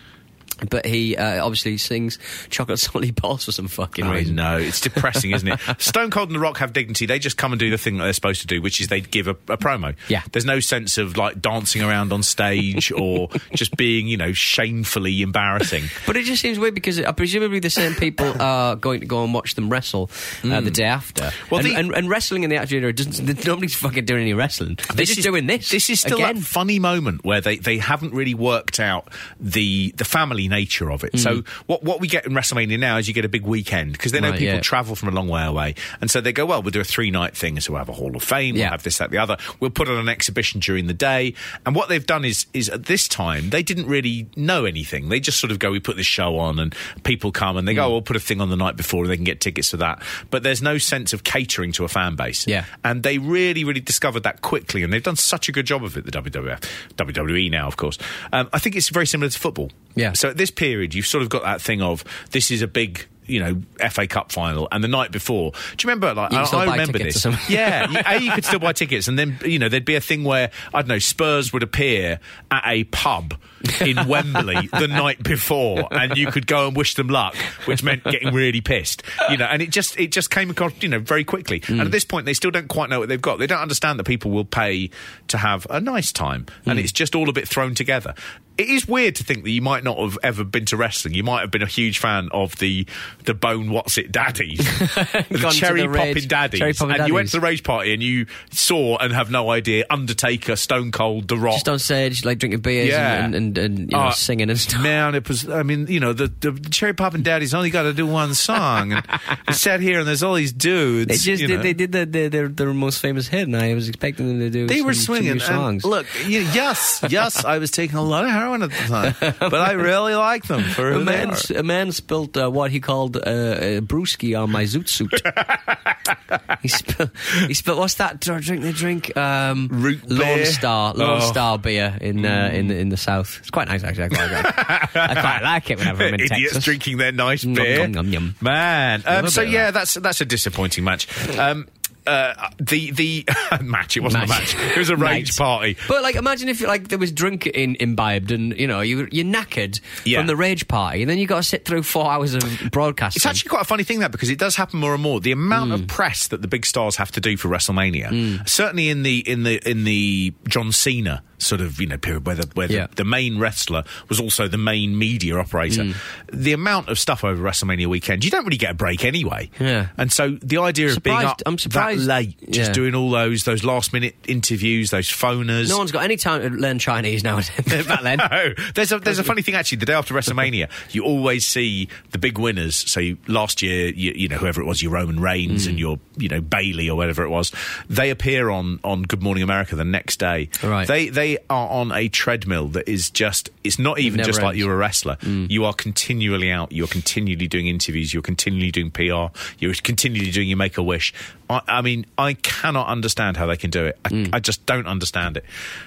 But 0.70 0.86
he 0.86 1.16
uh, 1.16 1.44
obviously 1.44 1.76
sings 1.78 2.18
"Chocolate 2.50 2.78
Salty 2.80 3.10
Balls" 3.10 3.44
for 3.44 3.52
some 3.52 3.68
fucking 3.68 4.04
I 4.04 4.14
reason. 4.16 4.36
know 4.36 4.56
it's 4.58 4.80
depressing, 4.80 5.32
isn't 5.32 5.48
it? 5.48 5.60
Stone 5.78 6.10
Cold 6.10 6.28
and 6.28 6.36
The 6.36 6.40
Rock 6.40 6.58
have 6.58 6.72
dignity. 6.72 7.06
They 7.06 7.18
just 7.18 7.36
come 7.36 7.52
and 7.52 7.58
do 7.60 7.70
the 7.70 7.78
thing 7.78 7.98
that 7.98 8.04
they're 8.04 8.12
supposed 8.12 8.40
to 8.42 8.46
do, 8.46 8.60
which 8.62 8.80
is 8.80 8.88
they 8.88 9.00
give 9.00 9.26
a, 9.28 9.32
a 9.48 9.56
promo. 9.56 9.94
Yeah. 10.08 10.22
there's 10.32 10.44
no 10.44 10.60
sense 10.60 10.98
of 10.98 11.16
like 11.16 11.40
dancing 11.40 11.82
around 11.82 12.12
on 12.12 12.22
stage 12.22 12.92
or 12.96 13.28
just 13.54 13.76
being, 13.76 14.06
you 14.08 14.16
know, 14.16 14.32
shamefully 14.32 15.22
embarrassing. 15.22 15.84
But 16.06 16.16
it 16.16 16.24
just 16.24 16.42
seems 16.42 16.58
weird 16.58 16.74
because 16.74 16.98
uh, 17.00 17.12
presumably 17.12 17.58
the 17.58 17.70
same 17.70 17.94
people 17.94 18.32
are 18.40 18.76
going 18.76 19.00
to 19.00 19.06
go 19.06 19.24
and 19.24 19.34
watch 19.34 19.54
them 19.54 19.68
wrestle 19.70 20.10
uh, 20.44 20.60
the 20.60 20.70
day 20.70 20.84
after. 20.84 21.24
Mm. 21.24 21.50
Well, 21.50 21.60
and, 21.60 21.68
the- 21.68 21.74
and, 21.76 21.92
and 21.94 22.08
wrestling 22.08 22.44
in 22.44 22.50
the 22.50 22.56
Attitude 22.56 22.82
Era 22.84 22.92
doesn't. 22.92 23.44
Nobody's 23.46 23.74
fucking 23.74 24.04
doing 24.04 24.22
any 24.22 24.34
wrestling. 24.34 24.78
They're 24.94 25.04
just 25.06 25.18
is- 25.18 25.24
doing 25.24 25.46
this. 25.46 25.70
This 25.70 25.90
is 25.90 26.00
still 26.00 26.18
again. 26.18 26.36
that 26.36 26.42
funny 26.44 26.78
moment 26.78 27.24
where 27.24 27.40
they, 27.40 27.56
they 27.56 27.78
haven't 27.78 28.12
really 28.14 28.34
worked 28.34 28.78
out 28.80 29.08
the 29.40 29.92
the 29.96 30.04
family 30.04 30.48
nature 30.52 30.90
of 30.92 31.02
it. 31.04 31.18
So 31.18 31.42
what 31.66 31.82
what 31.82 32.00
we 32.00 32.06
get 32.06 32.26
in 32.26 32.32
WrestleMania 32.32 32.78
now 32.78 32.98
is 32.98 33.08
you 33.08 33.14
get 33.14 33.24
a 33.24 33.28
big 33.28 33.44
weekend 33.44 33.92
because 33.92 34.12
they 34.12 34.20
know 34.20 34.28
Mm. 34.28 34.32
Right, 34.32 34.38
people 34.38 34.54
yeah. 34.54 34.60
travel 34.60 34.94
from 34.94 35.08
a 35.08 35.12
long 35.12 35.28
way 35.28 35.44
away, 35.44 35.74
and 36.00 36.10
so 36.10 36.20
they 36.20 36.32
go, 36.32 36.46
well, 36.46 36.62
we'll 36.62 36.70
do 36.70 36.80
a 36.80 36.84
three 36.84 37.10
night 37.10 37.36
thing. 37.36 37.58
So 37.60 37.72
we'll 37.72 37.80
have 37.80 37.88
a 37.88 37.92
Hall 37.92 38.14
of 38.16 38.22
Fame, 38.22 38.54
Yeah. 38.56 38.64
we'll 38.66 38.70
have 38.72 38.82
this, 38.84 38.98
that, 38.98 39.10
the 39.10 39.18
other. 39.18 39.36
We'll 39.60 39.70
put 39.70 39.88
on 39.88 39.98
an 39.98 40.08
exhibition 40.08 40.60
during 40.60 40.86
the 40.86 40.94
day. 40.94 41.34
And 41.66 41.74
what 41.74 41.88
they've 41.88 42.06
done 42.06 42.24
is 42.24 42.46
is 42.54 42.68
at 42.68 42.84
this 42.86 43.08
time 43.08 43.50
they 43.50 43.62
didn't 43.62 43.86
really 43.86 44.28
know 44.36 44.64
anything. 44.64 45.08
They 45.08 45.20
just 45.20 45.38
sort 45.40 45.50
of 45.50 45.58
go, 45.58 45.70
we 45.72 45.80
put 45.80 45.96
this 45.96 46.06
show 46.06 46.38
on, 46.38 46.58
and 46.58 46.74
people 47.02 47.32
come 47.32 47.56
and 47.56 47.66
they 47.66 47.72
Mm. 47.72 47.76
go, 47.76 47.86
oh, 47.86 47.90
we'll 47.90 48.02
put 48.02 48.16
a 48.16 48.20
thing 48.20 48.40
on 48.40 48.48
the 48.50 48.56
night 48.56 48.76
before, 48.76 49.02
and 49.04 49.10
they 49.10 49.16
can 49.16 49.24
get 49.24 49.40
tickets 49.40 49.70
to 49.70 49.76
that. 49.78 50.02
But 50.30 50.42
there's 50.42 50.62
no 50.62 50.78
sense 50.78 51.12
of 51.12 51.24
catering 51.24 51.72
to 51.72 51.84
a 51.84 51.88
fan 51.88 52.14
base. 52.16 52.46
Yeah. 52.46 52.64
And 52.84 53.02
they 53.02 53.18
really, 53.18 53.64
really 53.64 53.80
discovered 53.80 54.22
that 54.24 54.40
quickly, 54.42 54.82
and 54.82 54.92
they've 54.92 55.02
done 55.02 55.16
such 55.16 55.48
a 55.48 55.52
good 55.52 55.66
job 55.66 55.82
of 55.84 55.96
it, 55.96 56.04
the 56.04 56.10
WWF. 56.12 56.60
WWE 56.96 57.50
now, 57.50 57.66
of 57.66 57.76
course. 57.76 57.98
Um, 58.32 58.48
I 58.52 58.58
think 58.58 58.76
it's 58.76 58.88
very 58.88 59.06
similar 59.06 59.28
to 59.30 59.38
football. 59.38 59.70
Yeah. 59.94 60.12
So 60.12 60.30
at 60.30 60.36
this 60.36 60.50
period, 60.50 60.94
you've 60.94 61.06
sort 61.06 61.22
of 61.22 61.28
got 61.28 61.42
that 61.42 61.60
thing 61.60 61.82
of 61.82 62.04
this 62.30 62.50
is 62.50 62.62
a 62.62 62.68
big. 62.68 63.06
You 63.24 63.38
know, 63.38 63.62
FA 63.88 64.08
Cup 64.08 64.32
final, 64.32 64.66
and 64.72 64.82
the 64.82 64.88
night 64.88 65.12
before. 65.12 65.52
Do 65.52 65.58
you 65.86 65.88
remember? 65.88 66.12
Like, 66.12 66.32
You 66.32 66.38
I, 66.38 66.42
I 66.42 66.64
remember 66.72 66.98
this. 66.98 67.24
Yeah, 67.48 67.86
a 68.06 68.18
you 68.20 68.32
could 68.32 68.44
still 68.44 68.58
buy 68.58 68.72
tickets, 68.72 69.06
and 69.06 69.16
then 69.16 69.38
you 69.44 69.60
know 69.60 69.68
there'd 69.68 69.84
be 69.84 69.94
a 69.94 70.00
thing 70.00 70.24
where 70.24 70.50
I 70.74 70.82
don't 70.82 70.88
know 70.88 70.98
Spurs 70.98 71.52
would 71.52 71.62
appear 71.62 72.18
at 72.50 72.62
a 72.66 72.82
pub 72.82 73.34
in 73.80 73.96
Wembley 74.08 74.66
the 74.72 74.88
night 74.88 75.22
before, 75.22 75.86
and 75.92 76.16
you 76.16 76.32
could 76.32 76.48
go 76.48 76.66
and 76.66 76.76
wish 76.76 76.96
them 76.96 77.06
luck, 77.06 77.36
which 77.66 77.84
meant 77.84 78.02
getting 78.02 78.34
really 78.34 78.60
pissed. 78.60 79.04
You 79.30 79.36
know, 79.36 79.46
and 79.46 79.62
it 79.62 79.70
just 79.70 79.98
it 80.00 80.10
just 80.10 80.30
came 80.30 80.50
across 80.50 80.72
you 80.80 80.88
know 80.88 80.98
very 80.98 81.22
quickly. 81.24 81.62
And 81.68 81.82
at 81.82 81.92
this 81.92 82.04
point, 82.04 82.26
they 82.26 82.34
still 82.34 82.50
don't 82.50 82.68
quite 82.68 82.90
know 82.90 82.98
what 82.98 83.08
they've 83.08 83.22
got. 83.22 83.38
They 83.38 83.46
don't 83.46 83.62
understand 83.62 84.00
that 84.00 84.04
people 84.04 84.32
will 84.32 84.44
pay 84.44 84.90
to 85.28 85.38
have 85.38 85.64
a 85.70 85.80
nice 85.80 86.10
time, 86.10 86.46
and 86.66 86.76
it's 86.76 86.92
just 86.92 87.14
all 87.14 87.28
a 87.28 87.32
bit 87.32 87.46
thrown 87.46 87.76
together. 87.76 88.14
It 88.58 88.68
is 88.68 88.86
weird 88.86 89.16
to 89.16 89.24
think 89.24 89.44
that 89.44 89.50
you 89.50 89.62
might 89.62 89.82
not 89.82 89.98
have 89.98 90.18
ever 90.22 90.44
been 90.44 90.66
to 90.66 90.76
wrestling. 90.76 91.14
You 91.14 91.24
might 91.24 91.40
have 91.40 91.50
been 91.50 91.62
a 91.62 91.66
huge 91.66 91.98
fan 91.98 92.28
of 92.32 92.56
the 92.56 92.86
the 93.24 93.34
Bone 93.34 93.70
What's 93.70 93.96
It 93.98 94.12
Daddies, 94.12 94.58
the 94.58 95.50
Cherry 95.54 95.82
the 95.82 95.88
Poppin' 95.88 96.14
Rage- 96.14 96.28
Daddies, 96.28 96.60
Cherry 96.60 96.72
Poppin' 96.74 96.96
and 96.96 97.08
you 97.08 97.14
went 97.14 97.28
to 97.30 97.36
the 97.38 97.40
rage 97.40 97.62
party 97.62 97.94
and 97.94 98.02
you 98.02 98.26
saw 98.50 98.96
and 98.98 99.12
have 99.12 99.30
no 99.30 99.50
idea 99.50 99.84
Undertaker, 99.90 100.56
Stone 100.56 100.92
Cold, 100.92 101.28
The 101.28 101.36
Rock. 101.36 101.54
just 101.54 101.68
on 101.68 101.78
stage, 101.78 102.24
like 102.24 102.38
drinking 102.38 102.60
beers 102.60 102.88
Yeah. 102.88 103.24
and, 103.24 103.34
and, 103.34 103.58
and, 103.58 103.78
and 103.78 103.90
you 103.90 103.96
know, 103.96 104.08
Oh, 104.08 104.10
singing 104.10 104.50
and 104.50 104.58
stuff. 104.58 104.82
Man, 104.82 105.14
it 105.14 105.26
was. 105.28 105.48
I 105.48 105.62
mean, 105.62 105.86
you 105.86 106.00
know, 106.00 106.12
the, 106.12 106.26
the, 106.28 106.52
Cherry 106.70 106.92
Poppin' 106.94 107.22
Daddies 107.22 107.54
only 107.54 107.70
got 107.70 107.82
to 107.84 107.92
do 107.92 108.06
one 108.06 108.34
song, 108.34 108.92
and 108.92 109.02
I 109.48 109.52
sat 109.52 109.80
here 109.80 110.00
and 110.00 110.08
there's 110.08 110.22
all 110.22 110.34
these 110.34 110.52
dudes. 110.52 111.08
They 111.08 111.14
just 111.16 111.40
did, 111.40 111.50
know. 111.50 111.62
they 111.62 111.72
did 111.72 111.92
the, 111.92 112.04
the, 112.06 112.28
their, 112.28 112.48
their 112.48 112.74
most 112.74 113.00
famous 113.00 113.28
hit, 113.28 113.42
and 113.48 113.56
I 113.56 113.74
was 113.74 113.88
expecting 113.88 114.28
them 114.28 114.40
to 114.40 114.50
do. 114.50 114.66
They 114.66 114.78
some, 114.78 114.86
were 114.86 114.94
swinging 114.94 115.40
songs. 115.40 115.84
look, 115.84 116.06
yes, 116.26 117.04
yes, 117.08 117.44
I 117.44 117.58
was 117.58 117.70
taking 117.70 117.96
a 117.96 118.02
lot 118.02 118.24
of 118.24 118.30
heroin 118.42 118.62
at 118.62 118.70
the 118.70 118.76
time, 118.88 119.14
but 119.40 119.54
I 119.54 119.72
really 119.72 120.14
like 120.14 120.44
them 120.44 120.62
for 120.62 120.90
a 120.90 120.94
who 120.94 121.04
they 121.04 121.24
man, 121.26 121.30
are. 121.30 121.56
a 121.58 121.62
man 121.62 121.92
spilt 121.92 122.36
uh, 122.36 122.50
what 122.50 122.70
he 122.70 122.80
called 122.80 123.16
uh, 123.16 123.20
a 123.20 123.80
brewski 123.80 124.40
on 124.40 124.50
my 124.50 124.64
zoot 124.64 124.88
suit. 124.88 125.12
he 126.62 126.68
spilled. 126.68 127.10
He 127.46 127.54
spilled. 127.54 127.78
What's 127.78 127.94
that 127.94 128.20
dr- 128.20 128.42
drink? 128.42 128.62
They 128.62 128.72
drink 128.72 129.16
um, 129.16 129.68
Root 129.70 130.08
Lone 130.10 130.18
beer? 130.38 130.46
Star. 130.46 130.94
Lone 130.94 131.20
Oh. 131.22 131.30
Star 131.30 131.58
beer 131.58 131.96
in 132.00 132.24
uh, 132.24 132.50
in 132.52 132.68
the 132.68 132.78
in 132.78 132.88
the 132.88 132.96
south. 132.96 133.38
It's 133.40 133.50
quite 133.50 133.68
nice 133.68 133.84
actually. 133.84 134.04
I 134.04 134.08
quite, 134.08 134.30
like, 134.32 134.96
I 134.96 135.20
quite 135.20 135.42
like 135.42 135.70
it 135.70 135.78
whenever 135.78 136.04
I'm 136.04 136.14
in 136.14 136.20
Idiots 136.20 136.52
Texas. 136.54 136.64
drinking 136.64 136.98
their 136.98 137.12
nice 137.12 137.44
beer. 137.44 137.86
Man, 137.88 139.02
um, 139.06 139.14
Love 139.14 139.24
a 139.26 139.30
so 139.30 139.40
bit 139.42 139.48
of 139.48 139.52
yeah, 139.52 139.64
that. 139.66 139.74
that's 139.74 139.94
that's 139.94 140.20
a 140.20 140.24
disappointing 140.24 140.84
match. 140.84 141.06
Um, 141.38 141.68
uh, 142.06 142.50
the 142.58 142.90
the 142.90 143.24
match. 143.62 143.96
It 143.96 144.00
wasn't 144.00 144.28
Match. 144.28 144.54
a 144.54 144.56
match. 144.58 144.72
It 144.76 144.78
was 144.78 144.90
a 144.90 144.96
rage 144.96 145.36
party. 145.36 145.76
But 145.88 146.02
like, 146.02 146.14
imagine 146.16 146.48
if 146.48 146.60
like 146.60 146.88
there 146.88 146.98
was 146.98 147.12
drink 147.12 147.46
in, 147.46 147.76
imbibed 147.80 148.32
and 148.32 148.56
you 148.58 148.66
know 148.66 148.80
you 148.80 149.08
you're 149.12 149.24
knackered 149.24 149.80
Yeah. 150.04 150.18
from 150.18 150.26
the 150.26 150.36
rage 150.36 150.66
party, 150.68 151.02
and 151.02 151.10
then 151.10 151.18
you 151.18 151.26
got 151.26 151.36
to 151.38 151.42
sit 151.42 151.64
through 151.64 151.82
four 151.84 152.10
hours 152.10 152.34
of 152.34 152.42
broadcasting. 152.72 153.18
It's 153.18 153.26
actually 153.26 153.50
quite 153.50 153.62
a 153.62 153.66
funny 153.66 153.84
thing 153.84 154.00
that 154.00 154.12
because 154.12 154.30
it 154.30 154.38
does 154.38 154.56
happen 154.56 154.80
more 154.80 154.94
and 154.94 155.02
more. 155.02 155.20
The 155.20 155.32
amount 155.32 155.70
Mm. 155.70 155.74
of 155.74 155.86
press 155.86 156.28
that 156.28 156.42
the 156.42 156.48
big 156.48 156.66
stars 156.66 156.96
have 156.96 157.12
to 157.12 157.20
do 157.20 157.36
for 157.36 157.48
WrestleMania, 157.48 158.48
certainly 158.48 158.88
in 158.88 159.02
the 159.02 159.18
in 159.18 159.42
the 159.44 159.56
in 159.68 159.84
the 159.84 160.32
John 160.48 160.72
Cena 160.72 161.22
sort 161.38 161.60
of 161.60 161.80
you 161.80 161.88
know 161.88 161.98
period 161.98 162.24
where 162.24 162.36
the 162.36 162.48
where 162.54 162.70
Yeah. 162.70 162.86
the, 162.88 162.96
the 162.96 163.04
main 163.04 163.38
wrestler 163.38 163.82
was 164.08 164.20
also 164.20 164.46
the 164.48 164.58
main 164.58 164.96
media 164.96 165.36
operator. 165.38 165.82
Mm. 165.82 165.94
The 166.32 166.52
amount 166.52 166.88
of 166.88 166.98
stuff 166.98 167.24
over 167.24 167.42
WrestleMania 167.42 167.86
weekend, 167.86 168.24
you 168.24 168.30
don't 168.30 168.44
really 168.44 168.56
get 168.56 168.70
a 168.70 168.74
break 168.74 169.04
anyway. 169.04 169.50
Yeah. 169.58 169.88
and 169.98 170.10
so 170.12 170.38
the 170.42 170.58
idea 170.58 170.90
of 170.92 171.02
being 171.02 171.16
up 171.24 171.42
I'm 171.46 171.58
surprised- 171.58 171.91
that 171.98 172.06
late, 172.06 172.50
just 172.50 172.68
Yeah. 172.70 172.72
doing 172.72 172.94
all 172.94 173.10
those 173.10 173.44
those 173.44 173.64
last 173.64 173.92
minute 173.92 174.14
interviews, 174.26 174.90
those 174.90 175.08
phoners. 175.08 175.68
no 175.68 175.78
one's 175.78 175.92
got 175.92 176.04
any 176.04 176.16
time 176.16 176.42
to 176.42 176.48
learn 176.50 176.78
Chinese 176.78 177.22
nowadays. 177.24 177.50
Back 177.86 178.02
then, 178.02 178.18
No, 178.30 178.54
there's 178.74 178.92
a 178.92 178.98
there's 178.98 179.18
a 179.18 179.24
funny 179.24 179.42
thing 179.42 179.54
actually. 179.54 179.78
The 179.78 179.86
day 179.86 179.94
after 179.94 180.14
WrestleMania, 180.14 180.68
you 180.94 181.04
always 181.04 181.46
see 181.46 181.88
the 182.10 182.18
big 182.18 182.38
winners. 182.38 182.74
So 182.76 183.00
you, 183.00 183.16
last 183.26 183.62
year, 183.62 183.88
you, 183.88 184.12
you 184.14 184.28
know 184.28 184.36
whoever 184.38 184.60
it 184.60 184.64
was, 184.66 184.82
your 184.82 184.92
Roman 184.92 185.20
Reigns 185.20 185.66
Mm. 185.66 185.70
and 185.70 185.78
your 185.78 185.98
you 186.16 186.28
know 186.28 186.40
Bayley 186.40 186.88
or 186.88 186.96
whatever 186.96 187.22
it 187.24 187.28
was, 187.30 187.52
they 187.88 188.10
appear 188.10 188.50
on 188.50 188.80
on 188.84 189.02
Good 189.02 189.22
Morning 189.22 189.42
America 189.42 189.76
the 189.76 189.84
next 189.84 190.18
day. 190.18 190.48
Right. 190.62 190.86
They 190.86 191.08
they 191.08 191.38
are 191.50 191.68
on 191.68 191.92
a 191.92 192.08
treadmill 192.08 192.68
that 192.68 192.88
is 192.88 193.10
just 193.10 193.50
it's 193.64 193.78
not 193.78 193.98
even 193.98 194.18
never 194.18 194.28
just 194.28 194.40
like 194.42 194.50
ends. 194.54 194.56
Mm. 194.56 194.58
you're 194.64 194.74
a 194.74 194.76
wrestler. 194.76 195.16
You 195.22 195.64
are 195.64 195.72
continually 195.72 196.50
out. 196.50 196.72
You're 196.72 196.86
continually 196.86 197.46
doing 197.48 197.66
interviews. 197.66 198.12
You're 198.12 198.22
continually 198.22 198.70
doing 198.70 198.90
PR. 198.90 199.36
You're 199.58 199.74
continually 199.82 200.30
doing 200.30 200.48
your 200.48 200.56
Make 200.58 200.78
a 200.78 200.82
Wish. 200.82 201.12
I, 201.52 201.62
I 201.68 201.82
mean, 201.82 202.06
I 202.18 202.34
cannot 202.34 202.88
understand 202.88 203.36
how 203.36 203.46
they 203.46 203.56
can 203.56 203.70
do 203.70 203.84
it. 203.86 203.98
I, 204.04 204.08
Mm. 204.12 204.28
I 204.34 204.40
just 204.40 204.66
don't 204.66 204.86
understand 204.86 205.38
it. 205.38 205.44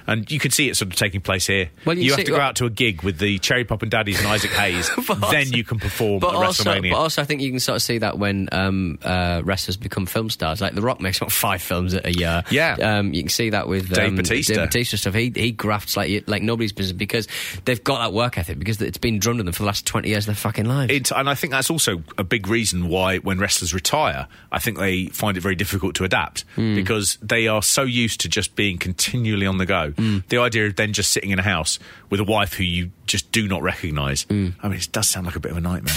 And 0.07 0.30
you 0.32 0.39
can 0.39 0.49
see 0.49 0.68
it 0.68 0.76
sort 0.76 0.91
of 0.91 0.95
taking 0.97 1.22
place 1.22 1.45
here. 1.45 1.70
Well, 1.86 1.95
you 1.95 2.05
you 2.05 2.09
see- 2.11 2.16
have 2.22 2.26
to 2.26 2.32
go 2.32 2.39
out 2.39 2.55
to 2.57 2.66
a 2.66 2.70
gig 2.72 3.03
with 3.03 3.20
the 3.20 3.38
Cherry 3.39 3.63
Poppin' 3.66 3.89
Daddies 3.89 4.18
and 4.20 4.28
Isaac 4.28 4.49
Hayes. 4.51 4.89
Then 5.07 5.24
also- 5.24 5.39
you 5.55 5.63
can 5.63 5.78
perform 5.80 6.20
but 6.20 6.30
at 6.30 6.36
also, 6.36 6.63
WrestleMania. 6.63 6.91
but 6.91 6.97
also, 6.97 7.22
I 7.22 7.26
think 7.26 7.41
you 7.41 7.51
can 7.51 7.59
sort 7.59 7.76
of 7.76 7.82
see 7.84 7.99
that 7.99 8.18
when 8.18 8.49
um, 8.51 8.97
uh, 9.03 9.41
wrestlers 9.45 9.78
become 9.78 10.05
film 10.07 10.30
stars. 10.32 10.59
Like 10.61 10.74
The 10.74 10.82
Rock 10.82 10.99
makes 11.01 11.18
about 11.18 11.32
five 11.32 11.61
films 11.61 11.93
a 11.93 12.11
year. 12.11 12.43
Yeah. 12.49 12.74
um, 12.82 13.13
you 13.13 13.22
can 13.24 13.30
see 13.30 13.51
that 13.51 13.68
with 13.68 13.89
Dave 13.93 14.09
um, 14.09 14.16
Bautista. 14.16 14.53
Dave 14.55 14.63
Batista 14.66 14.97
stuff. 14.97 15.13
He 15.13 15.32
he 15.36 15.51
grafts 15.51 15.95
like 15.95 16.28
like 16.28 16.41
nobody's 16.41 16.74
business 16.74 16.97
because 16.97 17.28
they've 17.66 17.84
got 17.84 17.99
that 17.99 18.13
work 18.13 18.38
ethic 18.38 18.57
because 18.59 18.82
it's 18.82 18.97
been 18.97 19.20
drummed 19.20 19.39
in 19.41 19.45
them 19.45 19.53
for 19.53 19.63
the 19.63 19.68
last 19.68 19.86
twenty 19.86 20.09
years 20.09 20.24
of 20.24 20.28
their 20.28 20.36
fucking 20.36 20.66
lives. 20.66 20.91
It, 20.91 21.11
and 21.11 21.30
I 21.30 21.36
think 21.36 21.51
that's 21.51 21.70
also 21.70 22.01
a 22.18 22.24
big 22.24 22.47
reason 22.47 22.88
why 22.89 23.18
when 23.20 23.38
wrestlers 23.39 23.74
retire, 23.74 24.28
I 24.51 24.59
think 24.59 24.78
they 24.78 25.07
find 25.07 25.38
it 25.38 25.41
very 25.41 25.55
difficult 25.56 25.95
to 25.95 26.03
adapt 26.03 26.45
Hmm. 26.56 26.76
because 26.76 27.18
they 27.22 27.47
are 27.47 27.62
so 27.64 27.82
used 27.84 28.20
to 28.22 28.30
just 28.30 28.56
being 28.56 28.78
continually 28.78 29.45
on 29.47 29.58
the 29.58 29.66
go. 29.66 29.91
Hmm. 29.91 30.20
The 30.30 30.38
idea 30.38 30.68
of 30.68 30.76
then 30.76 30.93
just 30.93 31.12
sitting 31.12 31.32
in 31.32 31.39
a 31.39 31.43
house 31.43 31.80
with 32.10 32.20
a 32.20 32.24
wife 32.24 32.53
who 32.53 32.64
you 32.64 32.91
just 33.08 33.32
do 33.32 33.47
not 33.47 33.62
recognise, 33.64 34.24
Hmm. 34.24 34.49
I 34.62 34.68
mean, 34.68 34.78
it 34.80 34.89
does 34.91 35.10
sound 35.10 35.26
like 35.26 35.36
a 35.36 35.39
bit 35.39 35.51
of 35.51 35.58
a 35.58 35.62
nightmare. 35.62 35.95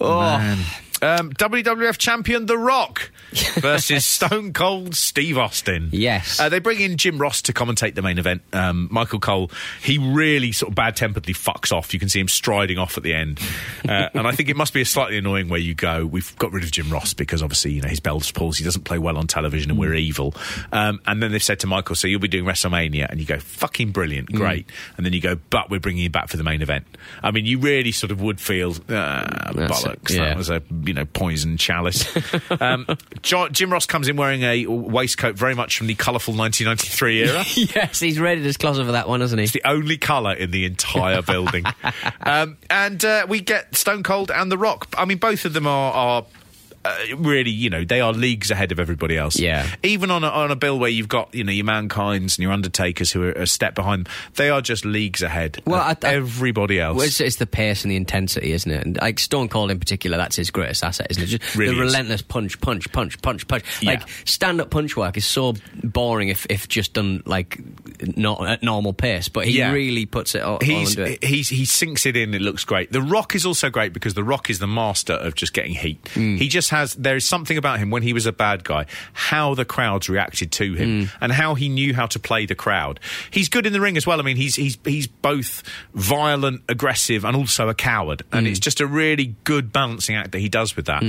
Oh. 0.00 0.20
Man. 0.20 0.58
Um, 1.02 1.32
WWF 1.32 1.96
champion 1.98 2.46
The 2.46 2.58
Rock 2.58 3.10
versus 3.54 4.04
Stone 4.20 4.52
Cold 4.52 4.94
Steve 4.94 5.38
Austin. 5.38 5.88
Yes. 5.92 6.38
Uh, 6.38 6.48
they 6.48 6.58
bring 6.58 6.80
in 6.80 6.96
Jim 6.96 7.18
Ross 7.18 7.42
to 7.42 7.52
commentate 7.52 7.94
the 7.94 8.02
main 8.02 8.18
event. 8.18 8.42
Um, 8.52 8.88
Michael 8.90 9.20
Cole, 9.20 9.50
he 9.82 9.98
really 9.98 10.52
sort 10.52 10.70
of 10.70 10.74
bad 10.74 10.96
temperedly 10.96 11.34
fucks 11.34 11.72
off. 11.72 11.94
You 11.94 12.00
can 12.00 12.08
see 12.08 12.20
him 12.20 12.28
striding 12.28 12.78
off 12.78 12.96
at 12.96 13.02
the 13.02 13.14
end. 13.14 13.40
Uh, 13.88 14.08
and 14.14 14.26
I 14.26 14.32
think 14.32 14.48
it 14.48 14.56
must 14.56 14.74
be 14.74 14.82
a 14.82 14.84
slightly 14.84 15.16
annoying 15.16 15.48
where 15.48 15.60
you 15.60 15.74
go, 15.74 16.04
we've 16.04 16.36
got 16.36 16.52
rid 16.52 16.64
of 16.64 16.70
Jim 16.70 16.90
Ross 16.90 17.14
because 17.14 17.42
obviously, 17.42 17.72
you 17.72 17.82
know, 17.82 17.88
his 17.88 18.00
Bell's 18.00 18.30
He 18.30 18.64
doesn't 18.64 18.84
play 18.84 18.98
well 18.98 19.16
on 19.16 19.26
television 19.26 19.70
and 19.70 19.78
we're 19.78 19.94
evil. 19.94 20.34
Um, 20.72 21.00
and 21.06 21.22
then 21.22 21.32
they've 21.32 21.42
said 21.42 21.60
to 21.60 21.66
Michael, 21.66 21.96
so 21.96 22.08
you'll 22.08 22.20
be 22.20 22.28
doing 22.28 22.44
WrestleMania. 22.44 23.06
And 23.08 23.20
you 23.20 23.26
go, 23.26 23.38
fucking 23.38 23.92
brilliant, 23.92 24.32
great. 24.32 24.66
And 24.96 25.06
then 25.06 25.12
you 25.12 25.20
go, 25.20 25.36
but 25.50 25.70
we're 25.70 25.80
bringing 25.80 26.02
you 26.02 26.10
back 26.10 26.28
for 26.28 26.36
the 26.36 26.44
main 26.44 26.62
event. 26.62 26.84
I 27.22 27.30
mean, 27.30 27.46
you 27.46 27.58
really 27.58 27.92
sort 27.92 28.10
of 28.10 28.20
would 28.20 28.40
feel, 28.40 28.74
ah, 28.88 29.52
bollocks. 29.54 30.10
it, 30.10 30.16
yeah. 30.16 30.24
That 30.26 30.36
was 30.36 30.50
a, 30.50 30.60
you 30.90 30.94
know, 30.94 31.04
poison 31.04 31.56
chalice. 31.56 32.04
um, 32.60 32.84
Jim 33.22 33.72
Ross 33.72 33.86
comes 33.86 34.08
in 34.08 34.16
wearing 34.16 34.42
a 34.42 34.66
waistcoat 34.66 35.36
very 35.36 35.54
much 35.54 35.78
from 35.78 35.86
the 35.86 35.94
colourful 35.94 36.34
1993 36.34 37.22
era. 37.22 37.44
yes, 37.76 38.00
he's 38.00 38.18
raided 38.18 38.44
his 38.44 38.56
closet 38.56 38.86
for 38.86 38.92
that 38.92 39.08
one, 39.08 39.20
hasn't 39.20 39.38
he? 39.38 39.44
It's 39.44 39.52
the 39.52 39.62
only 39.64 39.98
colour 39.98 40.32
in 40.32 40.50
the 40.50 40.64
entire 40.64 41.22
building. 41.22 41.64
um, 42.22 42.58
and 42.68 43.04
uh, 43.04 43.24
we 43.28 43.40
get 43.40 43.76
Stone 43.76 44.02
Cold 44.02 44.32
and 44.32 44.50
The 44.50 44.58
Rock. 44.58 44.92
I 44.98 45.04
mean, 45.04 45.18
both 45.18 45.44
of 45.44 45.52
them 45.52 45.68
are. 45.68 45.92
are 45.92 46.26
uh, 46.84 46.96
really, 47.16 47.50
you 47.50 47.68
know, 47.68 47.84
they 47.84 48.00
are 48.00 48.12
leagues 48.12 48.50
ahead 48.50 48.72
of 48.72 48.80
everybody 48.80 49.16
else. 49.16 49.38
Yeah. 49.38 49.66
Even 49.82 50.10
on 50.10 50.24
a, 50.24 50.28
on 50.28 50.50
a 50.50 50.56
bill 50.56 50.78
where 50.78 50.88
you've 50.90 51.08
got, 51.08 51.34
you 51.34 51.44
know, 51.44 51.52
your 51.52 51.64
Mankind's 51.66 52.38
and 52.38 52.42
your 52.42 52.52
Undertakers 52.52 53.10
who 53.12 53.22
are 53.24 53.32
a 53.32 53.46
step 53.46 53.74
behind, 53.74 54.08
they 54.36 54.48
are 54.50 54.62
just 54.62 54.84
leagues 54.84 55.22
ahead 55.22 55.60
Well, 55.66 55.80
of 55.80 55.98
I- 56.04 56.08
I- 56.08 56.14
everybody 56.14 56.80
else. 56.80 56.96
Well, 56.96 57.06
it's, 57.06 57.20
it's 57.20 57.36
the 57.36 57.46
pace 57.46 57.84
and 57.84 57.90
the 57.90 57.96
intensity, 57.96 58.52
isn't 58.52 58.70
it? 58.70 58.86
And 58.86 58.96
like 59.00 59.18
Stone 59.18 59.48
Cold 59.48 59.70
in 59.70 59.78
particular, 59.78 60.16
that's 60.16 60.36
his 60.36 60.50
greatest 60.50 60.82
asset, 60.82 61.08
isn't 61.10 61.22
it? 61.22 61.26
Just 61.26 61.54
Really 61.56 61.74
the 61.74 61.82
is. 61.82 61.92
relentless 61.92 62.22
punch, 62.22 62.60
punch, 62.60 62.90
punch, 62.92 63.20
punch, 63.20 63.46
punch. 63.46 63.64
Yeah. 63.82 63.90
Like 63.90 64.08
stand 64.24 64.60
up 64.60 64.70
punch 64.70 64.96
work 64.96 65.16
is 65.16 65.26
so 65.26 65.54
boring 65.84 66.28
if, 66.28 66.46
if 66.48 66.66
just 66.68 66.94
done 66.94 67.22
like 67.26 67.58
not 68.16 68.46
at 68.46 68.62
normal 68.62 68.92
pace, 68.92 69.28
but 69.28 69.46
he 69.46 69.58
Yeah. 69.58 69.72
really 69.72 70.06
puts 70.06 70.34
it 70.34 70.42
all, 70.42 70.54
all 70.54 70.58
He's, 70.62 70.96
into 70.96 71.12
it. 71.12 71.24
he's 71.24 71.48
he 71.50 71.64
sinks 71.66 72.06
it 72.06 72.16
in. 72.16 72.32
It 72.32 72.40
looks 72.40 72.64
great. 72.64 72.90
The 72.90 73.02
Rock 73.02 73.34
is 73.34 73.44
also 73.44 73.68
great 73.70 73.92
because 73.92 74.14
The 74.14 74.24
Rock 74.24 74.48
is 74.48 74.58
the 74.60 74.66
master 74.66 75.12
of 75.12 75.34
just 75.34 75.52
getting 75.52 75.74
heat. 75.74 76.02
Mm. 76.14 76.38
He 76.38 76.48
just 76.48 76.69
has. 76.70 76.94
There 76.94 77.16
is 77.16 77.24
something 77.24 77.56
about 77.56 77.78
him 77.78 77.90
when 77.90 78.02
he 78.02 78.12
was 78.12 78.26
a 78.26 78.32
bad 78.32 78.64
guy, 78.64 78.86
how 79.12 79.54
the 79.54 79.64
crowds 79.64 80.08
reacted 80.08 80.50
to 80.52 80.74
him, 80.74 80.88
Mm. 81.06 81.10
and 81.20 81.32
how 81.32 81.54
he 81.54 81.68
knew 81.68 81.94
how 81.94 82.06
to 82.06 82.18
play 82.18 82.46
the 82.46 82.54
crowd. 82.54 82.98
He's 83.30 83.48
good 83.48 83.66
in 83.66 83.72
the 83.72 83.80
ring 83.80 83.96
as 83.96 84.06
well. 84.06 84.18
I 84.20 84.22
mean, 84.22 84.36
he's 84.36 84.56
he's 84.56 84.78
he's 84.84 85.06
both 85.06 85.62
violent, 85.94 86.62
aggressive, 86.68 87.24
and 87.24 87.36
also 87.36 87.68
a 87.68 87.74
coward. 87.74 88.22
And 88.32 88.46
Mm. 88.46 88.50
it's 88.50 88.60
just 88.60 88.80
a 88.80 88.86
really 88.86 89.34
good 89.44 89.72
balancing 89.72 90.16
act 90.16 90.32
that 90.32 90.38
he 90.40 90.48
does 90.48 90.76
with 90.76 90.86
that. 90.86 91.02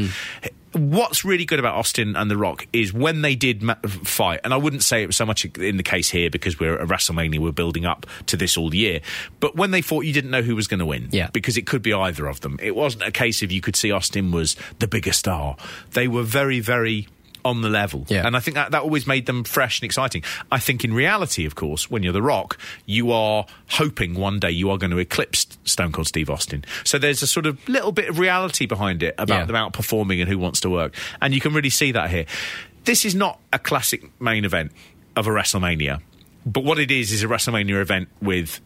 What's 0.74 1.26
really 1.26 1.46
good 1.46 1.60
about 1.60 1.76
Austin 1.76 2.16
and 2.16 2.32
The 2.32 2.38
Rock 2.38 2.68
is 2.72 2.94
when 2.94 3.22
they 3.22 3.36
did 3.36 3.62
ma- 3.62 3.76
fight, 4.04 4.40
and 4.44 4.54
I 4.54 4.58
wouldn't 4.58 4.84
say 4.84 5.04
it 5.04 5.08
was 5.08 5.16
so 5.16 5.26
much 5.26 5.46
in 5.46 5.78
the 5.78 5.84
case 5.84 6.10
here 6.10 6.30
because 6.30 6.60
we're 6.60 6.80
at 6.80 6.88
WrestleMania, 6.88 7.40
we're 7.40 7.52
building 7.52 7.86
up 7.86 8.06
to 8.28 8.38
this 8.38 8.58
all 8.58 8.74
year. 8.74 9.02
But 9.40 9.56
when 9.56 9.72
they 9.72 9.82
fought, 9.82 10.06
you 10.06 10.14
didn't 10.14 10.32
know 10.32 10.42
who 10.42 10.56
was 10.56 10.68
going 10.68 10.80
to 10.80 10.86
win. 10.86 11.10
Yeah. 11.12 11.30
Because 11.34 11.58
it 11.58 11.68
could 11.68 11.82
be 11.82 11.94
either 11.94 12.28
of 12.28 12.42
them. 12.42 12.58
It 12.62 12.76
wasn't 12.76 13.04
a 13.04 13.12
case 13.12 13.42
of 13.44 13.52
you 13.52 13.62
could 13.62 13.76
see 13.76 13.92
Austin 13.92 14.32
was 14.32 14.56
the 14.80 14.88
bigger 14.88 15.14
star. 15.14 15.58
They 15.92 16.08
were 16.08 16.24
very, 16.24 16.60
very 16.60 17.08
on 17.44 17.62
the 17.62 17.70
level. 17.70 18.06
Yeah. 18.08 18.26
And 18.26 18.36
I 18.36 18.40
think 18.40 18.56
that, 18.56 18.72
that 18.72 18.82
always 18.84 19.08
made 19.08 19.26
them 19.26 19.44
fresh 19.44 19.80
and 19.80 19.86
exciting. 19.86 20.24
I 20.52 20.60
think 20.60 20.84
in 20.84 20.94
reality, 20.94 21.46
of 21.46 21.56
course, 21.56 21.90
when 21.90 22.04
you're 22.04 22.14
The 22.14 22.22
Rock, 22.22 22.58
you 22.86 23.12
are 23.12 23.46
hoping 23.70 24.14
one 24.16 24.40
day 24.40 24.52
you 24.52 24.70
are 24.70 24.78
going 24.78 24.92
to 24.92 24.98
eclipse 24.98 25.48
Stone 25.66 25.92
Cold 25.92 26.08
Steve 26.08 26.30
Austin. 26.30 26.64
So 26.84 26.98
there's 26.98 27.22
a 27.22 27.28
sort 27.28 27.46
of 27.46 27.68
little 27.68 27.92
bit 27.92 28.10
of 28.10 28.20
reality 28.20 28.66
behind 28.66 29.04
it 29.04 29.16
about 29.18 29.40
Yeah. 29.40 29.46
them 29.46 29.56
outperforming 29.56 30.20
and 30.20 30.30
who 30.30 30.38
wants 30.38 30.60
to 30.62 30.70
work. 30.70 30.96
And 31.22 31.34
you 31.34 31.42
can 31.42 31.54
really 31.54 31.70
see 31.70 31.92
that 31.92 32.10
here. 32.10 32.26
This 32.86 33.06
is 33.06 33.14
not 33.16 33.40
a 33.54 33.60
classic 33.60 34.04
main 34.22 34.46
event 34.46 34.72
of 35.16 35.28
a 35.28 35.30
WrestleMania, 35.30 36.02
but 36.46 36.64
what 36.64 36.80
it 36.80 36.90
is 36.92 37.12
is 37.12 37.24
a 37.24 37.28
WrestleMania 37.28 37.80
event 37.82 38.10
with 38.22 38.60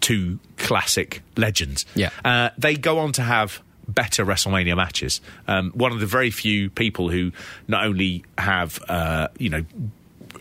two 0.00 0.38
classic 0.56 1.22
legends. 1.36 1.84
Yeah. 1.94 2.10
Uh, 2.24 2.50
they 2.58 2.74
go 2.76 2.98
on 2.98 3.12
to 3.12 3.22
have 3.22 3.60
better 3.90 4.24
WrestleMania 4.24 4.76
matches. 4.76 5.20
Um, 5.46 5.70
one 5.72 5.92
of 5.92 6.00
the 6.00 6.06
very 6.06 6.30
few 6.30 6.70
people 6.70 7.10
who 7.10 7.32
not 7.68 7.84
only 7.84 8.24
have, 8.38 8.80
uh, 8.88 9.28
you 9.38 9.50
know, 9.50 9.64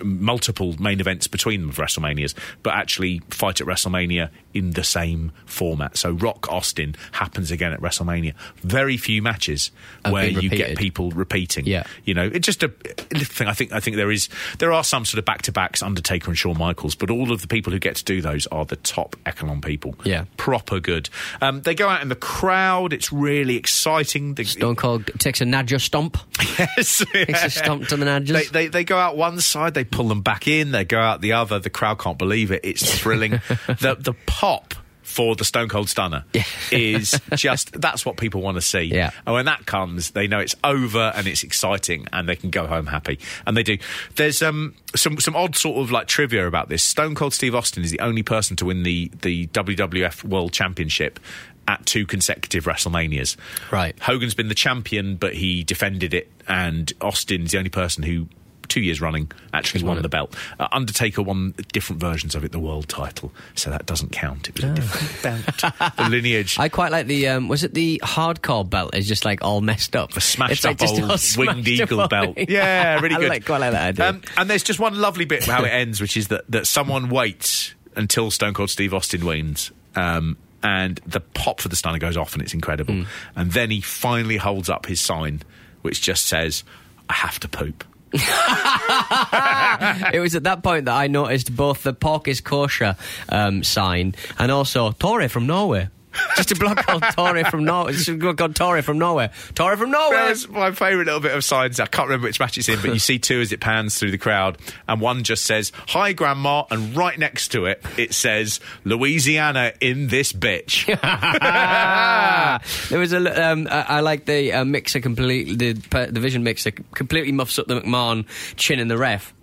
multiple 0.03 0.75
main 0.79 0.99
events 0.99 1.27
between 1.27 1.61
them 1.61 1.69
of 1.69 1.77
WrestleManias, 1.77 2.33
but 2.63 2.73
actually 2.73 3.21
fight 3.29 3.61
at 3.61 3.67
WrestleMania 3.67 4.29
in 4.53 4.71
the 4.71 4.83
same 4.83 5.31
format. 5.45 5.97
So 5.97 6.11
Rock 6.11 6.51
Austin 6.51 6.95
happens 7.11 7.51
again 7.51 7.73
at 7.73 7.81
WrestleMania. 7.81 8.33
Very 8.57 8.97
few 8.97 9.21
matches 9.21 9.71
Have 10.03 10.13
where 10.13 10.27
you 10.27 10.49
get 10.49 10.77
people 10.77 11.11
repeating. 11.11 11.65
Yeah. 11.65 11.83
You 12.03 12.13
know, 12.13 12.29
it's 12.33 12.45
just 12.45 12.63
a 12.63 12.71
little 13.11 13.25
thing. 13.25 13.47
I 13.47 13.53
think 13.53 13.71
I 13.71 13.79
think 13.79 13.95
there 13.97 14.11
is 14.11 14.29
there 14.57 14.71
are 14.71 14.83
some 14.83 15.05
sort 15.05 15.19
of 15.19 15.25
back 15.25 15.43
to 15.43 15.51
backs, 15.51 15.83
Undertaker 15.83 16.29
and 16.29 16.37
Shawn 16.37 16.57
Michaels, 16.57 16.95
but 16.95 17.09
all 17.09 17.31
of 17.31 17.41
the 17.41 17.47
people 17.47 17.71
who 17.71 17.79
get 17.79 17.95
to 17.97 18.03
do 18.03 18.21
those 18.21 18.47
are 18.47 18.65
the 18.65 18.75
top 18.77 19.15
echelon 19.25 19.61
people. 19.61 19.95
Yeah. 20.03 20.25
Proper 20.37 20.79
good. 20.79 21.09
Um, 21.41 21.61
they 21.61 21.75
go 21.75 21.87
out 21.87 22.01
in 22.01 22.09
the 22.09 22.15
crowd, 22.15 22.93
it's 22.93 23.11
really 23.11 23.55
exciting. 23.55 24.35
The, 24.35 24.43
Stone 24.45 24.75
Cold 24.77 25.07
takes 25.19 25.41
a 25.41 25.45
Nadja 25.45 25.79
stomp. 25.79 26.17
yes. 26.59 27.03
Takes 27.11 27.43
a 27.43 27.49
stomp 27.49 27.87
to 27.87 27.97
the 27.97 28.05
Nadjas. 28.09 28.33
They, 28.33 28.45
they, 28.45 28.67
they 28.67 28.83
go 28.83 28.97
out 28.97 29.17
one 29.17 29.39
side, 29.39 29.73
they 29.73 29.83
pull 29.91 30.07
them 30.07 30.21
back 30.21 30.47
in, 30.47 30.71
they 30.71 30.85
go 30.85 30.99
out 30.99 31.21
the 31.21 31.33
other. 31.33 31.59
The 31.59 31.69
crowd 31.69 31.99
can't 31.99 32.17
believe 32.17 32.51
it. 32.51 32.61
It's 32.63 32.99
thrilling. 32.99 33.31
the 33.67 33.97
the 33.99 34.13
pop 34.25 34.73
for 35.09 35.35
the 35.35 35.43
Stone 35.43 35.69
Cold 35.69 35.89
Stunner 35.89 36.23
is 36.71 37.19
just 37.35 37.81
that's 37.81 38.05
what 38.05 38.17
people 38.17 38.41
want 38.41 38.55
to 38.55 38.61
see. 38.61 38.83
Yeah. 38.83 39.09
And 39.25 39.33
when 39.33 39.45
that 39.45 39.65
comes, 39.65 40.11
they 40.11 40.27
know 40.27 40.39
it's 40.39 40.55
over 40.63 41.11
and 41.15 41.27
it's 41.27 41.43
exciting 41.43 42.07
and 42.13 42.29
they 42.29 42.35
can 42.35 42.51
go 42.51 42.67
home 42.67 42.85
happy. 42.85 43.19
And 43.47 43.57
they 43.57 43.63
do. 43.63 43.79
There's 44.15 44.41
um 44.43 44.75
some 44.95 45.19
some 45.19 45.35
odd 45.35 45.55
sort 45.55 45.77
of 45.79 45.91
like 45.91 46.07
trivia 46.07 46.47
about 46.47 46.69
this. 46.69 46.83
Stone 46.83 47.15
Cold 47.15 47.33
Steve 47.33 47.55
Austin 47.55 47.83
is 47.83 47.91
the 47.91 47.99
only 47.99 48.23
person 48.23 48.55
to 48.57 48.65
win 48.65 48.83
the 48.83 49.11
the 49.21 49.47
WWF 49.47 50.23
World 50.23 50.53
Championship 50.53 51.19
at 51.67 51.85
two 51.85 52.05
consecutive 52.05 52.65
WrestleManias. 52.65 53.35
Right. 53.71 53.97
Hogan's 53.99 54.33
been 54.33 54.47
the 54.47 54.55
champion, 54.55 55.17
but 55.17 55.35
he 55.35 55.63
defended 55.63 56.13
it, 56.13 56.29
and 56.47 56.91
Austin's 57.01 57.51
the 57.51 57.57
only 57.57 57.69
person 57.69 58.03
who. 58.03 58.27
Two 58.69 58.79
years 58.81 59.01
running, 59.01 59.31
actually 59.53 59.83
won 59.83 59.95
won 59.95 60.01
the 60.03 60.09
belt. 60.09 60.33
Uh, 60.59 60.67
Undertaker 60.71 61.21
won 61.21 61.53
different 61.73 61.99
versions 61.99 62.35
of 62.35 62.45
it, 62.45 62.51
the 62.53 62.59
world 62.59 62.87
title, 62.87 63.31
so 63.55 63.69
that 63.71 63.85
doesn't 63.85 64.11
count. 64.13 64.47
It 64.47 64.55
was 64.55 64.63
a 64.63 64.73
different 64.75 65.21
belt. 65.59 65.73
The 65.97 66.09
lineage. 66.09 66.57
I 66.59 66.69
quite 66.69 66.91
like 66.91 67.07
the 67.07 67.27
um, 67.29 67.47
was 67.47 67.63
it 67.63 67.73
the 67.73 67.99
hardcore 68.03 68.69
belt 68.69 68.95
is 68.95 69.07
just 69.07 69.25
like 69.25 69.43
all 69.43 69.59
messed 69.61 69.95
up. 69.95 70.15
A 70.15 70.21
smashed 70.21 70.53
It's 70.53 70.63
like 70.63 70.81
up 70.81 70.89
old 70.89 70.97
smashed 71.19 71.37
winged 71.37 71.67
eagle 71.67 72.07
belt. 72.07 72.37
Yeah, 72.47 72.99
really 73.01 73.15
I 73.15 73.19
good. 73.19 73.29
like- 73.29 73.45
quite 73.45 73.57
like 73.59 73.71
that 73.71 73.87
idea. 73.89 74.09
Um, 74.09 74.21
and 74.37 74.49
there's 74.49 74.63
just 74.63 74.79
one 74.79 74.95
lovely 74.95 75.25
bit 75.25 75.43
how 75.45 75.63
it 75.63 75.69
ends, 75.69 75.99
which 75.99 76.15
is 76.15 76.29
that, 76.29 76.45
that 76.49 76.67
someone 76.67 77.09
waits 77.09 77.73
until 77.95 78.31
Stone 78.31 78.53
Cold 78.53 78.69
Steve 78.69 78.93
Austin 78.93 79.25
wins. 79.25 79.71
Um, 79.95 80.37
and 80.61 80.99
the 81.07 81.19
pop 81.21 81.59
for 81.61 81.69
the 81.69 81.75
stunner 81.75 81.99
goes 81.99 82.17
off, 82.17 82.33
and 82.33 82.41
it's 82.43 82.53
incredible. 82.53 82.93
Hmm. 82.93 83.03
And 83.35 83.51
then 83.51 83.71
he 83.71 83.81
finally 83.81 84.37
holds 84.37 84.69
up 84.69 84.85
his 84.85 84.99
sign, 85.01 85.41
which 85.81 86.01
just 86.01 86.25
says, 86.27 86.63
I 87.09 87.13
have 87.13 87.39
to 87.39 87.47
poop. 87.47 87.83
it 90.13 90.19
was 90.19 90.35
at 90.35 90.43
that 90.43 90.61
point 90.63 90.85
that 90.85 90.95
I 90.95 91.07
noticed 91.07 91.55
both 91.55 91.83
the 91.83 91.93
pork 91.93 92.27
is 92.27 92.41
kosher 92.41 92.95
um, 93.29 93.63
sign 93.63 94.15
and 94.37 94.51
also 94.51 94.91
Tore 94.91 95.29
from 95.29 95.47
Norway. 95.47 95.87
Just 96.35 96.51
a 96.51 96.55
block 96.55 96.77
called 96.77 97.03
Tore 97.15 97.43
from 97.45 97.65
Norway. 97.65 97.93
Just 97.93 98.09
a 98.09 98.15
block 98.15 98.39
from 98.83 98.97
Norway. 98.97 99.29
Tore 99.55 99.77
from 99.77 99.91
Norway. 99.91 100.15
That's 100.15 100.47
my 100.47 100.71
favourite 100.71 101.05
little 101.05 101.19
bit 101.19 101.35
of 101.35 101.43
signs. 101.43 101.79
I 101.79 101.85
can't 101.85 102.07
remember 102.07 102.27
which 102.27 102.39
match 102.39 102.57
it's 102.57 102.69
in, 102.69 102.81
but 102.81 102.93
you 102.93 102.99
see 102.99 103.19
two 103.19 103.41
as 103.41 103.51
it 103.51 103.59
pans 103.59 103.97
through 103.97 104.11
the 104.11 104.17
crowd, 104.17 104.57
and 104.87 105.01
one 105.01 105.23
just 105.23 105.45
says, 105.45 105.71
Hi, 105.89 106.13
Grandma, 106.13 106.63
and 106.71 106.95
right 106.95 107.17
next 107.17 107.49
to 107.49 107.65
it, 107.65 107.83
it 107.97 108.13
says, 108.13 108.59
Louisiana 108.83 109.73
in 109.79 110.07
this 110.07 110.33
bitch. 110.33 110.85
there 112.89 112.99
was 112.99 113.13
a. 113.13 113.49
Um, 113.49 113.67
I, 113.69 113.81
I 113.81 113.99
like 114.01 114.25
the 114.25 114.53
uh, 114.53 114.65
mixer 114.65 114.99
completely. 114.99 115.55
The 115.55 116.09
the 116.11 116.19
vision 116.19 116.43
mixer 116.43 116.71
completely 116.71 117.31
muffs 117.31 117.59
up 117.59 117.67
the 117.67 117.81
McMahon 117.81 118.25
chin 118.55 118.79
in 118.79 118.87
the 118.87 118.97
ref. 118.97 119.33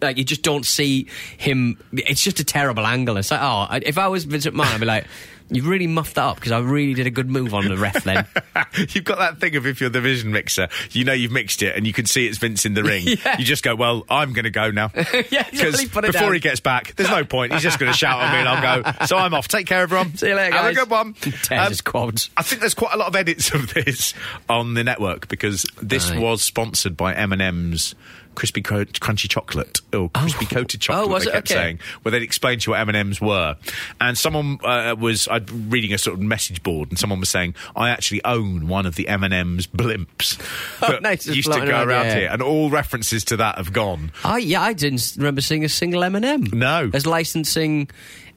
Like 0.00 0.18
you 0.18 0.24
just 0.24 0.42
don't 0.42 0.64
see 0.64 1.08
him. 1.38 1.78
It's 1.92 2.22
just 2.22 2.40
a 2.40 2.44
terrible 2.44 2.86
angle. 2.86 3.16
It's 3.16 3.30
like, 3.30 3.40
oh, 3.42 3.66
if 3.82 3.98
I 3.98 4.08
was 4.08 4.24
Vince 4.24 4.46
McMahon, 4.46 4.74
I'd 4.74 4.80
be 4.80 4.86
like. 4.86 5.06
You've 5.48 5.68
really 5.68 5.86
muffed 5.86 6.16
that 6.16 6.24
up 6.24 6.36
because 6.36 6.50
I 6.52 6.58
really 6.58 6.94
did 6.94 7.06
a 7.06 7.10
good 7.10 7.30
move 7.30 7.54
on 7.54 7.68
the 7.68 7.76
ref 7.76 8.02
then. 8.02 8.26
you've 8.90 9.04
got 9.04 9.18
that 9.18 9.38
thing 9.38 9.54
of 9.54 9.64
if 9.66 9.80
you're 9.80 9.90
the 9.90 10.00
vision 10.00 10.32
mixer, 10.32 10.68
you 10.90 11.04
know 11.04 11.12
you've 11.12 11.30
mixed 11.30 11.62
it 11.62 11.76
and 11.76 11.86
you 11.86 11.92
can 11.92 12.04
see 12.04 12.26
it's 12.26 12.38
Vince 12.38 12.66
in 12.66 12.74
the 12.74 12.82
ring. 12.82 13.04
Yeah. 13.24 13.38
You 13.38 13.44
just 13.44 13.62
go, 13.62 13.74
well, 13.76 14.04
I'm 14.08 14.32
going 14.32 14.44
to 14.44 14.50
go 14.50 14.70
now. 14.72 14.90
yeah, 15.30 15.48
Because 15.50 15.76
totally 15.84 15.86
before 16.08 16.10
down. 16.12 16.34
he 16.34 16.40
gets 16.40 16.58
back, 16.60 16.94
there's 16.96 17.08
no 17.10 17.24
point. 17.24 17.52
He's 17.52 17.62
just 17.62 17.78
going 17.78 17.90
to 17.92 17.96
shout 17.96 18.20
at 18.20 18.32
me 18.32 18.38
and 18.40 18.48
I'll 18.48 18.82
go. 18.82 19.06
So 19.06 19.16
I'm 19.16 19.32
off. 19.34 19.46
Take 19.48 19.66
care, 19.68 19.82
everyone. 19.82 20.16
See 20.16 20.28
you 20.28 20.34
later, 20.34 20.54
Have 20.56 20.64
guys. 20.64 20.76
a 20.76 20.80
good 20.80 20.90
one. 20.90 21.12
Tears 21.14 21.80
Um, 21.80 21.84
quads. 21.84 22.30
I 22.36 22.42
think 22.42 22.60
there's 22.60 22.74
quite 22.74 22.92
a 22.94 22.96
lot 22.96 23.06
of 23.08 23.14
edits 23.16 23.52
of 23.54 23.72
this 23.74 24.14
on 24.48 24.74
the 24.74 24.82
network 24.84 25.28
because 25.28 25.64
this 25.80 26.10
Right. 26.10 26.20
was 26.20 26.42
sponsored 26.42 26.96
by 26.96 27.14
M&M's 27.14 27.94
crispy 28.36 28.62
cro- 28.62 28.84
crunchy 28.84 29.28
chocolate 29.28 29.80
or 29.92 30.08
crispy 30.10 30.46
coated 30.46 30.80
chocolate. 30.80 31.08
Oh, 31.08 31.12
was 31.12 31.24
they 31.24 31.30
it? 31.30 31.34
kept 31.34 31.50
Okay. 31.50 31.60
saying 31.60 31.78
where 32.02 32.12
they'd 32.12 32.22
explain 32.22 32.60
to 32.60 32.68
you 32.68 32.70
what 32.72 32.80
M 32.80 32.88
and 32.90 32.96
M's 32.96 33.20
were, 33.20 33.56
and 34.00 34.16
someone 34.16 34.60
uh, 34.62 34.94
was 34.96 35.26
I'm 35.30 35.46
reading 35.70 35.92
a 35.92 35.98
sort 35.98 36.14
of 36.14 36.20
message 36.22 36.62
board, 36.62 36.90
and 36.90 36.98
someone 36.98 37.18
was 37.18 37.28
saying, 37.30 37.54
"I 37.74 37.90
actually 37.90 38.24
own 38.24 38.68
one 38.68 38.86
of 38.86 38.94
the 38.94 39.08
M 39.08 39.24
and 39.24 39.34
M's 39.34 39.66
blimps 39.66 40.36
that 40.80 40.90
Oh, 40.90 40.98
nice, 41.00 41.26
used 41.26 41.50
to 41.52 41.58
go 41.58 41.66
around, 41.66 41.88
around 41.88 42.06
yeah. 42.06 42.14
here," 42.14 42.28
and 42.30 42.42
all 42.42 42.70
references 42.70 43.24
to 43.24 43.36
that 43.38 43.56
have 43.56 43.72
gone. 43.72 44.12
Oh 44.24 44.36
yeah, 44.36 44.62
I 44.62 44.72
didn't 44.74 45.14
remember 45.16 45.40
seeing 45.40 45.64
a 45.64 45.68
single 45.68 46.04
M 46.04 46.14
and 46.14 46.24
M. 46.24 46.44
No. 46.52 46.90
as 46.94 47.06
licensing 47.06 47.88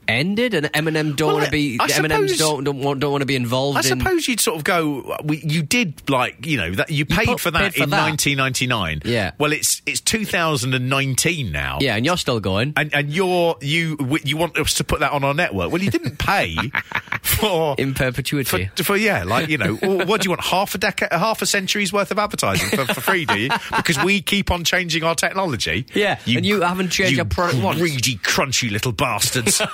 ended, 0.10 0.54
and 0.54 0.66
Eminem 0.74 1.16
don't 1.16 1.28
Well, 1.28 1.36
want 1.38 1.46
to 1.46 1.52
be. 1.52 1.78
I 1.80 1.88
Eminem 1.88 2.28
suppose- 2.28 2.38
don't 2.38 2.64
don't 2.64 2.80
want, 2.80 3.00
don't 3.00 3.12
want 3.12 3.22
to 3.22 3.26
be 3.26 3.36
involved 3.36 3.78
in 3.86 3.92
I 3.92 3.94
in. 3.96 4.00
suppose 4.00 4.28
you'd 4.28 4.40
sort 4.40 4.58
of 4.58 4.64
go. 4.64 5.16
We, 5.24 5.38
you 5.44 5.62
did 5.62 6.10
like 6.10 6.46
you 6.46 6.58
know 6.58 6.72
that 6.76 6.90
you 6.92 7.06
paid 7.06 7.28
put- 7.28 7.40
for 7.40 7.52
that 7.52 7.74
paid 7.74 7.76
for 7.76 7.84
in 7.84 7.90
that. 7.92 8.10
1999. 8.10 9.02
Yeah. 9.06 9.32
Well, 9.38 9.52
it's 9.54 9.82
it's 9.86 10.02
2019 10.02 11.52
now. 11.52 11.78
Yeah, 11.82 11.96
and 11.96 12.06
you're 12.06 12.18
still 12.18 12.40
going. 12.40 12.74
And, 12.76 12.94
and 12.94 13.10
you're 13.10 13.56
you 13.62 13.98
you 14.24 14.38
want 14.38 14.58
us 14.58 14.76
to 14.76 14.84
put 14.84 15.00
that 15.02 15.12
on 15.12 15.24
our 15.24 15.34
network? 15.34 15.72
Well, 15.72 15.82
you 15.82 15.92
didn't 15.92 16.18
pay 16.20 16.56
for 17.40 17.76
In 17.78 17.94
perpetuity. 17.94 18.70
for, 18.76 18.84
for 18.84 18.98
yeah, 18.98 19.24
like 19.24 19.50
you 19.50 19.58
know, 19.58 19.76
what 19.76 20.22
do 20.22 20.26
you 20.26 20.30
want? 20.32 20.44
Half 20.44 20.76
a 20.76 20.78
decade, 20.78 21.12
half 21.12 21.42
a 21.42 21.46
century's 21.46 21.92
worth 21.94 22.12
of 22.12 22.20
advertising 22.20 22.70
for, 22.70 22.94
for 22.94 23.02
free, 23.02 23.26
do 23.26 23.38
you? 23.40 23.50
Because 23.76 24.02
we 24.04 24.22
keep 24.22 24.52
on 24.52 24.64
changing 24.64 25.04
our 25.04 25.16
technology. 25.16 25.86
Yeah, 25.94 26.20
and 26.28 26.46
you 26.46 26.62
haven't 26.62 26.90
changed 26.90 27.12
you 27.12 27.18
your 27.18 27.26
product 27.26 27.64
once. 27.64 27.80
Greedy, 27.80 28.16
crunchy 28.18 28.72
little 28.72 28.92
bastards. 28.92 29.62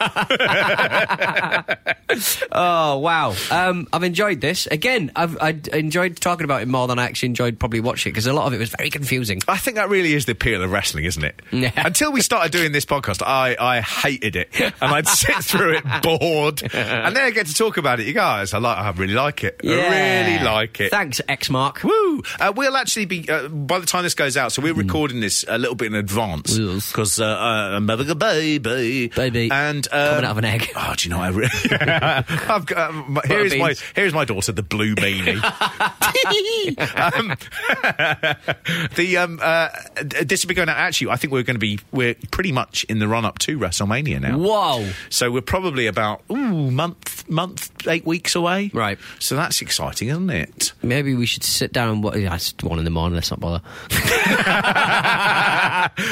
Oh 2.51 2.97
wow! 2.99 3.35
Um, 3.51 3.87
I've 3.91 4.03
enjoyed 4.03 4.39
this 4.39 4.67
again. 4.67 5.11
I've 5.15 5.37
I 5.41 5.59
enjoyed 5.73 6.15
talking 6.17 6.45
about 6.45 6.61
it 6.61 6.67
more 6.67 6.87
than 6.87 6.99
I 6.99 7.05
actually 7.05 7.27
enjoyed 7.27 7.59
probably 7.59 7.81
watching 7.81 8.11
it 8.11 8.13
because 8.13 8.27
a 8.27 8.33
lot 8.33 8.47
of 8.47 8.53
it 8.53 8.57
was 8.59 8.69
very 8.69 8.89
confusing. 8.89 9.41
I 9.47 9.57
think 9.57 9.75
that 9.75 9.89
really 9.89 10.13
is 10.13 10.25
the 10.25 10.31
appeal 10.33 10.61
of 10.63 10.71
wrestling, 10.71 11.03
isn't 11.05 11.23
it? 11.23 11.41
Yeah. 11.51 11.71
Until 11.85 12.11
we 12.13 12.21
started 12.21 12.51
doing 12.51 12.71
this 12.71 12.85
podcast, 12.85 13.21
I, 13.25 13.57
I 13.59 13.81
hated 13.81 14.35
it, 14.35 14.49
and 14.53 14.73
I'd 14.81 15.07
sit 15.07 15.35
through 15.43 15.77
it 15.77 15.83
bored, 16.03 16.61
and 16.73 17.15
then 17.15 17.25
I 17.25 17.31
get 17.31 17.47
to 17.47 17.53
talk 17.55 17.77
about 17.77 17.99
it. 17.99 18.05
You 18.07 18.13
guys, 18.13 18.53
I 18.53 18.59
like, 18.59 18.77
I 18.77 18.89
really 18.91 19.13
like 19.13 19.43
it. 19.43 19.61
I 19.63 19.67
really 20.27 20.43
like 20.43 20.79
it. 20.79 20.91
Thanks, 20.91 21.21
X 21.27 21.49
Mark. 21.49 21.83
Woo! 21.83 22.21
Uh, 22.39 22.53
we'll 22.55 22.75
actually 22.77 23.05
be 23.05 23.27
uh, 23.29 23.47
by 23.47 23.79
the 23.79 23.85
time 23.85 24.03
this 24.03 24.13
goes 24.13 24.37
out, 24.37 24.51
so 24.51 24.61
we're 24.61 24.73
recording 24.73 25.19
this 25.19 25.43
a 25.47 25.57
little 25.57 25.75
bit 25.75 25.87
in 25.87 25.95
advance. 25.95 26.57
Yes. 26.57 26.91
because 26.91 27.19
uh, 27.19 27.25
I'm 27.25 27.87
having 27.87 28.09
a 28.09 28.15
baby, 28.15 29.07
Baby. 29.07 29.49
and 29.51 29.87
um, 29.91 30.09
Coming 30.09 30.25
out 30.25 30.31
of 30.31 30.37
an 30.37 30.45
egg. 30.45 30.71
Oh, 30.75 30.93
do 30.95 31.07
you 31.09 31.15
know? 31.15 31.21
I 31.21 31.29
really, 31.29 31.49
I've 31.71 32.65
got, 32.65 32.89
um, 32.91 33.05
my- 33.13 33.21
here's 33.25 33.55
my 33.55 33.75
here's 33.95 34.13
my 34.13 34.25
daughter, 34.25 34.51
the 34.51 34.63
blue 34.63 34.95
meanie. 34.95 35.35
um, 37.17 37.35
the 38.95 39.17
um, 39.17 39.39
uh, 39.41 39.69
this 40.01 40.43
will 40.43 40.49
be 40.49 40.55
going 40.55 40.69
out. 40.69 40.77
Actually, 40.77 41.11
I 41.11 41.15
think 41.15 41.31
we're 41.33 41.43
going 41.43 41.55
to 41.55 41.59
be 41.59 41.79
we're 41.91 42.15
pretty 42.31 42.51
much 42.51 42.83
in 42.85 42.99
the 42.99 43.07
run 43.07 43.25
up 43.25 43.39
to 43.39 43.57
WrestleMania 43.57 44.21
now. 44.21 44.37
Whoa! 44.37 44.89
So 45.09 45.31
we're 45.31 45.41
probably 45.41 45.87
about 45.87 46.21
ooh 46.31 46.71
month 46.71 47.27
month 47.29 47.44
eight 47.87 48.05
weeks 48.05 48.35
away. 48.35 48.71
Right. 48.73 48.97
So 49.19 49.35
that's 49.35 49.61
exciting, 49.61 50.09
isn't 50.09 50.29
it? 50.29 50.73
Maybe 50.81 51.15
we 51.15 51.25
should 51.25 51.43
sit 51.43 51.73
down. 51.73 52.03
Yeah, 52.03 52.35
it's 52.35 52.53
one 52.61 52.79
in 52.79 52.85
the 52.85 52.91
morning. 52.91 53.15
Let's 53.15 53.31
not 53.31 53.39
bother. 53.39 53.61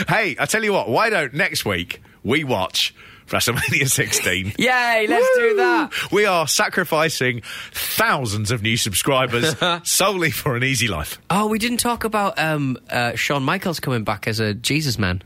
hey, 0.08 0.36
I 0.40 0.46
tell 0.48 0.64
you 0.64 0.74
what. 0.74 0.90
Why 0.90 1.10
don't 1.10 1.34
next 1.34 1.66
week 1.66 2.02
we 2.24 2.44
watch 2.44 2.94
WrestleMania 3.28 3.90
16? 3.90 4.54
Yay! 4.58 5.06
Let's 5.10 5.38
do 5.38 5.56
that. 5.58 6.12
We 6.12 6.26
are 6.26 6.48
sacrificing 6.48 7.42
thousands 7.72 8.52
of 8.52 8.62
new 8.62 8.78
subscribers 8.78 9.56
solely 9.84 10.32
for 10.32 10.56
an 10.56 10.64
easy 10.64 10.88
life. 10.88 11.20
Oh, 11.30 11.48
we 11.48 11.60
didn't 11.60 11.78
talk 11.78 12.04
about 12.04 12.38
um, 12.38 12.78
uh, 12.90 13.16
Shawn 13.16 13.44
Michaels 13.44 13.80
coming 13.80 14.04
back 14.04 14.28
as 14.28 14.40
a 14.40 14.54
Jesus 14.54 15.00
man. 15.00 15.24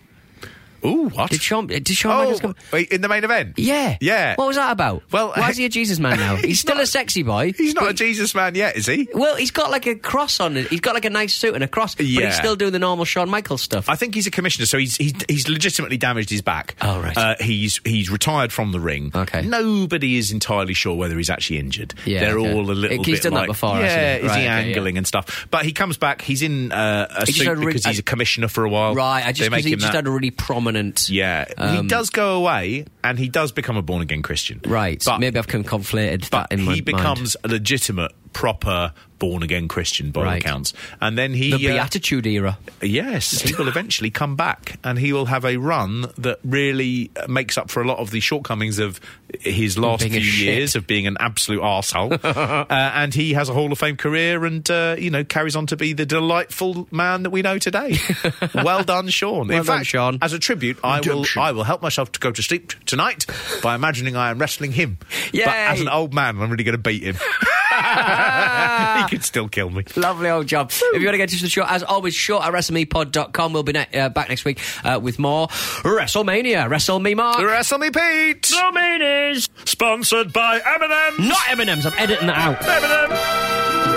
Ooh, 0.86 1.09
what? 1.09 1.30
Did 1.32 1.41
Shawn? 1.41 1.67
Did 1.67 1.88
Shawn 1.88 2.11
oh, 2.11 2.17
Michaels 2.19 2.39
come? 2.41 2.55
wait, 2.71 2.91
in 2.91 3.01
the 3.01 3.07
main 3.07 3.23
event? 3.23 3.57
Yeah. 3.57 3.97
Yeah. 4.01 4.36
What 4.36 4.47
was 4.47 4.55
that 4.57 4.71
about? 4.71 5.03
Well, 5.11 5.32
why 5.36 5.49
is 5.49 5.57
he 5.57 5.65
a 5.65 5.69
Jesus 5.69 5.99
man 5.99 6.17
now? 6.19 6.36
He's, 6.36 6.45
he's 6.45 6.59
still 6.61 6.75
not- 6.75 6.84
a 6.84 6.88
sexy 6.88 7.23
boy. 7.23 7.53
He's 7.57 7.73
not 7.73 7.89
a 7.89 7.93
Jesus 7.93 8.34
man 8.36 8.55
yet, 8.55 8.75
is 8.78 8.86
he? 8.86 9.07
Well, 9.13 9.36
he's 9.36 9.51
got 9.51 9.71
like 9.71 9.86
a 9.88 9.95
cross 9.95 10.39
on 10.39 10.57
it. 10.57 10.67
He's 10.67 10.80
got 10.82 10.93
like 10.93 11.05
a 11.05 11.09
nice 11.09 11.34
suit 11.34 11.55
and 11.55 11.63
a 11.63 11.67
cross, 11.67 11.95
but 11.95 12.05
Yeah. 12.05 12.28
he's 12.28 12.36
still 12.38 12.55
doing 12.55 12.71
the 12.73 12.80
normal 12.80 13.05
Shawn 13.05 13.30
Michaels 13.30 13.61
stuff. 13.61 13.89
I 13.89 13.95
think 13.95 14.13
he's 14.15 14.28
a 14.28 14.32
commissioner, 14.32 14.65
so 14.65 14.78
he's 14.78 14.95
he's, 14.97 15.13
he's 15.28 15.47
legitimately 15.49 15.97
damaged 15.97 16.30
his 16.30 16.41
back. 16.41 16.75
Oh, 16.82 16.99
right. 17.01 17.17
Uh, 17.17 17.36
he's 17.39 17.80
he's 17.86 18.09
retired 18.09 18.51
from 18.53 18.71
the 18.71 18.80
ring. 18.80 19.11
Okay. 19.15 19.41
Nobody 19.41 20.17
is 20.17 20.32
entirely 20.32 20.73
sure 20.73 20.95
whether 20.95 21.17
he's 21.17 21.30
actually 21.30 21.59
injured. 21.59 21.93
Yeah, 22.05 22.19
They're 22.21 22.39
okay. 22.39 22.53
all 22.53 22.61
a 22.61 22.71
little 22.71 22.89
He's 22.89 22.97
bit 22.99 23.05
He's 23.07 23.19
done 23.21 23.34
that 23.34 23.47
before, 23.47 23.80
Yeah, 23.80 24.15
is 24.17 24.23
Right, 24.30 24.39
he 24.39 24.45
okay, 24.45 24.47
angling 24.47 24.95
yeah. 24.95 24.99
and 24.99 25.07
stuff? 25.07 25.47
But 25.49 25.65
he 25.65 25.73
comes 25.73 25.97
back. 25.97 26.21
He's 26.21 26.41
in 26.41 26.71
uh, 26.71 27.07
a 27.09 27.25
He 27.25 27.32
suit 27.32 27.57
re- 27.57 27.65
because 27.65 27.86
he's 27.86 27.99
a 27.99 28.03
commissioner 28.03 28.47
for 28.47 28.63
a 28.65 28.69
while. 28.69 28.93
right, 28.95 29.25
I 29.25 29.32
just 29.32 29.53
he 29.65 29.75
just 29.75 29.93
had 29.93 30.05
a 30.07 30.11
really 30.11 30.32
prominent. 30.32 30.66
Yeah, 31.09 31.45
he 31.47 31.53
um, 31.55 31.88
does 31.88 32.09
go 32.09 32.36
away 32.36 32.86
and 33.03 33.18
he 33.18 33.30
does 33.30 33.51
become 33.51 33.78
a 33.78 33.82
born 33.82 34.01
again 34.01 34.22
Christian. 34.22 34.61
Right, 34.65 35.01
but 35.05 35.20
maybe 35.20 35.39
I've 35.39 35.47
con- 35.47 35.63
conflated 35.63 36.30
but 36.30 36.49
that 36.49 36.53
in 36.53 36.63
my 36.65 36.74
he 36.74 36.82
mind. 36.82 36.86
becomes 36.86 37.38
a 37.43 37.47
legitimate, 37.47 38.11
proper 38.34 38.93
born 39.20 39.43
again 39.43 39.68
Christian 39.68 40.11
by 40.11 40.22
all 40.22 40.26
Right. 40.28 40.41
accounts, 40.43 40.74
and 41.01 41.18
then 41.18 41.34
he 41.34 41.51
the 41.51 41.55
uh, 41.70 41.74
Beatitude 41.74 42.26
era. 42.28 42.57
Yes, 42.82 43.41
he 43.41 43.53
will 43.55 43.68
eventually 43.68 44.09
come 44.09 44.36
back 44.36 44.78
and 44.84 44.99
he 44.99 45.13
will 45.13 45.26
have 45.26 45.45
a 45.45 45.57
run 45.57 46.05
that 46.18 46.39
really 46.43 47.11
uh, 47.15 47.28
makes 47.28 47.57
up 47.57 47.70
for 47.70 47.82
a 47.82 47.88
lot 47.88 47.97
of 47.99 48.11
the 48.11 48.20
shortcomings 48.20 48.80
of 48.80 48.99
his 49.39 49.78
last 49.78 50.01
Being 50.01 50.13
few 50.22 50.32
years 50.45 50.76
of 50.76 50.88
being 50.88 51.07
an 51.07 51.18
absolute 51.20 51.61
arsehole. 51.61 52.20
uh, 52.24 52.65
and 52.70 53.13
he 53.13 53.34
has 53.34 53.49
a 53.49 53.53
Hall 53.53 53.72
of 53.72 53.78
Fame 53.80 53.97
career 53.97 54.45
and, 54.45 54.70
uh, 54.70 54.95
you 54.97 55.09
know, 55.09 55.24
carries 55.24 55.55
on 55.55 55.68
to 55.68 55.76
be 55.78 55.93
the 55.93 56.05
delightful 56.05 56.88
man 56.91 57.24
that 57.24 57.30
we 57.32 57.41
know 57.41 57.57
today. 57.57 57.97
well 58.55 58.84
done, 58.84 59.07
Shawn. 59.09 59.47
Well 59.47 59.59
In 59.59 59.65
done, 59.65 59.78
fact, 59.80 59.88
Shawn. 59.88 60.20
as 60.22 60.34
a 60.34 60.39
tribute, 60.39 60.78
I 60.84 61.01
will, 61.01 61.26
I 61.38 61.51
will 61.51 61.63
help 61.63 61.82
myself 61.82 62.11
to 62.13 62.20
go 62.20 62.32
to 62.32 62.41
sleep 62.43 62.74
tonight 62.86 63.26
by 63.61 63.76
imagining 63.76 64.15
I 64.15 64.30
am 64.32 64.39
wrestling 64.39 64.72
him. 64.72 64.97
But 65.34 65.47
as 65.47 65.82
an 65.82 65.89
old 65.89 66.13
man, 66.13 66.39
I'm 66.41 66.49
really 66.49 66.63
going 66.63 66.74
to 66.74 66.82
beat 66.82 67.03
him. 67.03 67.15
he 67.15 67.20
could 69.10 69.24
still 69.24 69.47
kill 69.47 69.70
me. 69.70 69.84
Lovely 69.95 70.30
old 70.30 70.47
job. 70.47 70.72
If 70.72 70.82
you 71.01 71.05
want 71.05 71.14
to 71.14 71.18
get 71.18 71.30
to 71.30 71.41
the 71.41 71.49
show, 71.49 71.64
as 71.68 71.84
always, 71.84 72.14
show 72.14 72.41
at 72.41 72.51
WrestleMePod.com. 72.53 73.53
We'll 73.53 73.64
be 73.64 73.74
ne- 73.74 73.88
uh, 73.93 74.10
back 74.10 74.30
next 74.30 74.45
week 74.45 74.60
uh, 74.84 74.99
with 75.01 75.20
more 75.20 75.47
WrestleMania. 75.47 76.70
Wrestle 76.70 76.99
me, 76.99 77.14
Mark. 77.16 77.39
Wrestle 77.39 77.80
me, 77.80 77.89
Pete! 77.89 78.41
WrestleManias. 78.43 79.49
Sponsored 79.66 80.34
by 80.34 80.60
M&M. 80.64 81.28
Not 81.28 81.49
M&M's. 81.49 81.86
I'm 81.86 81.93
editing 81.97 82.28
that 82.28 82.38
out. 82.38 82.62
M&M. 82.62 83.97